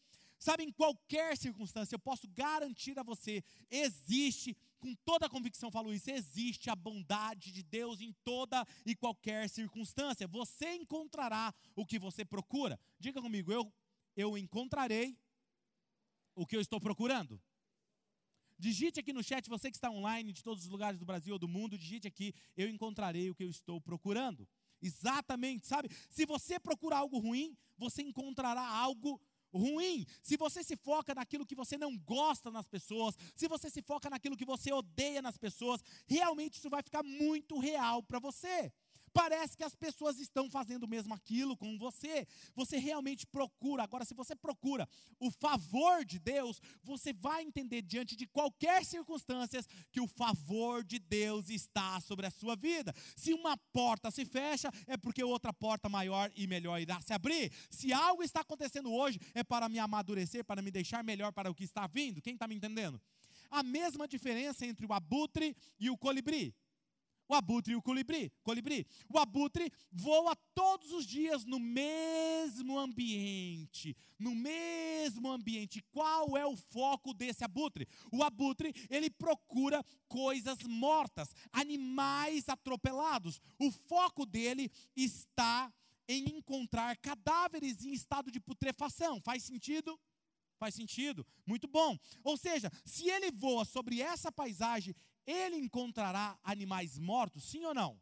Sabe, 0.45 0.63
em 0.63 0.71
qualquer 0.71 1.39
circunstância, 1.39 1.95
eu 1.95 1.99
posso 1.99 2.29
garantir 2.29 2.99
a 2.99 3.03
você, 3.03 3.43
existe, 3.71 4.55
com 4.79 4.95
toda 4.97 5.25
a 5.25 5.29
convicção 5.31 5.71
falo 5.71 5.91
isso, 5.91 6.11
existe 6.11 6.69
a 6.69 6.77
bondade 6.77 7.51
de 7.51 7.63
Deus 7.63 7.99
em 8.03 8.13
toda 8.23 8.63
e 8.85 8.95
qualquer 8.95 9.49
circunstância. 9.49 10.29
Você 10.29 10.75
encontrará 10.75 11.51
o 11.75 11.87
que 11.87 11.99
você 11.99 12.27
procura. 12.27 12.79
Diga 13.01 13.23
comigo, 13.23 13.51
eu, 13.51 13.73
eu 14.15 14.37
encontrarei 14.37 15.19
o 16.37 16.45
que 16.47 16.57
eu 16.57 16.61
estou 16.61 16.79
procurando. 16.79 17.41
Digite 18.59 19.01
aqui 19.01 19.15
no 19.15 19.25
chat, 19.25 19.49
você 19.49 19.71
que 19.71 19.79
está 19.79 19.91
online 19.91 20.31
de 20.31 20.43
todos 20.43 20.65
os 20.65 20.71
lugares 20.71 21.01
do 21.01 21.07
Brasil 21.07 21.33
ou 21.33 21.39
do 21.39 21.49
mundo, 21.49 21.79
digite 21.79 22.07
aqui, 22.07 22.35
eu 22.55 22.69
encontrarei 22.69 23.31
o 23.31 23.35
que 23.35 23.45
eu 23.45 23.49
estou 23.49 23.81
procurando. 23.81 24.47
Exatamente, 24.83 25.67
sabe? 25.67 25.89
Se 26.11 26.27
você 26.27 26.61
procurar 26.61 26.99
algo 26.99 27.19
ruim, 27.19 27.57
você 27.79 28.03
encontrará 28.03 28.61
algo 28.61 29.13
ruim, 29.13 29.34
se 30.23 30.37
você 30.37 30.63
se 30.63 30.77
foca 30.77 31.15
naquilo 31.15 31.47
que 31.47 31.55
você 31.55 31.77
não 31.77 31.97
gosta 31.97 32.51
nas 32.51 32.67
pessoas, 32.67 33.17
se 33.37 33.49
você 33.49 33.71
se 33.71 33.83
foca 33.83 34.11
naquilo 34.11 34.37
que 34.37 34.45
você 34.45 34.73
odeia 34.73 35.23
nas 35.23 35.37
pessoas, 35.37 35.83
realmente 36.07 36.59
isso 36.59 36.71
vai 36.71 36.83
ficar 36.83 37.03
muito 37.03 37.59
real 37.59 38.03
para 38.03 38.19
você. 38.19 38.73
Parece 39.15 39.57
que 39.57 39.63
as 39.63 39.77
pessoas 39.77 40.19
estão 40.19 40.51
fazendo 40.51 40.89
mesmo 40.89 41.15
aquilo 41.15 41.57
com 41.57 41.79
você. 41.79 42.27
Você 42.57 42.79
realmente 42.79 43.25
procura. 43.25 43.85
Agora, 43.85 44.05
se 44.05 44.13
você 44.13 44.35
procura 44.35 44.89
o 45.21 45.31
favor 45.31 46.05
de 46.05 46.19
Deus, 46.19 46.61
você 46.83 47.13
vai 47.13 47.45
entender 47.45 47.81
diante 47.81 48.17
de 48.17 48.27
qualquer 48.27 48.85
circunstância 48.85 49.63
que 49.93 50.01
o 50.01 50.09
favor 50.09 50.83
de 50.83 50.99
Deus 50.99 51.49
está 51.49 52.01
sobre 52.01 52.27
a 52.27 52.31
sua 52.31 52.57
vida. 52.57 52.93
Se 53.17 53.33
uma 53.33 53.57
porta 53.73 54.11
se 54.11 54.25
fecha, 54.25 54.69
é 54.89 54.97
porque 54.97 55.23
outra 55.23 55.53
porta 55.53 55.89
maior 55.89 56.29
e 56.35 56.49
melhor 56.49 56.81
irá 56.81 57.01
se 57.01 57.13
abrir. 57.13 57.53
Se 57.71 57.93
algo 57.93 58.25
está 58.25 58.41
acontecendo 58.41 58.93
hoje, 58.93 59.21
é 59.33 59.45
para 59.45 59.69
me 59.69 59.79
amadurecer, 59.79 60.45
para 60.45 60.61
me 60.61 60.73
deixar 60.73 61.05
melhor 61.05 61.33
para 61.33 61.49
o 61.49 61.55
que 61.55 61.63
está 61.63 61.87
vindo. 61.87 62.21
Quem 62.21 62.35
está 62.35 62.49
me 62.49 62.57
entendendo? 62.57 63.01
A 63.49 63.63
mesma 63.63 64.09
diferença 64.09 64.67
entre 64.67 64.85
o 64.85 64.93
abutre 64.93 65.57
e 65.79 65.89
o 65.89 65.97
colibri. 65.97 66.53
O 67.29 67.35
abutre 67.35 67.73
e 67.73 67.77
o 67.77 67.83
colibri, 67.83 68.31
colibri. 68.43 68.87
O 69.09 69.19
abutre 69.19 69.73
voa 69.91 70.37
todos 70.55 70.93
os 70.93 71.07
dias 71.07 71.45
no 71.45 71.59
mesmo 71.59 72.79
ambiente, 72.79 73.97
no 74.19 74.35
mesmo 74.35 75.31
ambiente. 75.31 75.83
Qual 75.91 76.37
é 76.37 76.47
o 76.47 76.57
foco 76.57 77.15
desse 77.15 77.43
abutre? 77.43 77.89
O 78.13 78.23
abutre, 78.23 78.75
ele 78.91 79.09
procura 79.09 79.85
coisas 80.07 80.59
mortas, 80.65 81.35
animais 81.53 82.49
atropelados. 82.49 83.41
O 83.59 83.71
foco 83.71 84.27
dele 84.27 84.71
está 84.95 85.73
em 86.07 86.37
encontrar 86.37 86.97
cadáveres 86.99 87.85
em 87.85 87.93
estado 87.93 88.31
de 88.31 88.39
putrefação. 88.39 89.21
Faz 89.21 89.43
sentido? 89.45 89.99
Faz 90.59 90.75
sentido? 90.75 91.27
Muito 91.47 91.67
bom. 91.67 91.99
Ou 92.23 92.37
seja, 92.37 92.71
se 92.85 93.09
ele 93.09 93.31
voa 93.31 93.65
sobre 93.65 94.01
essa 94.01 94.31
paisagem, 94.31 94.95
ele 95.27 95.57
encontrará 95.57 96.39
animais 96.43 96.99
mortos, 96.99 97.45
sim 97.45 97.65
ou 97.65 97.75
não? 97.75 98.01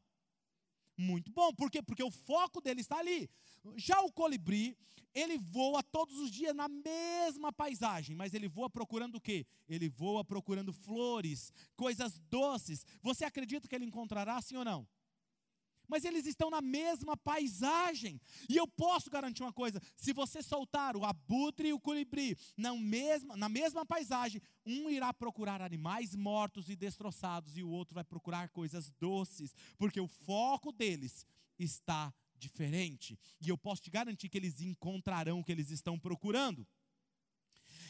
Muito 0.97 1.31
bom, 1.33 1.53
por 1.55 1.71
quê? 1.71 1.83
Porque 1.83 2.03
o 2.03 2.11
foco 2.11 2.61
dele 2.61 2.81
está 2.81 2.99
ali. 2.99 3.29
Já 3.77 4.01
o 4.01 4.13
colibri, 4.13 4.77
ele 5.15 5.39
voa 5.39 5.83
todos 5.83 6.19
os 6.19 6.31
dias 6.31 6.55
na 6.55 6.69
mesma 6.69 7.53
paisagem, 7.53 8.15
mas 8.15 8.35
ele 8.35 8.49
voa 8.49 8.69
procurando 8.69 9.17
o 9.17 9.21
quê? 9.21 9.47
Ele 9.69 9.89
voa 9.89 10.25
procurando 10.25 10.73
flores, 10.73 11.53
coisas 11.77 12.19
doces. 12.31 12.85
Você 13.01 13.25
acredita 13.25 13.69
que 13.69 13.75
ele 13.75 13.85
encontrará, 13.85 14.41
sim 14.41 14.57
ou 14.57 14.65
não? 14.65 14.87
Mas 15.93 16.07
eles 16.07 16.25
estão 16.25 16.49
na 16.49 16.63
mesma 16.63 17.19
paisagem. 17.19 18.19
E 18.49 18.57
eu 18.57 18.67
posso 18.67 19.11
garantir 19.11 19.43
uma 19.43 19.53
coisa: 19.53 19.79
se 19.95 20.15
você 20.15 20.43
soltar 20.43 20.97
o 20.97 21.05
abutre 21.05 21.69
e 21.69 21.73
o 21.75 21.79
colibri 21.79 22.35
na 22.57 22.75
mesma, 22.75 23.37
na 23.37 23.47
mesma 23.47 23.85
paisagem, 23.85 24.41
um 24.65 24.89
irá 24.89 25.13
procurar 25.13 25.61
animais 25.61 26.17
mortos 26.17 26.71
e 26.71 26.75
destroçados, 26.75 27.59
e 27.59 27.63
o 27.63 27.69
outro 27.69 27.95
vai 27.95 28.05
procurar 28.05 28.49
coisas 28.49 28.91
doces, 28.93 29.55
porque 29.77 30.01
o 30.01 30.09
foco 30.09 30.73
deles 30.73 31.27
está 31.59 32.11
diferente. 32.35 33.19
E 33.39 33.51
eu 33.51 33.59
posso 33.59 33.83
te 33.83 33.91
garantir 33.91 34.31
que 34.31 34.39
eles 34.39 34.63
encontrarão 34.63 35.41
o 35.41 35.45
que 35.45 35.53
eles 35.53 35.71
estão 35.71 35.99
procurando. 35.99 36.67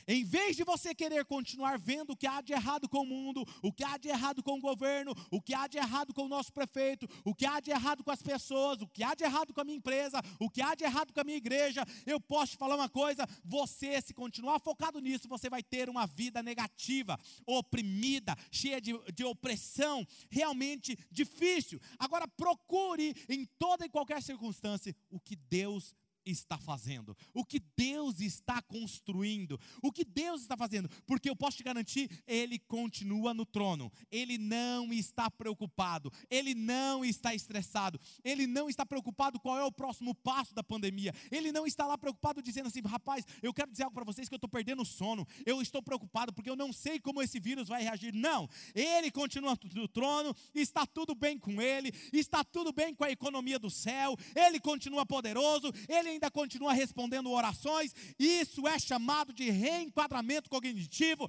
Em 0.07 0.24
vez 0.24 0.57
de 0.57 0.64
você 0.64 0.94
querer 0.94 1.24
continuar 1.24 1.78
vendo 1.78 2.11
o 2.11 2.16
que 2.16 2.26
há 2.26 2.40
de 2.40 2.53
errado 2.53 2.88
com 2.88 3.00
o 3.00 3.07
mundo, 3.07 3.44
o 3.62 3.72
que 3.72 3.84
há 3.84 3.96
de 3.96 4.09
errado 4.09 4.42
com 4.42 4.59
o 4.59 4.61
governo, 4.61 5.14
o 5.30 5.40
que 5.40 5.55
há 5.55 5.66
de 5.66 5.78
errado 5.78 6.12
com 6.12 6.22
o 6.22 6.28
nosso 6.28 6.53
prefeito, 6.53 7.09
o 7.24 7.34
que 7.34 7.46
há 7.46 7.61
de 7.61 7.70
errado 7.70 8.03
com 8.03 8.11
as 8.11 8.22
pessoas, 8.22 8.80
o 8.80 8.86
que 8.86 9.03
há 9.03 9.14
de 9.14 9.24
errado 9.24 9.53
com 9.53 9.61
a 9.61 9.64
minha 9.64 9.76
empresa, 9.76 10.20
o 10.38 10.50
que 10.50 10.61
há 10.61 10.74
de 10.74 10.84
errado 10.84 11.12
com 11.12 11.20
a 11.20 11.24
minha 11.24 11.36
igreja, 11.36 11.84
eu 12.07 12.20
posso 12.20 12.53
te 12.53 12.59
falar 12.59 12.76
uma 12.76 12.88
coisa: 12.88 13.26
você, 13.44 14.00
se 14.00 14.14
continuar 14.14 14.61
focado 14.61 15.00
nisso, 15.00 15.28
você 15.28 15.48
vai 15.48 15.62
ter 15.62 15.88
uma 15.88 16.07
vida 16.07 16.42
negativa, 16.42 17.18
oprimida, 17.46 18.36
cheia 18.50 18.80
de, 18.80 18.92
de 19.12 19.24
opressão, 19.24 20.07
realmente 20.30 20.98
difícil. 21.11 21.80
Agora, 21.98 22.26
procure 22.26 23.14
em 23.28 23.44
toda 23.59 23.86
e 23.86 23.88
qualquer 23.88 24.22
circunstância 24.22 24.94
o 25.11 25.20
que 25.20 25.36
Deus 25.36 25.94
está 26.25 26.59
fazendo, 26.59 27.16
o 27.35 27.45
que 27.45 27.61
Deus 27.77 28.20
está 28.20 28.61
construindo, 28.62 29.59
o 29.83 29.93
que 29.93 30.05
Deus 30.05 30.43
está 30.43 30.57
fazendo, 30.57 30.89
porque 31.07 31.29
eu 31.29 31.37
posso 31.37 31.57
te 31.57 31.62
garantir, 31.62 32.11
Ele 32.27 32.59
continua 32.59 33.35
no 33.35 33.45
trono, 33.45 33.91
Ele 34.11 34.39
não 34.39 34.93
está 34.93 35.31
preocupado, 35.31 36.12
Ele 36.31 36.55
não 36.55 37.05
está 37.05 37.35
estressado, 37.35 38.01
Ele 38.25 38.47
não 38.47 38.68
está 38.68 38.85
preocupado 38.87 39.41
qual 39.41 39.59
é 39.59 39.64
o 39.64 39.73
próximo 39.73 40.14
passo 40.14 40.55
da 40.55 40.62
pandemia, 40.62 41.14
Ele 41.31 41.53
não 41.53 41.66
está 41.66 41.87
lá 41.87 41.99
preocupado 41.99 42.43
dizendo 42.43 42.68
assim, 42.68 42.81
rapaz, 42.83 43.25
eu 43.43 43.53
quero 43.53 43.70
dizer 43.70 43.85
algo 43.85 43.95
para 43.95 44.05
vocês 44.05 44.29
que 44.29 44.35
eu 44.35 44.37
estou 44.37 44.49
perdendo 44.49 44.83
o 44.83 44.87
sono, 44.87 45.27
eu 45.45 45.61
estou 45.61 45.83
preocupado 45.83 46.33
porque 46.33 46.51
eu 46.51 46.57
não 46.57 46.73
sei 46.73 47.01
como 47.01 47.23
esse 47.23 47.41
vírus 47.41 47.68
vai 47.68 47.83
reagir, 47.83 48.14
não, 48.14 48.49
Ele 48.75 49.11
continua 49.11 49.59
no 49.75 49.89
trono, 49.89 50.35
está 50.55 50.87
tudo 50.87 51.14
bem 51.14 51.39
com 51.39 51.61
Ele, 51.61 51.93
está 52.12 52.45
tudo 52.45 52.73
bem 52.73 52.95
com 52.95 53.05
a 53.05 53.11
economia 53.11 53.59
do 53.59 53.70
céu, 53.70 54.16
Ele 54.35 54.61
continua 54.61 55.05
poderoso, 55.07 55.73
Ele 55.89 56.11
ainda 56.12 56.30
continua 56.30 56.72
respondendo 56.72 57.30
orações. 57.30 57.94
Isso 58.18 58.66
é 58.66 58.78
chamado 58.78 59.32
de 59.32 59.50
reenquadramento 59.50 60.48
cognitivo. 60.48 61.28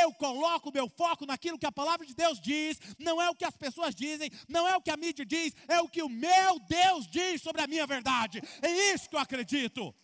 Eu 0.00 0.12
coloco 0.14 0.72
meu 0.72 0.88
foco 0.88 1.26
naquilo 1.26 1.58
que 1.58 1.66
a 1.66 1.72
palavra 1.72 2.06
de 2.06 2.14
Deus 2.14 2.40
diz, 2.40 2.78
não 2.98 3.20
é 3.20 3.30
o 3.30 3.34
que 3.34 3.44
as 3.44 3.56
pessoas 3.56 3.94
dizem, 3.94 4.30
não 4.48 4.66
é 4.68 4.76
o 4.76 4.82
que 4.82 4.90
a 4.90 4.96
mídia 4.96 5.24
diz, 5.24 5.54
é 5.68 5.80
o 5.80 5.88
que 5.88 6.02
o 6.02 6.08
meu 6.08 6.58
Deus 6.68 7.06
diz 7.06 7.42
sobre 7.42 7.62
a 7.62 7.66
minha 7.66 7.86
verdade. 7.86 8.40
É 8.62 8.92
isso 8.92 9.08
que 9.08 9.16
eu 9.16 9.20
acredito. 9.20 9.94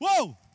Uou! 0.00 0.51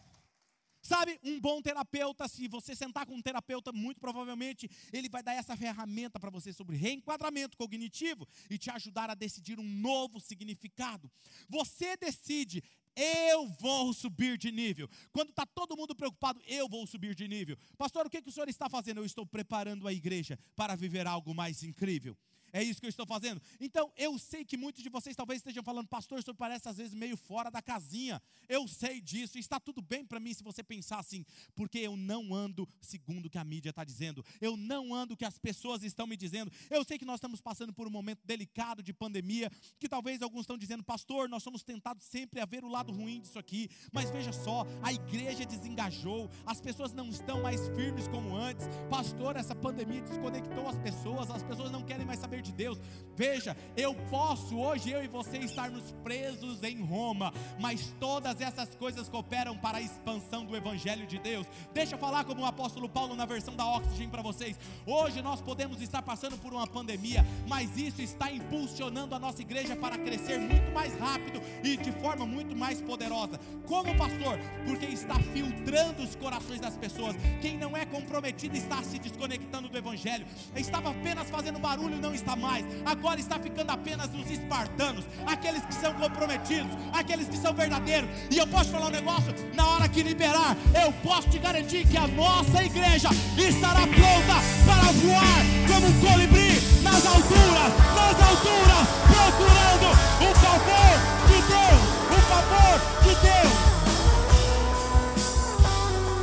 Sabe, 0.88 1.20
um 1.22 1.38
bom 1.38 1.62
terapeuta, 1.62 2.30
se 2.30 2.48
você 2.48 2.74
sentar 2.74 3.06
com 3.06 3.14
um 3.14 3.22
terapeuta, 3.22 3.74
muito 3.74 4.00
provavelmente 4.00 4.72
ele 4.94 5.10
vai 5.10 5.22
dar 5.22 5.34
essa 5.34 5.54
ferramenta 5.58 6.18
para 6.18 6.30
você 6.30 6.54
sobre 6.54 6.78
reenquadramento 6.78 7.58
cognitivo 7.58 8.26
e 8.50 8.58
te 8.58 8.72
ajudar 8.72 9.10
a 9.10 9.14
decidir 9.14 9.60
um 9.60 9.68
novo 9.68 10.22
significado. 10.22 11.12
Você 11.50 11.98
decide, 11.98 12.64
eu 12.96 13.50
vou 13.60 13.92
subir 13.92 14.38
de 14.38 14.50
nível. 14.50 14.90
Quando 15.12 15.32
está 15.32 15.46
todo 15.46 15.76
mundo 15.76 15.94
preocupado, 15.94 16.42
eu 16.48 16.70
vou 16.70 16.88
subir 16.88 17.14
de 17.14 17.28
nível. 17.28 17.58
Pastor, 17.78 18.06
o 18.06 18.10
que, 18.10 18.22
que 18.22 18.30
o 18.30 18.32
senhor 18.32 18.48
está 18.48 18.70
fazendo? 18.70 19.02
Eu 19.02 19.06
estou 19.06 19.26
preparando 19.26 19.90
a 19.90 19.94
igreja 19.94 20.40
para 20.56 20.74
viver 20.74 21.06
algo 21.06 21.36
mais 21.36 21.64
incrível. 21.64 22.16
É 22.58 22.64
isso 22.64 22.80
que 22.80 22.88
eu 22.88 22.90
estou 22.90 23.06
fazendo. 23.06 23.40
Então, 23.62 23.92
eu 23.96 24.18
sei 24.18 24.44
que 24.44 24.58
muitos 24.58 24.82
de 24.82 24.90
vocês 24.90 25.16
talvez 25.16 25.42
estejam 25.42 25.62
falando, 25.62 25.88
pastor, 25.88 26.18
isso 26.18 26.34
parece 26.34 26.68
às 26.68 26.78
vezes 26.78 26.92
meio 26.92 27.16
fora 27.16 27.52
da 27.52 27.62
casinha. 27.62 28.20
Eu 28.50 28.68
sei 28.68 29.00
disso, 29.00 29.38
está 29.38 29.60
tudo 29.60 29.80
bem 29.80 30.04
para 30.04 30.20
mim 30.20 30.34
se 30.34 30.44
você 30.44 30.64
pensar 30.64 30.98
assim, 30.98 31.24
porque 31.54 31.78
eu 31.78 31.96
não 31.96 32.34
ando 32.34 32.68
segundo 32.82 33.28
o 33.28 33.30
que 33.30 33.38
a 33.38 33.44
mídia 33.44 33.70
está 33.70 33.84
dizendo, 33.84 34.26
eu 34.42 34.58
não 34.58 34.92
ando 34.92 35.14
o 35.14 35.18
que 35.18 35.24
as 35.24 35.38
pessoas 35.38 35.84
estão 35.84 36.08
me 36.08 36.18
dizendo. 36.18 36.52
Eu 36.68 36.84
sei 36.84 36.98
que 36.98 37.06
nós 37.06 37.18
estamos 37.18 37.40
passando 37.40 37.72
por 37.72 37.86
um 37.86 37.92
momento 37.92 38.26
delicado 38.26 38.82
de 38.82 38.92
pandemia, 38.92 39.52
que 39.78 39.88
talvez 39.88 40.24
alguns 40.24 40.42
estão 40.42 40.58
dizendo, 40.58 40.84
pastor, 40.84 41.30
nós 41.30 41.44
somos 41.44 41.62
tentados 41.62 42.06
sempre 42.06 42.40
a 42.40 42.46
ver 42.46 42.64
o 42.64 42.70
lado 42.70 42.92
ruim 42.92 43.22
disso 43.22 43.38
aqui, 43.38 43.70
mas 43.92 44.10
veja 44.10 44.34
só, 44.34 44.66
a 44.82 44.92
igreja 44.92 45.46
desengajou, 45.46 46.28
as 46.44 46.60
pessoas 46.60 46.92
não 46.92 47.08
estão 47.10 47.44
mais 47.44 47.68
firmes 47.76 48.08
como 48.08 48.36
antes, 48.36 48.66
pastor, 48.90 49.36
essa 49.36 49.54
pandemia 49.54 50.02
desconectou 50.02 50.68
as 50.68 50.80
pessoas, 50.80 51.30
as 51.30 51.44
pessoas 51.44 51.70
não 51.70 51.84
querem 51.84 52.04
mais 52.04 52.20
saber 52.20 52.42
de 52.42 52.47
Deus. 52.52 52.80
Veja, 53.18 53.58
eu 53.76 53.96
posso 54.12 54.60
hoje, 54.60 54.92
eu 54.92 55.04
e 55.04 55.08
você, 55.08 55.40
estarmos 55.40 55.92
presos 56.04 56.62
em 56.62 56.84
Roma, 56.84 57.34
mas 57.60 57.92
todas 58.00 58.40
essas 58.40 58.76
coisas 58.76 59.10
cooperam 59.10 59.58
para 59.58 59.80
a 59.80 59.82
expansão 59.82 60.46
do 60.46 60.56
Evangelho 60.56 61.08
de 61.08 61.18
Deus. 61.18 61.48
Deixa 61.74 61.96
eu 61.96 62.00
falar 62.00 62.26
como 62.26 62.44
o 62.44 62.46
apóstolo 62.46 62.88
Paulo 62.88 63.16
na 63.16 63.26
versão 63.26 63.56
da 63.56 63.66
Oxygen 63.66 64.10
para 64.10 64.22
vocês. 64.22 64.60
Hoje 64.86 65.24
nós 65.24 65.42
podemos 65.42 65.82
estar 65.82 66.04
passando 66.04 66.38
por 66.38 66.54
uma 66.54 66.68
pandemia, 66.68 67.26
mas 67.48 67.76
isso 67.76 68.04
está 68.04 68.32
impulsionando 68.32 69.16
a 69.16 69.20
nossa 69.20 69.42
igreja 69.42 69.76
para 69.76 69.98
crescer 69.98 70.38
muito 70.38 70.72
mais 70.72 70.94
rápido 71.00 71.42
e 71.64 71.76
de 71.76 71.92
forma 71.94 72.24
muito 72.24 72.56
mais 72.56 72.84
poderosa. 72.84 73.40
Como 73.66 73.98
pastor? 73.98 74.38
Porque 74.64 74.86
está 74.86 75.16
filtrando 75.16 76.04
os 76.04 76.16
corações 76.16 76.62
das 76.62 76.78
pessoas. 76.78 77.16
Quem 77.42 77.58
não 77.58 77.76
é 77.76 77.84
comprometido 77.84 78.56
está 78.56 78.84
se 78.84 79.00
desconectando 79.00 79.70
do 79.70 79.78
Evangelho. 79.78 80.28
Estava 80.56 80.92
apenas 80.92 81.32
fazendo 81.32 81.58
barulho, 81.58 82.00
não 82.00 82.14
está 82.14 82.27
mais. 82.36 82.66
Agora 82.86 83.20
está 83.20 83.40
ficando 83.40 83.72
apenas 83.72 84.10
os 84.14 84.30
espartanos, 84.30 85.06
aqueles 85.26 85.64
que 85.66 85.74
são 85.74 85.94
comprometidos, 85.94 86.72
aqueles 86.94 87.28
que 87.28 87.38
são 87.38 87.54
verdadeiros. 87.54 88.10
E 88.30 88.38
eu 88.38 88.48
posso 88.48 88.72
falar 88.72 88.88
um 88.88 88.92
negócio: 88.92 89.34
na 89.54 89.68
hora 89.68 89.88
que 89.88 90.04
liberar, 90.04 90.56
eu 90.86 90.92
posso 91.04 91.30
te 91.30 91.40
garantir 91.40 91.88
que 91.88 91.98
a 91.98 92.08
nossa 92.08 92.64
igreja 92.64 93.10
estará 93.38 93.82
pronta 93.88 94.36
para 94.66 94.92
voar 94.94 95.42
como 95.68 95.88
um 95.88 96.00
colibri 96.02 96.60
nas 96.82 97.06
alturas, 97.06 97.72
nas 97.96 98.22
alturas, 98.30 98.88
procurando 99.08 99.88
o 100.22 100.36
favor 100.36 100.96
de 101.28 101.38
Deus, 101.48 101.82
o 102.10 102.20
favor 102.28 102.76
de 103.04 103.14
Deus. 103.22 103.54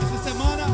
Essa 0.03 0.19
semana 0.31 0.65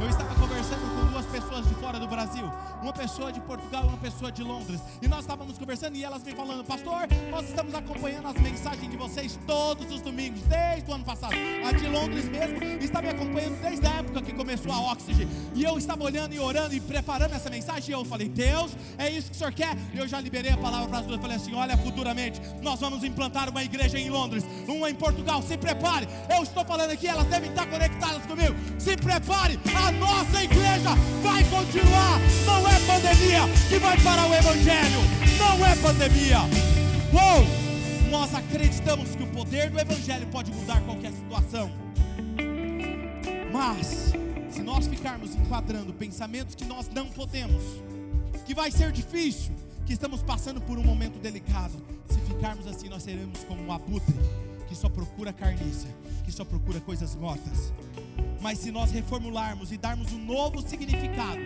eu 0.00 0.08
estava 0.08 0.34
conversando 0.34 0.84
com 0.94 1.06
duas 1.10 1.26
pessoas 1.26 1.66
de 1.66 1.74
fora 1.74 1.98
do 1.98 2.06
Brasil 2.06 2.50
uma 2.82 2.92
pessoa 2.92 3.32
de 3.32 3.40
Portugal 3.40 3.84
e 3.84 3.88
uma 3.88 3.98
pessoa 3.98 4.30
de 4.30 4.42
Londres. 4.42 4.80
E 5.02 5.08
nós 5.08 5.20
estávamos 5.20 5.58
conversando 5.58 5.96
e 5.96 6.04
elas 6.04 6.22
me 6.22 6.32
falando, 6.32 6.64
pastor, 6.64 7.08
nós 7.30 7.48
estamos 7.48 7.74
acompanhando 7.74 8.28
as 8.28 8.40
mensagens 8.40 8.90
de 8.90 8.96
vocês 8.96 9.38
todos 9.46 9.90
os 9.92 10.00
domingos, 10.00 10.40
desde 10.42 10.90
o 10.90 10.94
ano 10.94 11.04
passado. 11.04 11.34
A 11.66 11.72
de 11.72 11.86
Londres 11.88 12.28
mesmo 12.28 12.62
está 12.80 13.02
me 13.02 13.08
acompanhando 13.08 13.60
desde 13.60 13.86
a 13.86 13.90
época 13.90 14.22
que 14.22 14.32
começou 14.32 14.72
a 14.72 14.92
Oxygen. 14.92 15.28
E 15.54 15.64
eu 15.64 15.76
estava 15.78 16.04
olhando 16.04 16.34
e 16.34 16.38
orando 16.38 16.74
e 16.74 16.80
preparando 16.80 17.34
essa 17.34 17.50
mensagem. 17.50 17.90
E 17.90 17.92
eu 17.92 18.04
falei, 18.04 18.28
Deus, 18.28 18.76
é 18.96 19.10
isso 19.10 19.30
que 19.30 19.36
o 19.36 19.38
senhor 19.38 19.52
quer? 19.52 19.76
E 19.92 19.98
eu 19.98 20.06
já 20.06 20.20
liberei 20.20 20.52
a 20.52 20.56
palavra 20.56 20.88
para 20.88 20.98
as 20.98 21.06
duas. 21.06 21.16
Eu 21.16 21.22
falei 21.22 21.36
assim: 21.36 21.54
olha, 21.54 21.76
futuramente 21.76 22.40
nós 22.62 22.80
vamos 22.80 23.02
implantar 23.04 23.48
uma 23.48 23.62
igreja 23.62 23.98
em 23.98 24.10
Londres, 24.10 24.44
uma 24.66 24.90
em 24.90 24.94
Portugal. 24.94 25.42
Se 25.42 25.56
prepare. 25.56 26.08
Eu 26.28 26.42
estou 26.42 26.64
falando 26.64 26.90
aqui, 26.90 27.06
elas 27.06 27.26
devem 27.26 27.50
estar 27.50 27.66
conectadas 27.66 28.24
comigo. 28.26 28.54
Se 28.78 28.96
prepare, 28.96 29.58
a 29.74 29.92
nossa 29.92 30.42
igreja 30.42 30.90
vai 31.22 31.42
continuar. 31.44 32.18
Não 32.46 32.67
é 32.68 32.80
pandemia 32.86 33.40
que 33.68 33.78
vai 33.78 34.00
parar 34.02 34.26
o 34.28 34.34
Evangelho. 34.34 35.00
Não 35.38 35.66
é 35.66 35.76
pandemia. 35.76 36.38
Uou! 37.12 37.46
Nós 38.10 38.34
acreditamos 38.34 39.14
que 39.14 39.22
o 39.22 39.26
poder 39.28 39.70
do 39.70 39.78
Evangelho 39.78 40.26
pode 40.28 40.50
mudar 40.50 40.80
qualquer 40.82 41.12
situação. 41.12 41.70
Mas, 43.52 44.12
se 44.50 44.62
nós 44.62 44.86
ficarmos 44.86 45.34
enquadrando 45.34 45.92
pensamentos 45.92 46.54
que 46.54 46.64
nós 46.64 46.88
não 46.88 47.06
podemos, 47.06 47.62
que 48.46 48.54
vai 48.54 48.70
ser 48.70 48.92
difícil, 48.92 49.52
que 49.86 49.92
estamos 49.92 50.22
passando 50.22 50.60
por 50.60 50.78
um 50.78 50.84
momento 50.84 51.18
delicado, 51.18 51.74
se 52.08 52.20
ficarmos 52.20 52.66
assim, 52.66 52.88
nós 52.88 53.02
seremos 53.02 53.44
como 53.44 53.62
um 53.62 53.72
abutre 53.72 54.14
que 54.68 54.74
só 54.74 54.88
procura 54.88 55.32
carniça, 55.32 55.88
que 56.24 56.32
só 56.32 56.44
procura 56.44 56.80
coisas 56.80 57.14
mortas. 57.14 57.72
Mas 58.40 58.58
se 58.58 58.70
nós 58.70 58.90
reformularmos 58.92 59.72
e 59.72 59.76
darmos 59.76 60.12
um 60.12 60.24
novo 60.24 60.62
significado, 60.62 61.40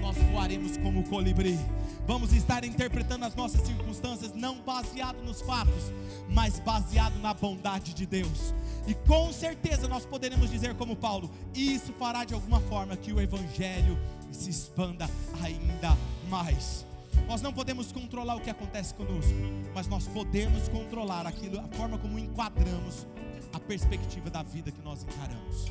nós 0.00 0.16
voaremos 0.32 0.76
como 0.78 1.04
colibri. 1.04 1.58
Vamos 2.06 2.32
estar 2.32 2.64
interpretando 2.64 3.26
as 3.26 3.34
nossas 3.34 3.60
circunstâncias 3.60 4.34
não 4.34 4.56
baseado 4.62 5.22
nos 5.22 5.42
fatos, 5.42 5.92
mas 6.30 6.58
baseado 6.58 7.18
na 7.20 7.34
bondade 7.34 7.92
de 7.92 8.06
Deus. 8.06 8.54
E 8.86 8.94
com 8.94 9.30
certeza 9.32 9.86
nós 9.86 10.06
poderemos 10.06 10.50
dizer 10.50 10.74
como 10.74 10.96
Paulo, 10.96 11.30
isso 11.54 11.92
fará 11.92 12.24
de 12.24 12.32
alguma 12.32 12.60
forma 12.60 12.96
que 12.96 13.12
o 13.12 13.20
evangelho 13.20 13.98
se 14.32 14.48
expanda 14.48 15.08
ainda 15.42 15.96
mais. 16.28 16.86
Nós 17.28 17.42
não 17.42 17.52
podemos 17.52 17.92
controlar 17.92 18.36
o 18.36 18.40
que 18.40 18.50
acontece 18.50 18.94
conosco, 18.94 19.34
mas 19.74 19.86
nós 19.86 20.08
podemos 20.08 20.68
controlar 20.68 21.26
aquilo, 21.26 21.60
a 21.60 21.68
forma 21.76 21.98
como 21.98 22.18
enquadramos 22.18 23.06
a 23.52 23.60
perspectiva 23.60 24.30
da 24.30 24.42
vida 24.42 24.72
que 24.72 24.82
nós 24.82 25.04
encaramos 25.04 25.70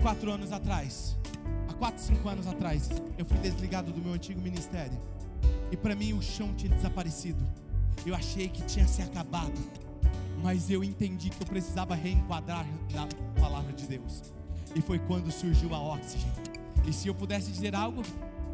quatro 0.00 0.32
anos 0.32 0.50
atrás, 0.50 1.16
há 1.68 1.74
quatro, 1.74 2.02
cinco 2.02 2.28
anos 2.28 2.46
atrás, 2.46 2.88
eu 3.18 3.24
fui 3.24 3.36
desligado 3.38 3.92
do 3.92 4.00
meu 4.00 4.14
antigo 4.14 4.40
ministério. 4.40 4.98
E 5.70 5.76
para 5.76 5.94
mim 5.94 6.14
o 6.14 6.22
chão 6.22 6.54
tinha 6.54 6.74
desaparecido. 6.74 7.44
Eu 8.06 8.14
achei 8.14 8.48
que 8.48 8.62
tinha 8.62 8.88
se 8.88 9.02
acabado. 9.02 9.60
Mas 10.42 10.70
eu 10.70 10.82
entendi 10.82 11.28
que 11.28 11.42
eu 11.42 11.46
precisava 11.46 11.94
reenquadrar 11.94 12.66
na 12.94 13.06
palavra 13.38 13.72
de 13.74 13.86
Deus. 13.86 14.22
E 14.74 14.80
foi 14.80 14.98
quando 14.98 15.30
surgiu 15.30 15.74
a 15.74 15.78
oxigênio. 15.78 16.32
E 16.88 16.92
se 16.92 17.08
eu 17.08 17.14
pudesse 17.14 17.50
dizer 17.50 17.74
algo, 17.74 18.02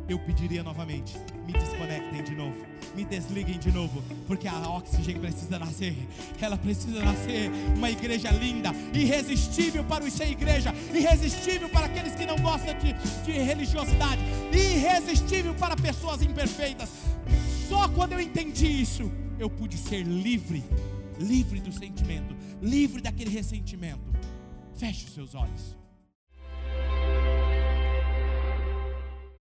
eu 0.08 0.18
pediria 0.18 0.62
novamente: 0.62 1.16
me 1.46 1.52
desconectem 1.52 2.22
de 2.22 2.34
novo, 2.34 2.56
me 2.94 3.04
desliguem 3.04 3.58
de 3.58 3.70
novo, 3.72 4.02
porque 4.26 4.48
a 4.48 4.68
Oxygen 4.70 5.18
precisa 5.20 5.58
nascer. 5.58 5.96
Ela 6.40 6.56
precisa 6.56 7.02
nascer 7.02 7.50
uma 7.76 7.90
igreja 7.90 8.30
linda, 8.30 8.70
irresistível 8.94 9.84
para 9.84 10.04
os 10.04 10.12
sem 10.12 10.32
igreja, 10.32 10.72
irresistível 10.94 11.68
para 11.68 11.86
aqueles 11.86 12.14
que 12.14 12.24
não 12.24 12.36
gostam 12.38 12.74
de, 12.78 12.92
de 13.24 13.32
religiosidade, 13.32 14.22
irresistível 14.52 15.54
para 15.54 15.76
pessoas 15.76 16.22
imperfeitas. 16.22 16.88
Só 17.68 17.88
quando 17.88 18.12
eu 18.12 18.20
entendi 18.20 18.66
isso, 18.66 19.10
eu 19.38 19.50
pude 19.50 19.76
ser 19.76 20.02
livre, 20.04 20.64
livre 21.18 21.60
do 21.60 21.72
sentimento, 21.72 22.34
livre 22.62 23.02
daquele 23.02 23.30
ressentimento. 23.30 24.14
Feche 24.76 25.06
os 25.06 25.14
seus 25.14 25.34
olhos. 25.34 25.75